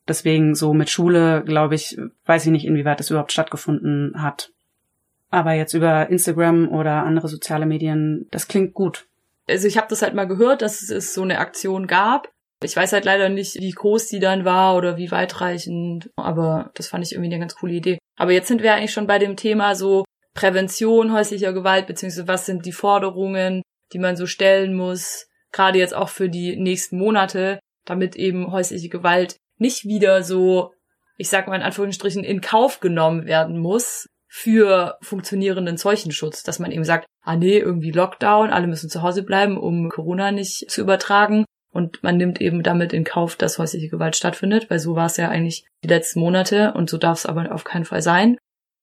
Deswegen 0.08 0.54
so 0.54 0.74
mit 0.74 0.90
Schule, 0.90 1.44
glaube 1.46 1.76
ich, 1.76 1.98
weiß 2.26 2.46
ich 2.46 2.52
nicht, 2.52 2.66
inwieweit 2.66 3.00
das 3.00 3.10
überhaupt 3.10 3.32
stattgefunden 3.32 4.22
hat. 4.22 4.52
Aber 5.30 5.54
jetzt 5.54 5.74
über 5.74 6.10
Instagram 6.10 6.70
oder 6.70 7.04
andere 7.04 7.28
soziale 7.28 7.66
Medien, 7.66 8.28
das 8.32 8.48
klingt 8.48 8.74
gut. 8.74 9.08
Also 9.48 9.68
ich 9.68 9.78
habe 9.78 9.88
das 9.90 10.02
halt 10.02 10.14
mal 10.14 10.28
gehört, 10.28 10.62
dass 10.62 10.90
es 10.90 11.14
so 11.14 11.22
eine 11.22 11.40
Aktion 11.40 11.88
gab. 11.88 12.32
Ich 12.64 12.76
weiß 12.76 12.94
halt 12.94 13.06
leider 13.06 13.30
nicht, 13.30 13.56
wie 13.56 13.72
groß 13.72 14.08
die 14.08 14.20
dann 14.20 14.46
war 14.46 14.76
oder 14.76 14.98
wie 14.98 15.12
weitreichend, 15.12 16.10
aber 16.16 16.72
das 16.76 16.88
fand 16.88 17.06
ich 17.06 17.14
irgendwie 17.14 17.32
eine 17.32 17.40
ganz 17.40 17.56
coole 17.56 17.74
Idee. 17.74 17.98
Aber 18.18 18.32
jetzt 18.32 18.48
sind 18.48 18.64
wir 18.64 18.74
eigentlich 18.74 18.94
schon 18.94 19.08
bei 19.08 19.20
dem 19.20 19.36
Thema 19.36 19.76
so 19.76 20.04
Prävention 20.34 21.14
häuslicher 21.14 21.54
Gewalt, 21.54 21.88
beziehungsweise 21.88 22.28
was 22.28 22.46
sind 22.46 22.66
die 22.66 22.72
Forderungen, 22.72 23.62
die 23.94 24.00
man 24.00 24.16
so 24.16 24.26
stellen 24.26 24.74
muss, 24.74 25.28
gerade 25.52 25.78
jetzt 25.78 25.94
auch 25.94 26.10
für 26.10 26.30
die 26.30 26.56
nächsten 26.56 26.98
Monate, 26.98 27.60
damit 27.86 28.16
eben 28.16 28.52
häusliche 28.52 28.90
Gewalt 28.90 29.38
nicht 29.58 29.86
wieder 29.86 30.24
so, 30.24 30.74
ich 31.18 31.30
sag 31.30 31.48
mal 31.48 31.56
in 31.56 31.62
Anführungsstrichen, 31.62 32.24
in 32.24 32.42
Kauf 32.42 32.80
genommen 32.80 33.26
werden 33.26 33.60
muss 33.60 34.08
für 34.28 34.98
funktionierenden 35.02 35.78
Seuchenschutz, 35.78 36.42
dass 36.42 36.58
man 36.58 36.72
eben 36.72 36.84
sagt, 36.84 37.06
ah 37.22 37.36
nee, 37.36 37.60
irgendwie 37.60 37.92
Lockdown, 37.92 38.50
alle 38.50 38.66
müssen 38.66 38.90
zu 38.90 39.04
Hause 39.04 39.22
bleiben, 39.22 39.58
um 39.58 39.90
Corona 39.90 40.32
nicht 40.32 40.72
zu 40.72 40.82
übertragen. 40.82 41.46
Und 41.74 42.04
man 42.04 42.18
nimmt 42.18 42.40
eben 42.40 42.64
damit 42.64 42.94
in 42.94 43.04
Kauf, 43.04 43.36
dass 43.36 43.58
häusliche 43.58 43.90
Gewalt 43.90 44.16
stattfindet, 44.16 44.70
weil 44.70 44.80
so 44.80 44.96
war 44.96 45.08
es 45.08 45.18
ja 45.18 45.30
eigentlich 45.30 45.66
die 45.84 45.88
letzten 45.88 46.20
Monate 46.20 46.74
und 46.74 46.90
so 46.90 46.98
darf 46.98 47.18
es 47.18 47.26
aber 47.26 47.52
auf 47.52 47.64
keinen 47.64 47.84
Fall 47.84 48.02
sein. 48.02 48.38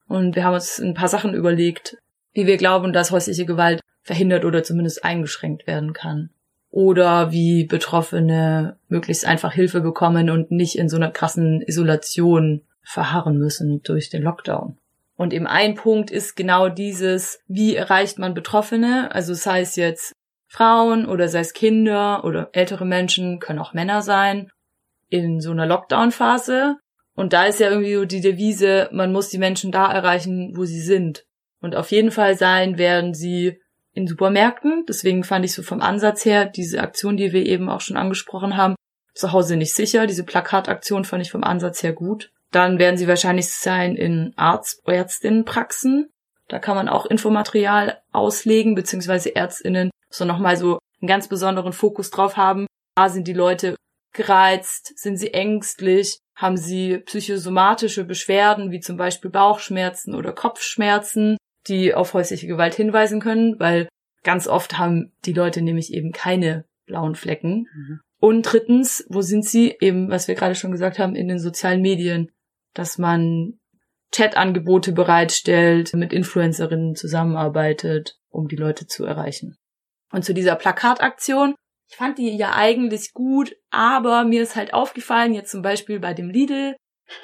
Und 0.09 0.35
wir 0.35 0.44
haben 0.44 0.55
uns 0.55 0.81
ein 0.81 0.94
paar 0.94 1.09
Sachen 1.09 1.33
überlegt, 1.33 1.96
wie 2.33 2.46
wir 2.46 2.57
glauben, 2.57 2.92
dass 2.92 3.12
häusliche 3.12 3.46
Gewalt 3.46 3.81
verhindert 4.03 4.44
oder 4.44 4.64
zumindest 4.64 5.05
eingeschränkt 5.05 5.68
werden 5.68 5.92
kann 5.92 6.31
oder 6.70 7.33
wie 7.33 7.64
Betroffene 7.64 8.76
möglichst 8.88 9.24
einfach 9.24 9.53
Hilfe 9.53 9.81
bekommen 9.81 10.31
und 10.31 10.50
nicht 10.50 10.76
in 10.76 10.88
so 10.88 10.96
einer 10.96 11.11
krassen 11.11 11.62
Isolation 11.62 12.62
verharren 12.83 13.38
müssen 13.38 13.83
durch 13.83 14.11
den 14.11 14.22
Lockdown. 14.22 14.79
Und 15.16 15.35
eben 15.35 15.46
ein 15.46 15.74
Punkt 15.74 16.11
ist 16.11 16.35
genau 16.35 16.68
dieses, 16.68 17.40
wie 17.46 17.76
erreicht 17.76 18.18
man 18.18 18.35
Betroffene, 18.35 19.14
also 19.14 19.35
sei 19.35 19.61
es 19.61 19.76
jetzt 19.76 20.12
Frauen 20.50 21.06
oder 21.06 21.28
sei 21.28 21.40
es 21.40 21.52
Kinder 21.52 22.24
oder 22.24 22.50
ältere 22.52 22.84
Menschen, 22.84 23.38
können 23.38 23.60
auch 23.60 23.72
Männer 23.72 24.02
sein, 24.02 24.50
in 25.08 25.40
so 25.40 25.52
einer 25.52 25.64
Lockdown-Phase. 25.64 26.76
Und 27.14 27.32
da 27.32 27.44
ist 27.44 27.60
ja 27.60 27.70
irgendwie 27.70 27.94
so 27.94 28.04
die 28.04 28.20
Devise, 28.20 28.88
man 28.92 29.12
muss 29.12 29.28
die 29.28 29.38
Menschen 29.38 29.70
da 29.70 29.90
erreichen, 29.92 30.52
wo 30.56 30.64
sie 30.64 30.80
sind. 30.80 31.24
Und 31.60 31.76
auf 31.76 31.92
jeden 31.92 32.10
Fall 32.10 32.36
sein 32.36 32.78
werden 32.78 33.14
sie 33.14 33.60
in 33.92 34.08
Supermärkten. 34.08 34.84
Deswegen 34.88 35.22
fand 35.22 35.44
ich 35.44 35.52
so 35.52 35.62
vom 35.62 35.80
Ansatz 35.80 36.24
her 36.24 36.46
diese 36.46 36.80
Aktion, 36.80 37.16
die 37.16 37.32
wir 37.32 37.46
eben 37.46 37.68
auch 37.68 37.80
schon 37.80 37.96
angesprochen 37.96 38.56
haben, 38.56 38.74
zu 39.14 39.32
Hause 39.32 39.56
nicht 39.56 39.74
sicher. 39.74 40.08
Diese 40.08 40.24
Plakataktion 40.24 41.04
fand 41.04 41.22
ich 41.22 41.30
vom 41.30 41.44
Ansatz 41.44 41.82
her 41.82 41.92
gut. 41.92 42.32
Dann 42.50 42.80
werden 42.80 42.96
sie 42.96 43.06
wahrscheinlich 43.06 43.52
sein 43.52 43.94
in 43.94 44.32
Arzt 44.36 44.82
Ärztinnenpraxen. 44.86 46.10
Da 46.50 46.58
kann 46.58 46.76
man 46.76 46.88
auch 46.88 47.06
Infomaterial 47.06 48.02
auslegen, 48.12 48.74
beziehungsweise 48.74 49.34
Ärztinnen 49.34 49.90
so 50.10 50.24
nochmal 50.24 50.56
so 50.56 50.80
einen 51.00 51.08
ganz 51.08 51.28
besonderen 51.28 51.72
Fokus 51.72 52.10
drauf 52.10 52.36
haben. 52.36 52.66
Da 52.96 53.08
sind 53.08 53.28
die 53.28 53.32
Leute 53.32 53.76
gereizt, 54.12 54.98
sind 54.98 55.16
sie 55.16 55.32
ängstlich, 55.32 56.18
haben 56.34 56.56
sie 56.56 56.98
psychosomatische 56.98 58.04
Beschwerden 58.04 58.72
wie 58.72 58.80
zum 58.80 58.96
Beispiel 58.96 59.30
Bauchschmerzen 59.30 60.14
oder 60.14 60.32
Kopfschmerzen 60.32 61.36
die 61.68 61.94
auf 61.94 62.14
häusliche 62.14 62.46
Gewalt 62.46 62.74
hinweisen 62.74 63.20
können, 63.20 63.58
weil 63.60 63.88
ganz 64.22 64.48
oft 64.48 64.78
haben 64.78 65.12
die 65.24 65.32
Leute 65.32 65.62
nämlich 65.62 65.92
eben 65.92 66.12
keine 66.12 66.64
blauen 66.86 67.14
Flecken. 67.14 67.68
Mhm. 67.74 68.00
Und 68.18 68.42
drittens, 68.42 69.06
wo 69.08 69.22
sind 69.22 69.44
sie? 69.44 69.76
Eben, 69.80 70.10
was 70.10 70.28
wir 70.28 70.34
gerade 70.34 70.54
schon 70.54 70.72
gesagt 70.72 70.98
haben, 70.98 71.14
in 71.14 71.28
den 71.28 71.38
sozialen 71.38 71.80
Medien, 71.80 72.30
dass 72.74 72.98
man 72.98 73.58
Chat-Angebote 74.12 74.92
bereitstellt, 74.92 75.94
mit 75.94 76.12
Influencerinnen 76.12 76.96
zusammenarbeitet, 76.96 78.18
um 78.29 78.49
die 78.49 78.57
Leute 78.57 78.87
zu 78.87 79.05
erreichen. 79.05 79.57
Und 80.12 80.25
zu 80.25 80.35
dieser 80.35 80.57
Plakataktion, 80.57 81.55
ich 81.88 81.96
fand 81.96 82.18
die 82.18 82.37
ja 82.37 82.55
eigentlich 82.55 83.12
gut, 83.12 83.57
aber 83.70 84.24
mir 84.24 84.43
ist 84.43 84.57
halt 84.57 84.74
aufgefallen, 84.74 85.34
jetzt 85.34 85.51
zum 85.51 85.62
Beispiel 85.62 86.01
bei 86.01 86.14
dem 86.14 86.30
Lidl, 86.30 86.76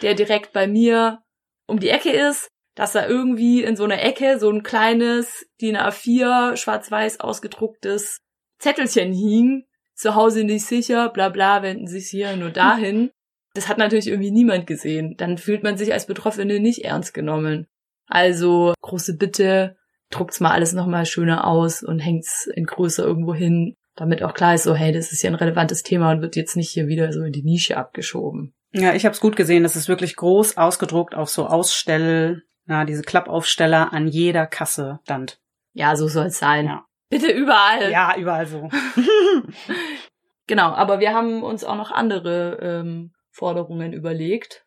der 0.03 0.15
direkt 0.15 0.53
bei 0.53 0.67
mir 0.67 1.23
um 1.67 1.81
die 1.81 1.89
Ecke 1.89 2.11
ist, 2.11 2.49
dass 2.75 2.93
da 2.93 3.07
irgendwie 3.07 3.63
in 3.63 3.77
so 3.77 3.85
einer 3.85 4.03
Ecke 4.03 4.39
so 4.39 4.51
ein 4.51 4.63
kleines 4.63 5.47
DIN 5.61 5.77
A4 5.77 6.57
schwarz-weiß 6.57 7.21
ausgedrucktes 7.21 8.19
Zettelchen 8.59 9.13
hing. 9.13 9.65
Zu 9.95 10.15
Hause 10.15 10.45
nicht 10.45 10.67
sicher, 10.67 11.09
bla 11.09 11.31
bla, 11.31 11.63
wenden 11.63 11.87
sich 11.87 12.09
hier 12.09 12.37
nur 12.37 12.51
dahin. 12.51 13.11
Das 13.57 13.69
hat 13.69 13.79
natürlich 13.79 14.09
irgendwie 14.09 14.31
niemand 14.31 14.67
gesehen. 14.67 15.15
Dann 15.17 15.39
fühlt 15.39 15.63
man 15.63 15.77
sich 15.77 15.93
als 15.93 16.07
Betroffene 16.07 16.61
nicht 16.61 16.85
ernst 16.85 17.15
genommen. 17.15 17.67
Also 18.07 18.75
große 18.83 19.17
Bitte, 19.17 19.77
druckt's 20.11 20.41
mal 20.41 20.53
alles 20.53 20.73
nochmal 20.73 21.07
schöner 21.07 21.47
aus 21.47 21.83
und 21.83 21.99
hängt's 21.99 22.47
in 22.55 22.65
größer 22.65 23.05
irgendwo 23.05 23.35
hin. 23.35 23.75
damit 23.99 24.23
auch 24.23 24.35
klar 24.35 24.55
ist, 24.55 24.65
so, 24.65 24.75
hey, 24.75 24.93
das 24.93 25.13
ist 25.13 25.23
ja 25.23 25.31
ein 25.31 25.35
relevantes 25.35 25.83
Thema 25.83 26.13
und 26.13 26.21
wird 26.21 26.37
jetzt 26.37 26.55
nicht 26.55 26.69
hier 26.69 26.87
wieder 26.87 27.11
so 27.15 27.23
in 27.23 27.33
die 27.33 27.43
Nische 27.43 27.79
abgeschoben. 27.79 28.55
Ja, 28.73 28.95
ich 28.95 29.07
habe 29.07 29.15
es 29.15 29.21
gut 29.21 29.37
gesehen. 29.37 29.63
Das 29.63 29.75
ist 29.75 29.89
wirklich 29.89 30.17
groß 30.17 30.59
ausgedruckt 30.59 31.15
auf 31.15 31.31
so 31.31 31.47
Ausstell, 31.47 32.43
na, 32.67 32.85
diese 32.85 33.01
Klappaufsteller 33.01 33.95
an 33.95 34.07
jeder 34.07 34.47
Kasse 34.47 35.01
stand. 35.05 35.39
Ja, 35.73 35.97
so 35.97 36.09
soll 36.09 36.27
es 36.27 36.39
sein. 36.39 36.67
Ja. 36.67 36.85
Bitte 37.09 37.31
überall. 37.31 37.91
Ja, 37.91 38.15
überall 38.19 38.47
so. 38.47 38.69
Genau, 40.47 40.73
aber 40.73 41.01
wir 41.01 41.13
haben 41.13 41.43
uns 41.43 41.65
auch 41.65 41.77
noch 41.77 41.91
andere 41.91 42.59
ähm, 42.63 43.13
Forderungen 43.37 43.93
überlegt. 43.93 44.64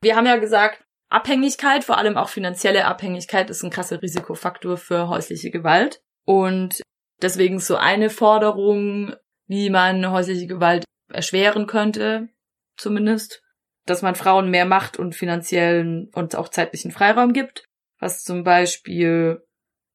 Wir 0.00 0.16
haben 0.16 0.26
ja 0.26 0.36
gesagt, 0.36 0.82
Abhängigkeit, 1.08 1.84
vor 1.84 1.98
allem 1.98 2.16
auch 2.16 2.28
finanzielle 2.28 2.86
Abhängigkeit, 2.86 3.50
ist 3.50 3.62
ein 3.62 3.70
krasser 3.70 4.02
Risikofaktor 4.02 4.76
für 4.76 5.08
häusliche 5.08 5.50
Gewalt. 5.50 6.00
Und 6.24 6.80
deswegen 7.22 7.60
so 7.60 7.76
eine 7.76 8.10
Forderung, 8.10 9.14
wie 9.46 9.70
man 9.70 10.10
häusliche 10.10 10.46
Gewalt 10.46 10.84
erschweren 11.12 11.66
könnte, 11.66 12.28
zumindest, 12.76 13.42
dass 13.84 14.02
man 14.02 14.16
Frauen 14.16 14.50
mehr 14.50 14.64
Macht 14.64 14.98
und 14.98 15.14
finanziellen 15.14 16.10
und 16.12 16.34
auch 16.34 16.48
zeitlichen 16.48 16.90
Freiraum 16.90 17.32
gibt, 17.32 17.64
was 18.00 18.24
zum 18.24 18.42
Beispiel 18.42 19.44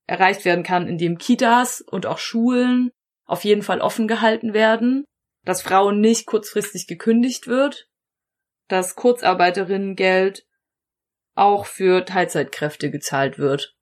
erreicht 0.08 0.46
werden 0.46 0.64
kann, 0.64 0.88
indem 0.88 1.18
Kitas 1.18 1.82
und 1.82 2.06
auch 2.06 2.18
Schulen 2.20 2.92
auf 3.26 3.44
jeden 3.44 3.64
Fall 3.64 3.82
offen 3.82 4.08
gehalten 4.08 4.54
werden, 4.54 5.06
dass 5.44 5.62
Frauen 5.62 6.00
nicht 6.00 6.26
kurzfristig 6.26 6.88
gekündigt 6.88 7.48
wird, 7.48 7.88
dass 8.72 8.96
Kurzarbeiterinnengeld 8.96 10.46
auch 11.36 11.66
für 11.66 12.06
Teilzeitkräfte 12.06 12.92
gezahlt 12.92 13.40
wird. 13.40 13.76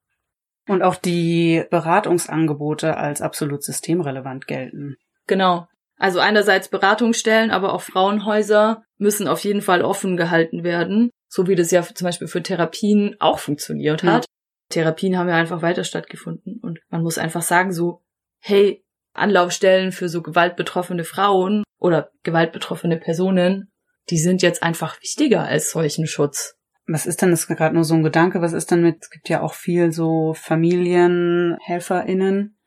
Und 0.68 0.84
auch 0.84 0.96
die 0.96 1.64
Beratungsangebote 1.72 2.96
als 2.96 3.22
absolut 3.22 3.64
systemrelevant 3.64 4.46
gelten. 4.46 4.98
Genau. 5.26 5.68
Also 5.98 6.20
einerseits 6.20 6.70
Beratungsstellen, 6.70 7.52
aber 7.52 7.74
auch 7.74 7.82
Frauenhäuser 7.82 8.84
müssen 8.98 9.28
auf 9.28 9.44
jeden 9.44 9.62
Fall 9.62 9.82
offen 9.82 10.16
gehalten 10.16 10.64
werden, 10.64 11.10
so 11.28 11.48
wie 11.48 11.56
das 11.56 11.72
ja 11.72 11.82
zum 11.82 12.06
Beispiel 12.06 12.28
für 12.28 12.44
Therapien 12.44 13.16
auch 13.20 13.40
funktioniert 13.40 14.04
hat. 14.04 14.22
Mhm. 14.22 14.70
Therapien 14.70 15.18
haben 15.18 15.28
ja 15.28 15.36
einfach 15.36 15.62
weiter 15.62 15.84
stattgefunden 15.84 16.60
und 16.62 16.80
man 16.90 17.02
muss 17.02 17.18
einfach 17.18 17.42
sagen 17.42 17.74
so, 17.74 18.02
hey, 18.40 18.84
Anlaufstellen 19.14 19.92
für 19.92 20.08
so 20.08 20.22
gewaltbetroffene 20.22 21.04
Frauen 21.04 21.64
oder 21.80 22.12
gewaltbetroffene 22.24 22.98
Personen, 22.98 23.72
die 24.10 24.18
sind 24.18 24.42
jetzt 24.42 24.64
einfach 24.64 25.02
wichtiger 25.02 25.44
als 25.44 25.72
solchen 25.72 26.08
Schutz. 26.08 26.56
Was 26.88 27.06
ist 27.06 27.22
denn, 27.22 27.32
das 27.32 27.42
ist 27.42 27.48
gerade 27.48 27.76
nur 27.76 27.84
so 27.84 27.94
ein 27.94 28.04
Gedanke, 28.04 28.42
was 28.42 28.54
ist 28.54 28.72
denn 28.72 28.82
mit, 28.82 28.98
es 29.02 29.10
gibt 29.10 29.28
ja 29.30 29.42
auch 29.42 29.54
viel 29.54 29.92
so 29.92 30.34
FamilienhelferInnen. 30.34 32.58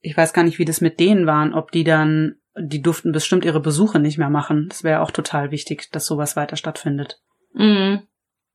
Ich 0.00 0.16
weiß 0.16 0.32
gar 0.34 0.42
nicht, 0.42 0.58
wie 0.58 0.66
das 0.66 0.82
mit 0.82 1.00
denen 1.00 1.26
waren, 1.26 1.54
ob 1.54 1.72
die 1.72 1.84
dann, 1.84 2.34
die 2.60 2.82
durften 2.82 3.12
bestimmt 3.12 3.44
ihre 3.44 3.60
Besuche 3.60 4.00
nicht 4.00 4.18
mehr 4.18 4.28
machen. 4.28 4.66
Das 4.68 4.84
wäre 4.84 5.00
auch 5.00 5.10
total 5.10 5.50
wichtig, 5.50 5.90
dass 5.92 6.04
sowas 6.04 6.36
weiter 6.36 6.56
stattfindet. 6.56 7.22
Mhm. 7.54 8.02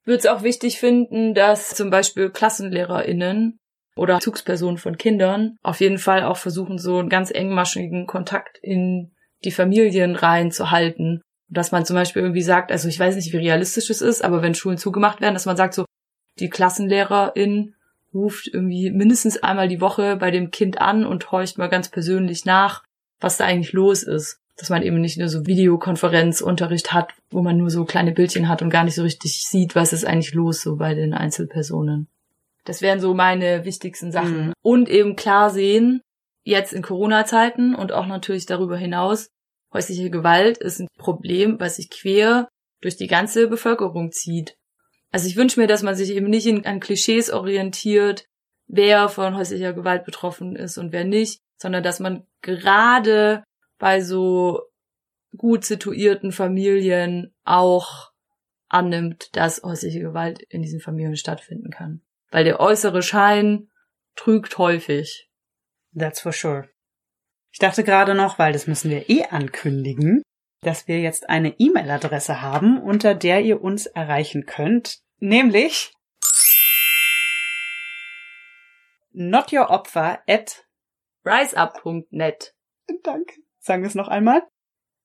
Würde 0.06 0.20
es 0.20 0.28
auch 0.28 0.44
wichtig 0.44 0.80
finden, 0.80 1.34
dass 1.34 1.70
zum 1.70 1.90
Beispiel 1.90 2.30
KlassenlehrerInnen 2.30 3.60
oder 3.96 4.20
Zugspersonen 4.20 4.78
von 4.78 4.98
Kindern 4.98 5.58
auf 5.62 5.82
jeden 5.82 5.98
Fall 5.98 6.24
auch 6.24 6.38
versuchen, 6.38 6.78
so 6.78 7.00
einen 7.00 7.10
ganz 7.10 7.32
engmaschigen 7.32 8.08
Kontakt 8.08 8.58
in 8.62 9.12
die 9.44 9.52
Familien 9.52 10.16
reinzuhalten. 10.16 11.22
Dass 11.50 11.72
man 11.72 11.86
zum 11.86 11.96
Beispiel 11.96 12.22
irgendwie 12.22 12.44
sagt, 12.44 12.72
also 12.72 12.88
ich 12.88 13.00
weiß 13.00 13.16
nicht, 13.16 13.34
wie 13.34 13.38
realistisch 13.38 13.90
es 13.90 14.02
ist, 14.02 14.24
aber 14.24 14.42
wenn 14.42 14.56
Schulen 14.56 14.78
zugemacht 14.78 15.20
werden, 15.22 15.34
dass 15.34 15.46
man 15.46 15.58
sagt 15.58 15.74
so, 15.74 15.86
die 16.40 16.50
Klassenlehrerin 16.50 17.76
ruft 18.14 18.48
irgendwie 18.48 18.92
mindestens 18.92 19.38
einmal 19.38 19.68
die 19.68 19.82
Woche 19.82 20.16
bei 20.16 20.32
dem 20.32 20.52
Kind 20.52 20.82
an 20.82 21.06
und 21.06 21.32
horcht 21.32 21.58
mal 21.58 21.68
ganz 21.68 21.90
persönlich 21.90 22.46
nach, 22.46 22.84
was 23.20 23.38
da 23.38 23.46
eigentlich 23.46 23.74
los 23.74 24.04
ist. 24.04 24.40
Dass 24.58 24.70
man 24.70 24.82
eben 24.82 25.00
nicht 25.00 25.18
nur 25.18 25.30
so 25.30 25.46
Videokonferenzunterricht 25.46 26.92
hat, 26.92 27.14
wo 27.30 27.42
man 27.42 27.58
nur 27.58 27.70
so 27.70 27.86
kleine 27.86 28.12
Bildchen 28.12 28.50
hat 28.50 28.62
und 28.62 28.70
gar 28.70 28.84
nicht 28.84 28.96
so 28.96 29.04
richtig 29.04 29.46
sieht, 29.48 29.74
was 29.74 29.94
ist 29.94 30.06
eigentlich 30.06 30.34
los 30.34 30.62
so 30.62 30.76
bei 30.76 30.94
den 30.96 31.14
Einzelpersonen. 31.14 32.08
Das 32.66 32.82
wären 32.82 33.00
so 33.00 33.14
meine 33.14 33.64
wichtigsten 33.64 34.12
Sachen. 34.12 34.48
Mhm. 34.48 34.54
Und 34.62 34.90
eben 34.90 35.16
klar 35.16 35.50
sehen, 35.50 36.02
jetzt 36.44 36.74
in 36.74 36.82
Corona-Zeiten 36.82 37.74
und 37.74 37.94
auch 37.94 38.06
natürlich 38.06 38.46
darüber 38.46 38.76
hinaus, 38.76 39.30
häusliche 39.74 40.10
Gewalt 40.10 40.58
ist 40.58 40.80
ein 40.80 40.88
Problem, 40.98 41.60
was 41.60 41.76
sich 41.76 41.90
quer 41.90 42.48
durch 42.82 42.98
die 42.98 43.08
ganze 43.08 43.48
Bevölkerung 43.48 44.12
zieht. 44.12 44.58
Also 45.12 45.28
ich 45.28 45.36
wünsche 45.36 45.60
mir, 45.60 45.68
dass 45.68 45.84
man 45.84 45.96
sich 45.96 46.12
eben 46.12 46.30
nicht 46.30 46.48
an 46.66 46.80
Klischees 46.80 47.32
orientiert, 47.32 48.26
wer 48.68 49.10
von 49.10 49.36
häuslicher 49.36 49.74
Gewalt 49.74 50.06
betroffen 50.06 50.56
ist 50.56 50.78
und 50.78 50.92
wer 50.92 51.04
nicht, 51.04 51.42
sondern 51.58 51.84
dass 51.84 52.00
man 52.00 52.26
gerade 52.42 53.44
bei 53.80 54.02
so 54.02 54.62
gut 55.36 55.66
situierten 55.66 56.32
Familien 56.32 57.34
auch 57.44 58.12
annimmt, 58.68 59.36
dass 59.36 59.64
häusliche 59.64 60.00
Gewalt 60.00 60.42
in 60.50 60.62
diesen 60.62 60.80
Familien 60.80 61.16
stattfinden 61.16 61.72
kann 61.72 62.02
weil 62.32 62.44
der 62.44 62.60
äußere 62.60 63.02
Schein 63.02 63.70
trügt 64.16 64.58
häufig. 64.58 65.30
That's 65.98 66.22
for 66.22 66.32
sure. 66.32 66.70
Ich 67.60 67.68
dachte 67.68 67.84
gerade 67.84 68.16
noch, 68.16 68.40
weil 68.40 68.54
das 68.54 68.68
müssen 68.68 68.90
wir 68.90 69.10
eh 69.10 69.26
ankündigen, 69.26 70.22
dass 70.64 70.88
wir 70.88 71.02
jetzt 71.02 71.28
eine 71.28 71.60
E-Mail-Adresse 71.60 72.42
haben, 72.42 72.82
unter 72.82 73.16
der 73.16 73.42
ihr 73.42 73.62
uns 73.62 73.86
erreichen 73.86 74.46
könnt, 74.46 75.00
nämlich 75.18 75.94
notyouropfer 79.12 80.24
at 80.26 80.66
riseup.net. 81.26 82.56
Danke. 83.04 83.34
Sagen 83.60 83.84
wir 83.84 83.90
es 83.90 83.96
noch 83.96 84.08
einmal? 84.08 84.42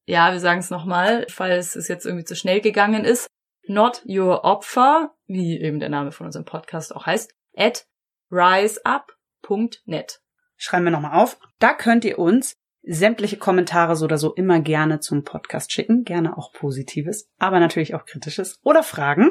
Ja, 0.07 0.31
wir 0.31 0.39
sagen 0.39 0.61
es 0.61 0.71
nochmal, 0.71 1.27
falls 1.29 1.75
es 1.75 1.89
jetzt 1.89 2.07
irgendwie 2.07 2.25
zu 2.25 2.37
schnell 2.37 2.61
gegangen 2.61 3.05
ist. 3.05 3.27
Not 3.67 4.05
Your 4.07 4.45
Opfer, 4.45 5.13
wie 5.27 5.61
eben 5.61 5.81
der 5.81 5.89
Name 5.89 6.13
von 6.13 6.27
unserem 6.27 6.45
Podcast 6.45 6.95
auch 6.95 7.05
heißt, 7.05 7.35
at 7.57 7.89
riseup.net. 8.31 10.21
Schreiben 10.57 10.85
wir 10.85 10.91
nochmal 10.91 11.21
auf. 11.21 11.39
Da 11.59 11.75
könnt 11.75 12.05
ihr 12.05 12.19
uns 12.19 12.55
sämtliche 12.83 13.37
Kommentare 13.37 13.97
so 13.97 14.05
oder 14.05 14.19
so 14.19 14.35
immer 14.35 14.61
gerne 14.61 15.01
zum 15.01 15.25
Podcast 15.25 15.73
schicken. 15.73 16.05
Gerne 16.05 16.37
auch 16.37 16.53
Positives, 16.53 17.29
aber 17.39 17.61
natürlich 17.61 17.95
auch 17.95 18.05
Kritisches 18.05 18.59
oder 18.63 18.83
Fragen. 18.83 19.31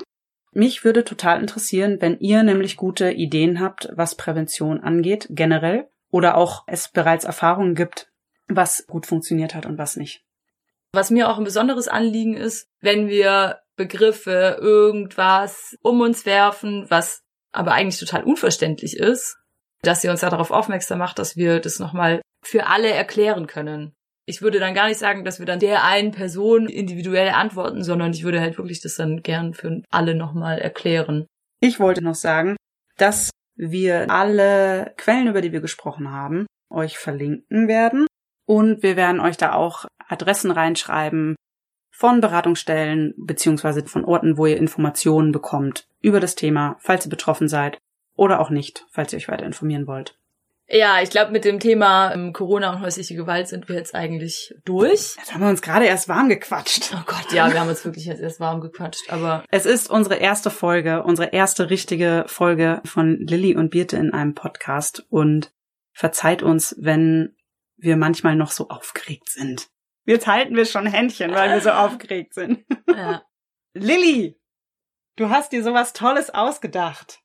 Mich 0.52 0.84
würde 0.84 1.04
total 1.04 1.40
interessieren, 1.42 1.98
wenn 2.00 2.20
ihr 2.20 2.44
nämlich 2.44 2.78
gute 2.78 3.12
Ideen 3.12 3.60
habt, 3.60 3.90
was 3.96 4.16
Prävention 4.16 4.82
angeht, 4.82 5.28
generell, 5.32 5.90
oder 6.12 6.38
auch 6.38 6.64
es 6.68 6.90
bereits 6.90 7.26
Erfahrungen 7.26 7.74
gibt, 7.74 8.12
was 8.48 8.86
gut 8.86 9.08
funktioniert 9.08 9.56
hat 9.56 9.66
und 9.66 9.80
was 9.80 9.96
nicht. 9.96 10.24
Was 10.92 11.10
mir 11.10 11.28
auch 11.28 11.40
ein 11.40 11.44
besonderes 11.44 11.88
Anliegen 11.88 12.38
ist, 12.38 12.68
wenn 12.82 13.08
wir 13.08 13.62
Begriffe, 13.76 14.60
irgendwas 14.62 15.76
um 15.82 16.02
uns 16.02 16.28
werfen, 16.28 16.86
was 16.90 17.24
aber 17.52 17.72
eigentlich 17.72 18.00
total 18.00 18.24
unverständlich 18.24 18.98
ist, 18.98 19.38
dass 19.84 20.04
ihr 20.04 20.12
uns 20.12 20.22
darauf 20.22 20.50
aufmerksam 20.50 21.00
macht, 21.00 21.20
dass 21.20 21.38
wir 21.38 21.60
das 21.60 21.80
nochmal 21.80 22.22
für 22.44 22.68
alle 22.68 22.90
erklären 22.90 23.48
können. 23.48 23.94
Ich 24.26 24.42
würde 24.42 24.60
dann 24.60 24.74
gar 24.74 24.88
nicht 24.88 25.00
sagen, 25.00 25.26
dass 25.26 25.40
wir 25.40 25.46
dann 25.46 25.60
der 25.60 25.84
einen 25.84 26.12
Person 26.12 26.68
individuell 26.68 27.30
antworten, 27.30 27.84
sondern 27.84 28.14
ich 28.14 28.24
würde 28.24 28.40
halt 28.40 28.58
wirklich 28.58 28.82
das 28.82 28.96
dann 28.96 29.22
gern 29.22 29.54
für 29.54 29.84
alle 29.92 30.16
nochmal 30.16 30.60
erklären. 30.60 31.28
Ich 31.60 31.80
wollte 31.80 32.02
noch 32.02 32.16
sagen, 32.16 32.56
dass 32.98 33.32
wir 33.56 34.10
alle 34.10 34.94
Quellen, 34.98 35.28
über 35.28 35.42
die 35.42 35.52
wir 35.52 35.62
gesprochen 35.62 36.12
haben, 36.12 36.46
euch 36.70 36.98
verlinken 36.98 37.68
werden. 37.68 38.08
Und 38.46 38.82
wir 38.82 38.96
werden 38.96 39.20
euch 39.20 39.38
da 39.38 39.54
auch 39.54 39.86
Adressen 40.08 40.52
reinschreiben, 40.52 41.36
von 41.96 42.22
Beratungsstellen 42.22 43.14
beziehungsweise 43.18 43.86
von 43.86 44.04
Orten, 44.04 44.38
wo 44.38 44.46
ihr 44.46 44.58
Informationen 44.58 45.32
bekommt 45.32 45.86
über 46.02 46.20
das 46.20 46.36
Thema, 46.36 46.76
falls 46.80 47.06
ihr 47.06 47.10
betroffen 47.10 47.48
seid 47.48 47.78
oder 48.16 48.40
auch 48.40 48.50
nicht, 48.50 48.86
falls 48.92 49.14
ihr 49.14 49.18
euch 49.18 49.28
weiter 49.28 49.46
informieren 49.46 49.88
wollt. 49.88 50.18
Ja, 50.68 51.02
ich 51.02 51.10
glaube, 51.10 51.32
mit 51.32 51.44
dem 51.44 51.60
Thema 51.60 52.14
ähm, 52.14 52.32
Corona 52.32 52.72
und 52.72 52.82
häusliche 52.82 53.16
Gewalt 53.16 53.48
sind 53.48 53.68
wir 53.68 53.76
jetzt 53.76 53.94
eigentlich 53.94 54.56
durch. 54.64 55.16
Jetzt 55.18 55.34
haben 55.34 55.42
wir 55.42 55.50
uns 55.50 55.62
gerade 55.62 55.86
erst 55.86 56.08
warm 56.08 56.30
gequatscht. 56.30 56.94
Oh 56.96 57.04
Gott, 57.06 57.32
ja, 57.34 57.52
wir 57.52 57.60
haben 57.60 57.68
uns 57.68 57.84
wirklich 57.84 58.06
jetzt 58.06 58.22
erst 58.22 58.40
warm 58.40 58.62
gequatscht, 58.62 59.12
aber. 59.12 59.44
Es 59.52 59.66
ist 59.66 59.90
unsere 59.90 60.16
erste 60.16 60.50
Folge, 60.50 61.04
unsere 61.04 61.30
erste 61.30 61.70
richtige 61.70 62.24
Folge 62.28 62.82
von 62.86 63.18
Lilly 63.20 63.56
und 63.56 63.72
Birte 63.72 63.98
in 63.98 64.14
einem 64.14 64.36
Podcast 64.36 65.06
und 65.10 65.52
verzeiht 65.92 66.42
uns, 66.44 66.76
wenn 66.80 67.36
wir 67.76 67.98
manchmal 67.98 68.36
noch 68.36 68.52
so 68.52 68.70
aufgeregt 68.70 69.30
sind. 69.30 69.68
Jetzt 70.06 70.28
halten 70.28 70.56
wir 70.56 70.66
schon 70.66 70.88
Händchen, 70.88 71.32
weil 71.32 71.52
wir 71.52 71.62
so 71.62 71.70
aufgeregt 71.72 72.34
sind. 72.34 72.64
Ja. 72.88 73.24
Lilly, 73.74 74.40
du 75.18 75.30
hast 75.30 75.52
dir 75.52 75.64
sowas 75.64 75.94
Tolles 75.94 76.30
ausgedacht. 76.30 77.23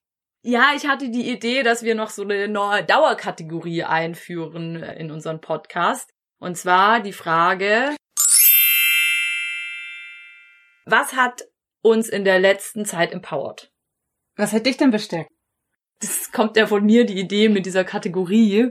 Ja, 0.51 0.73
ich 0.75 0.87
hatte 0.87 1.11
die 1.11 1.31
Idee, 1.31 1.63
dass 1.63 1.83
wir 1.83 1.95
noch 1.95 2.09
so 2.09 2.23
eine 2.23 2.49
neue 2.49 2.83
Dauerkategorie 2.83 3.85
einführen 3.85 4.77
in 4.77 5.11
unseren 5.11 5.43
Podcast. 5.43 6.09
Und 6.41 6.57
zwar 6.57 7.01
die 7.01 7.13
Frage, 7.13 7.95
was 10.87 11.13
hat 11.13 11.43
uns 11.83 12.09
in 12.09 12.25
der 12.25 12.39
letzten 12.39 12.87
Zeit 12.87 13.13
empowered? 13.13 13.71
Was 14.37 14.55
hat 14.55 14.65
dich 14.65 14.79
denn 14.79 14.91
bestärkt? 14.91 15.31
Das 16.01 16.33
kommt 16.33 16.57
ja 16.57 16.67
von 16.67 16.83
mir, 16.83 17.05
die 17.05 17.21
Idee 17.21 17.51
mit 17.51 17.67
dieser 17.67 17.85
Kategorie. 17.85 18.71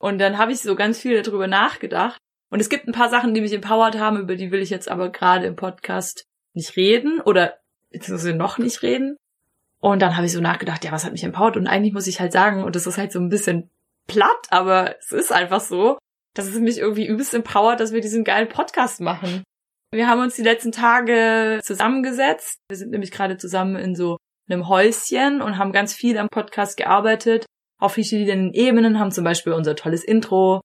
Und 0.00 0.16
dann 0.20 0.38
habe 0.38 0.52
ich 0.52 0.60
so 0.60 0.76
ganz 0.76 0.98
viel 0.98 1.20
darüber 1.20 1.46
nachgedacht 1.46 2.16
Und 2.50 2.60
es 2.60 2.70
gibt 2.70 2.88
ein 2.88 2.92
paar 2.92 3.10
Sachen, 3.10 3.34
die 3.34 3.42
mich 3.42 3.52
empowert 3.52 3.98
haben, 3.98 4.18
über 4.18 4.34
die 4.34 4.50
will 4.50 4.62
ich 4.62 4.70
jetzt 4.70 4.88
aber 4.88 5.12
gerade 5.12 5.44
im 5.44 5.56
Podcast 5.56 6.24
nicht 6.54 6.74
reden 6.76 7.20
oder 7.20 7.58
beziehungsweise 7.90 8.32
noch 8.32 8.56
nicht 8.56 8.80
reden. 8.80 9.18
Und 9.80 10.00
dann 10.02 10.16
habe 10.16 10.26
ich 10.26 10.32
so 10.32 10.40
nachgedacht, 10.40 10.84
ja, 10.84 10.92
was 10.92 11.04
hat 11.04 11.12
mich 11.12 11.24
empowert? 11.24 11.56
Und 11.56 11.66
eigentlich 11.66 11.92
muss 11.92 12.06
ich 12.06 12.20
halt 12.20 12.32
sagen, 12.32 12.64
und 12.64 12.74
das 12.74 12.86
ist 12.86 12.98
halt 12.98 13.12
so 13.12 13.20
ein 13.20 13.28
bisschen 13.28 13.70
platt, 14.08 14.46
aber 14.50 14.96
es 14.98 15.12
ist 15.12 15.32
einfach 15.32 15.60
so, 15.60 15.98
dass 16.34 16.46
es 16.46 16.58
mich 16.58 16.78
irgendwie 16.78 17.06
übelst 17.06 17.34
empowert, 17.34 17.80
dass 17.80 17.92
wir 17.92 18.00
diesen 18.00 18.24
geilen 18.24 18.48
Podcast 18.48 19.00
machen. 19.00 19.44
Wir 19.92 20.08
haben 20.08 20.20
uns 20.20 20.34
die 20.34 20.42
letzten 20.42 20.72
Tage 20.72 21.60
zusammengesetzt. 21.62 22.58
Wir 22.68 22.76
sind 22.76 22.90
nämlich 22.90 23.10
gerade 23.10 23.38
zusammen 23.38 23.76
in 23.76 23.94
so 23.94 24.18
einem 24.48 24.68
Häuschen 24.68 25.40
und 25.40 25.58
haben 25.58 25.72
ganz 25.72 25.94
viel 25.94 26.18
am 26.18 26.28
Podcast 26.28 26.76
gearbeitet. 26.76 27.46
Auf 27.80 27.94
verschiedenen 27.94 28.52
Ebenen 28.52 28.98
haben 28.98 29.12
zum 29.12 29.24
Beispiel 29.24 29.52
unser 29.52 29.76
tolles 29.76 30.04
Intro 30.04 30.60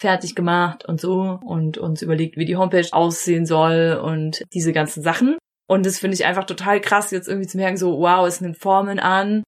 fertig 0.00 0.34
gemacht 0.34 0.84
und 0.86 1.00
so 1.00 1.38
und 1.44 1.78
uns 1.78 2.02
überlegt, 2.02 2.36
wie 2.36 2.44
die 2.44 2.56
Homepage 2.56 2.88
aussehen 2.92 3.46
soll 3.46 4.00
und 4.02 4.44
diese 4.52 4.72
ganzen 4.72 5.02
Sachen. 5.02 5.36
Und 5.70 5.86
das 5.86 6.00
finde 6.00 6.16
ich 6.16 6.24
einfach 6.24 6.46
total 6.46 6.80
krass, 6.80 7.12
jetzt 7.12 7.28
irgendwie 7.28 7.46
zu 7.46 7.56
merken, 7.56 7.76
so, 7.76 8.00
wow, 8.00 8.26
es 8.26 8.40
nimmt 8.40 8.58
Formen 8.58 8.98
an 8.98 9.44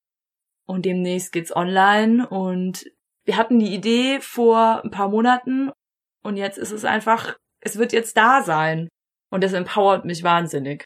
und 0.69 0.85
demnächst 0.85 1.33
geht's 1.33 1.55
online. 1.55 2.29
Und 2.29 2.87
wir 3.25 3.37
hatten 3.37 3.59
die 3.59 3.75
Idee 3.75 4.21
vor 4.21 4.85
ein 4.85 4.93
paar 4.93 5.09
Monaten 5.09 5.73
und 6.23 6.37
jetzt 6.37 6.59
ist 6.59 6.71
es 6.71 6.85
einfach, 6.85 7.35
es 7.59 7.77
wird 7.77 7.93
jetzt 7.93 8.17
da 8.17 8.45
sein. 8.45 8.89
Und 9.31 9.43
das 9.43 9.53
empowert 9.53 10.05
mich 10.05 10.23
wahnsinnig. 10.23 10.85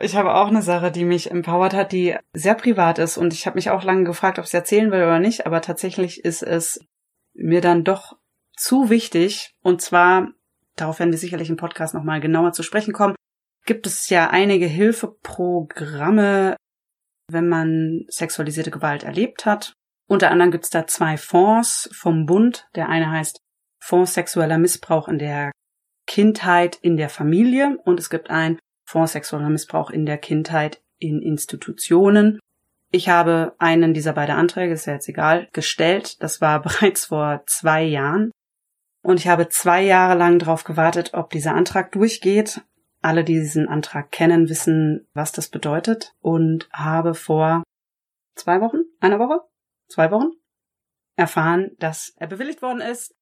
Ich 0.00 0.16
habe 0.16 0.34
auch 0.34 0.48
eine 0.48 0.62
Sache, 0.62 0.90
die 0.90 1.04
mich 1.04 1.30
empowert 1.30 1.74
hat, 1.74 1.92
die 1.92 2.16
sehr 2.32 2.54
privat 2.54 2.98
ist. 2.98 3.18
Und 3.18 3.34
ich 3.34 3.44
habe 3.44 3.56
mich 3.56 3.68
auch 3.68 3.84
lange 3.84 4.04
gefragt, 4.04 4.38
ob 4.38 4.44
ich 4.44 4.48
es 4.48 4.54
erzählen 4.54 4.90
will 4.90 5.02
oder 5.02 5.18
nicht. 5.18 5.44
Aber 5.44 5.60
tatsächlich 5.60 6.24
ist 6.24 6.42
es 6.42 6.80
mir 7.34 7.60
dann 7.60 7.84
doch 7.84 8.16
zu 8.56 8.88
wichtig. 8.88 9.52
Und 9.62 9.82
zwar, 9.82 10.28
darauf 10.74 11.00
werden 11.00 11.10
wir 11.10 11.18
sicherlich 11.18 11.50
im 11.50 11.58
Podcast 11.58 11.92
nochmal 11.92 12.22
genauer 12.22 12.52
zu 12.52 12.62
sprechen 12.62 12.94
kommen, 12.94 13.14
gibt 13.64 13.86
es 13.86 14.08
ja 14.08 14.30
einige 14.30 14.66
Hilfeprogramme, 14.66 16.56
wenn 17.30 17.48
man 17.48 18.04
sexualisierte 18.08 18.70
Gewalt 18.70 19.02
erlebt 19.02 19.46
hat. 19.46 19.72
Unter 20.06 20.30
anderem 20.30 20.50
gibt 20.50 20.64
es 20.64 20.70
da 20.70 20.86
zwei 20.86 21.16
Fonds 21.16 21.88
vom 21.92 22.26
Bund. 22.26 22.68
Der 22.74 22.88
eine 22.88 23.10
heißt 23.10 23.38
Fonds 23.82 24.14
sexueller 24.14 24.58
Missbrauch 24.58 25.08
in 25.08 25.18
der 25.18 25.50
Kindheit 26.06 26.76
in 26.76 26.96
der 26.96 27.08
Familie 27.08 27.78
und 27.84 27.98
es 27.98 28.10
gibt 28.10 28.30
ein 28.30 28.58
Fonds 28.86 29.12
sexueller 29.12 29.48
Missbrauch 29.48 29.90
in 29.90 30.04
der 30.04 30.18
Kindheit 30.18 30.82
in 30.98 31.22
Institutionen. 31.22 32.38
Ich 32.90 33.08
habe 33.08 33.56
einen 33.58 33.94
dieser 33.94 34.12
beiden 34.12 34.36
Anträge, 34.36 34.74
ist 34.74 34.86
ja 34.86 34.92
jetzt 34.92 35.08
egal, 35.08 35.48
gestellt. 35.52 36.22
Das 36.22 36.40
war 36.40 36.60
bereits 36.62 37.06
vor 37.06 37.42
zwei 37.46 37.82
Jahren. 37.82 38.30
Und 39.02 39.20
ich 39.20 39.28
habe 39.28 39.48
zwei 39.48 39.82
Jahre 39.82 40.16
lang 40.16 40.38
darauf 40.38 40.64
gewartet, 40.64 41.10
ob 41.12 41.30
dieser 41.30 41.54
Antrag 41.54 41.92
durchgeht. 41.92 42.62
Alle, 43.04 43.22
die 43.22 43.34
diesen 43.34 43.68
Antrag 43.68 44.10
kennen, 44.10 44.48
wissen, 44.48 45.06
was 45.12 45.30
das 45.30 45.48
bedeutet. 45.48 46.14
Und 46.20 46.68
habe 46.72 47.14
vor 47.14 47.62
zwei 48.34 48.62
Wochen, 48.62 48.78
einer 49.00 49.18
Woche, 49.18 49.40
zwei 49.88 50.10
Wochen 50.10 50.30
erfahren, 51.14 51.72
dass 51.78 52.14
er 52.16 52.28
bewilligt 52.28 52.62
worden 52.62 52.80
ist. 52.80 53.14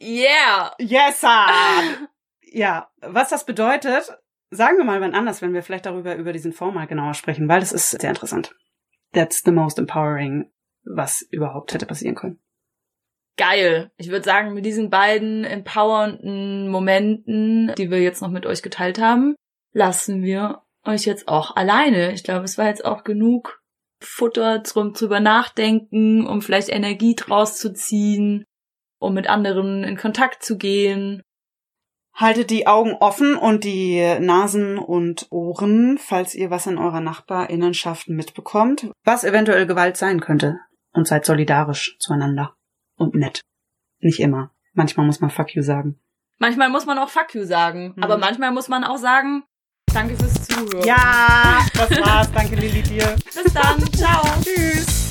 Yeah! 0.00 0.74
Yes, 0.78 1.20
sir! 1.20 2.08
ja, 2.40 2.90
was 3.02 3.28
das 3.28 3.44
bedeutet, 3.44 4.18
sagen 4.50 4.78
wir 4.78 4.84
mal 4.84 5.02
wann 5.02 5.14
anders, 5.14 5.42
wenn 5.42 5.52
wir 5.52 5.62
vielleicht 5.62 5.84
darüber 5.84 6.16
über 6.16 6.32
diesen 6.32 6.54
Fonds 6.54 6.74
mal 6.74 6.86
genauer 6.86 7.12
sprechen, 7.12 7.48
weil 7.48 7.60
das 7.60 7.72
ist 7.72 7.90
sehr 7.90 8.08
interessant. 8.08 8.56
That's 9.12 9.42
the 9.44 9.52
most 9.52 9.78
empowering, 9.78 10.50
was 10.84 11.20
überhaupt 11.30 11.74
hätte 11.74 11.84
passieren 11.84 12.14
können 12.14 12.40
geil. 13.36 13.90
Ich 13.96 14.08
würde 14.08 14.24
sagen, 14.24 14.54
mit 14.54 14.64
diesen 14.64 14.90
beiden 14.90 15.44
empowernden 15.44 16.68
Momenten, 16.68 17.72
die 17.76 17.90
wir 17.90 18.00
jetzt 18.00 18.22
noch 18.22 18.30
mit 18.30 18.46
euch 18.46 18.62
geteilt 18.62 19.00
haben, 19.00 19.34
lassen 19.72 20.22
wir 20.22 20.62
euch 20.84 21.04
jetzt 21.04 21.28
auch 21.28 21.56
alleine. 21.56 22.12
Ich 22.12 22.24
glaube, 22.24 22.44
es 22.44 22.58
war 22.58 22.66
jetzt 22.66 22.84
auch 22.84 23.04
genug 23.04 23.60
Futter 24.00 24.64
zum 24.64 24.92
drüber 24.92 25.20
nachdenken, 25.20 26.26
um 26.26 26.42
vielleicht 26.42 26.68
Energie 26.68 27.14
draus 27.14 27.56
zu 27.56 27.72
ziehen, 27.72 28.44
um 28.98 29.14
mit 29.14 29.28
anderen 29.28 29.84
in 29.84 29.96
Kontakt 29.96 30.42
zu 30.42 30.56
gehen. 30.56 31.22
Haltet 32.14 32.50
die 32.50 32.66
Augen 32.66 32.94
offen 32.94 33.36
und 33.36 33.64
die 33.64 34.18
Nasen 34.20 34.76
und 34.76 35.28
Ohren, 35.30 35.96
falls 35.98 36.34
ihr 36.34 36.50
was 36.50 36.66
in 36.66 36.76
eurer 36.76 37.00
Nachbarinnenschaft 37.00 38.08
mitbekommt, 38.08 38.90
was 39.04 39.24
eventuell 39.24 39.66
Gewalt 39.66 39.96
sein 39.96 40.20
könnte. 40.20 40.58
Und 40.92 41.06
seid 41.06 41.24
solidarisch 41.24 41.96
zueinander 41.98 42.54
und 43.02 43.14
nett. 43.14 43.42
Nicht 44.00 44.20
immer. 44.20 44.50
Manchmal 44.74 45.06
muss 45.06 45.20
man 45.20 45.30
fuck 45.30 45.54
you 45.54 45.62
sagen. 45.62 45.98
Manchmal 46.38 46.70
muss 46.70 46.86
man 46.86 46.98
auch 46.98 47.08
fuck 47.08 47.34
you 47.34 47.44
sagen. 47.44 47.92
Mhm. 47.96 48.02
Aber 48.02 48.18
manchmal 48.18 48.50
muss 48.50 48.68
man 48.68 48.84
auch 48.84 48.96
sagen, 48.98 49.44
danke 49.92 50.16
fürs 50.16 50.46
Zuhören. 50.46 50.84
Ja, 50.86 51.60
das 51.74 51.90
war's. 52.00 52.32
danke 52.32 52.56
Lilly 52.56 52.82
dir. 52.82 53.14
Bis 53.24 53.52
dann. 53.52 53.80
Ciao. 53.92 54.22
Tschüss. 54.42 55.01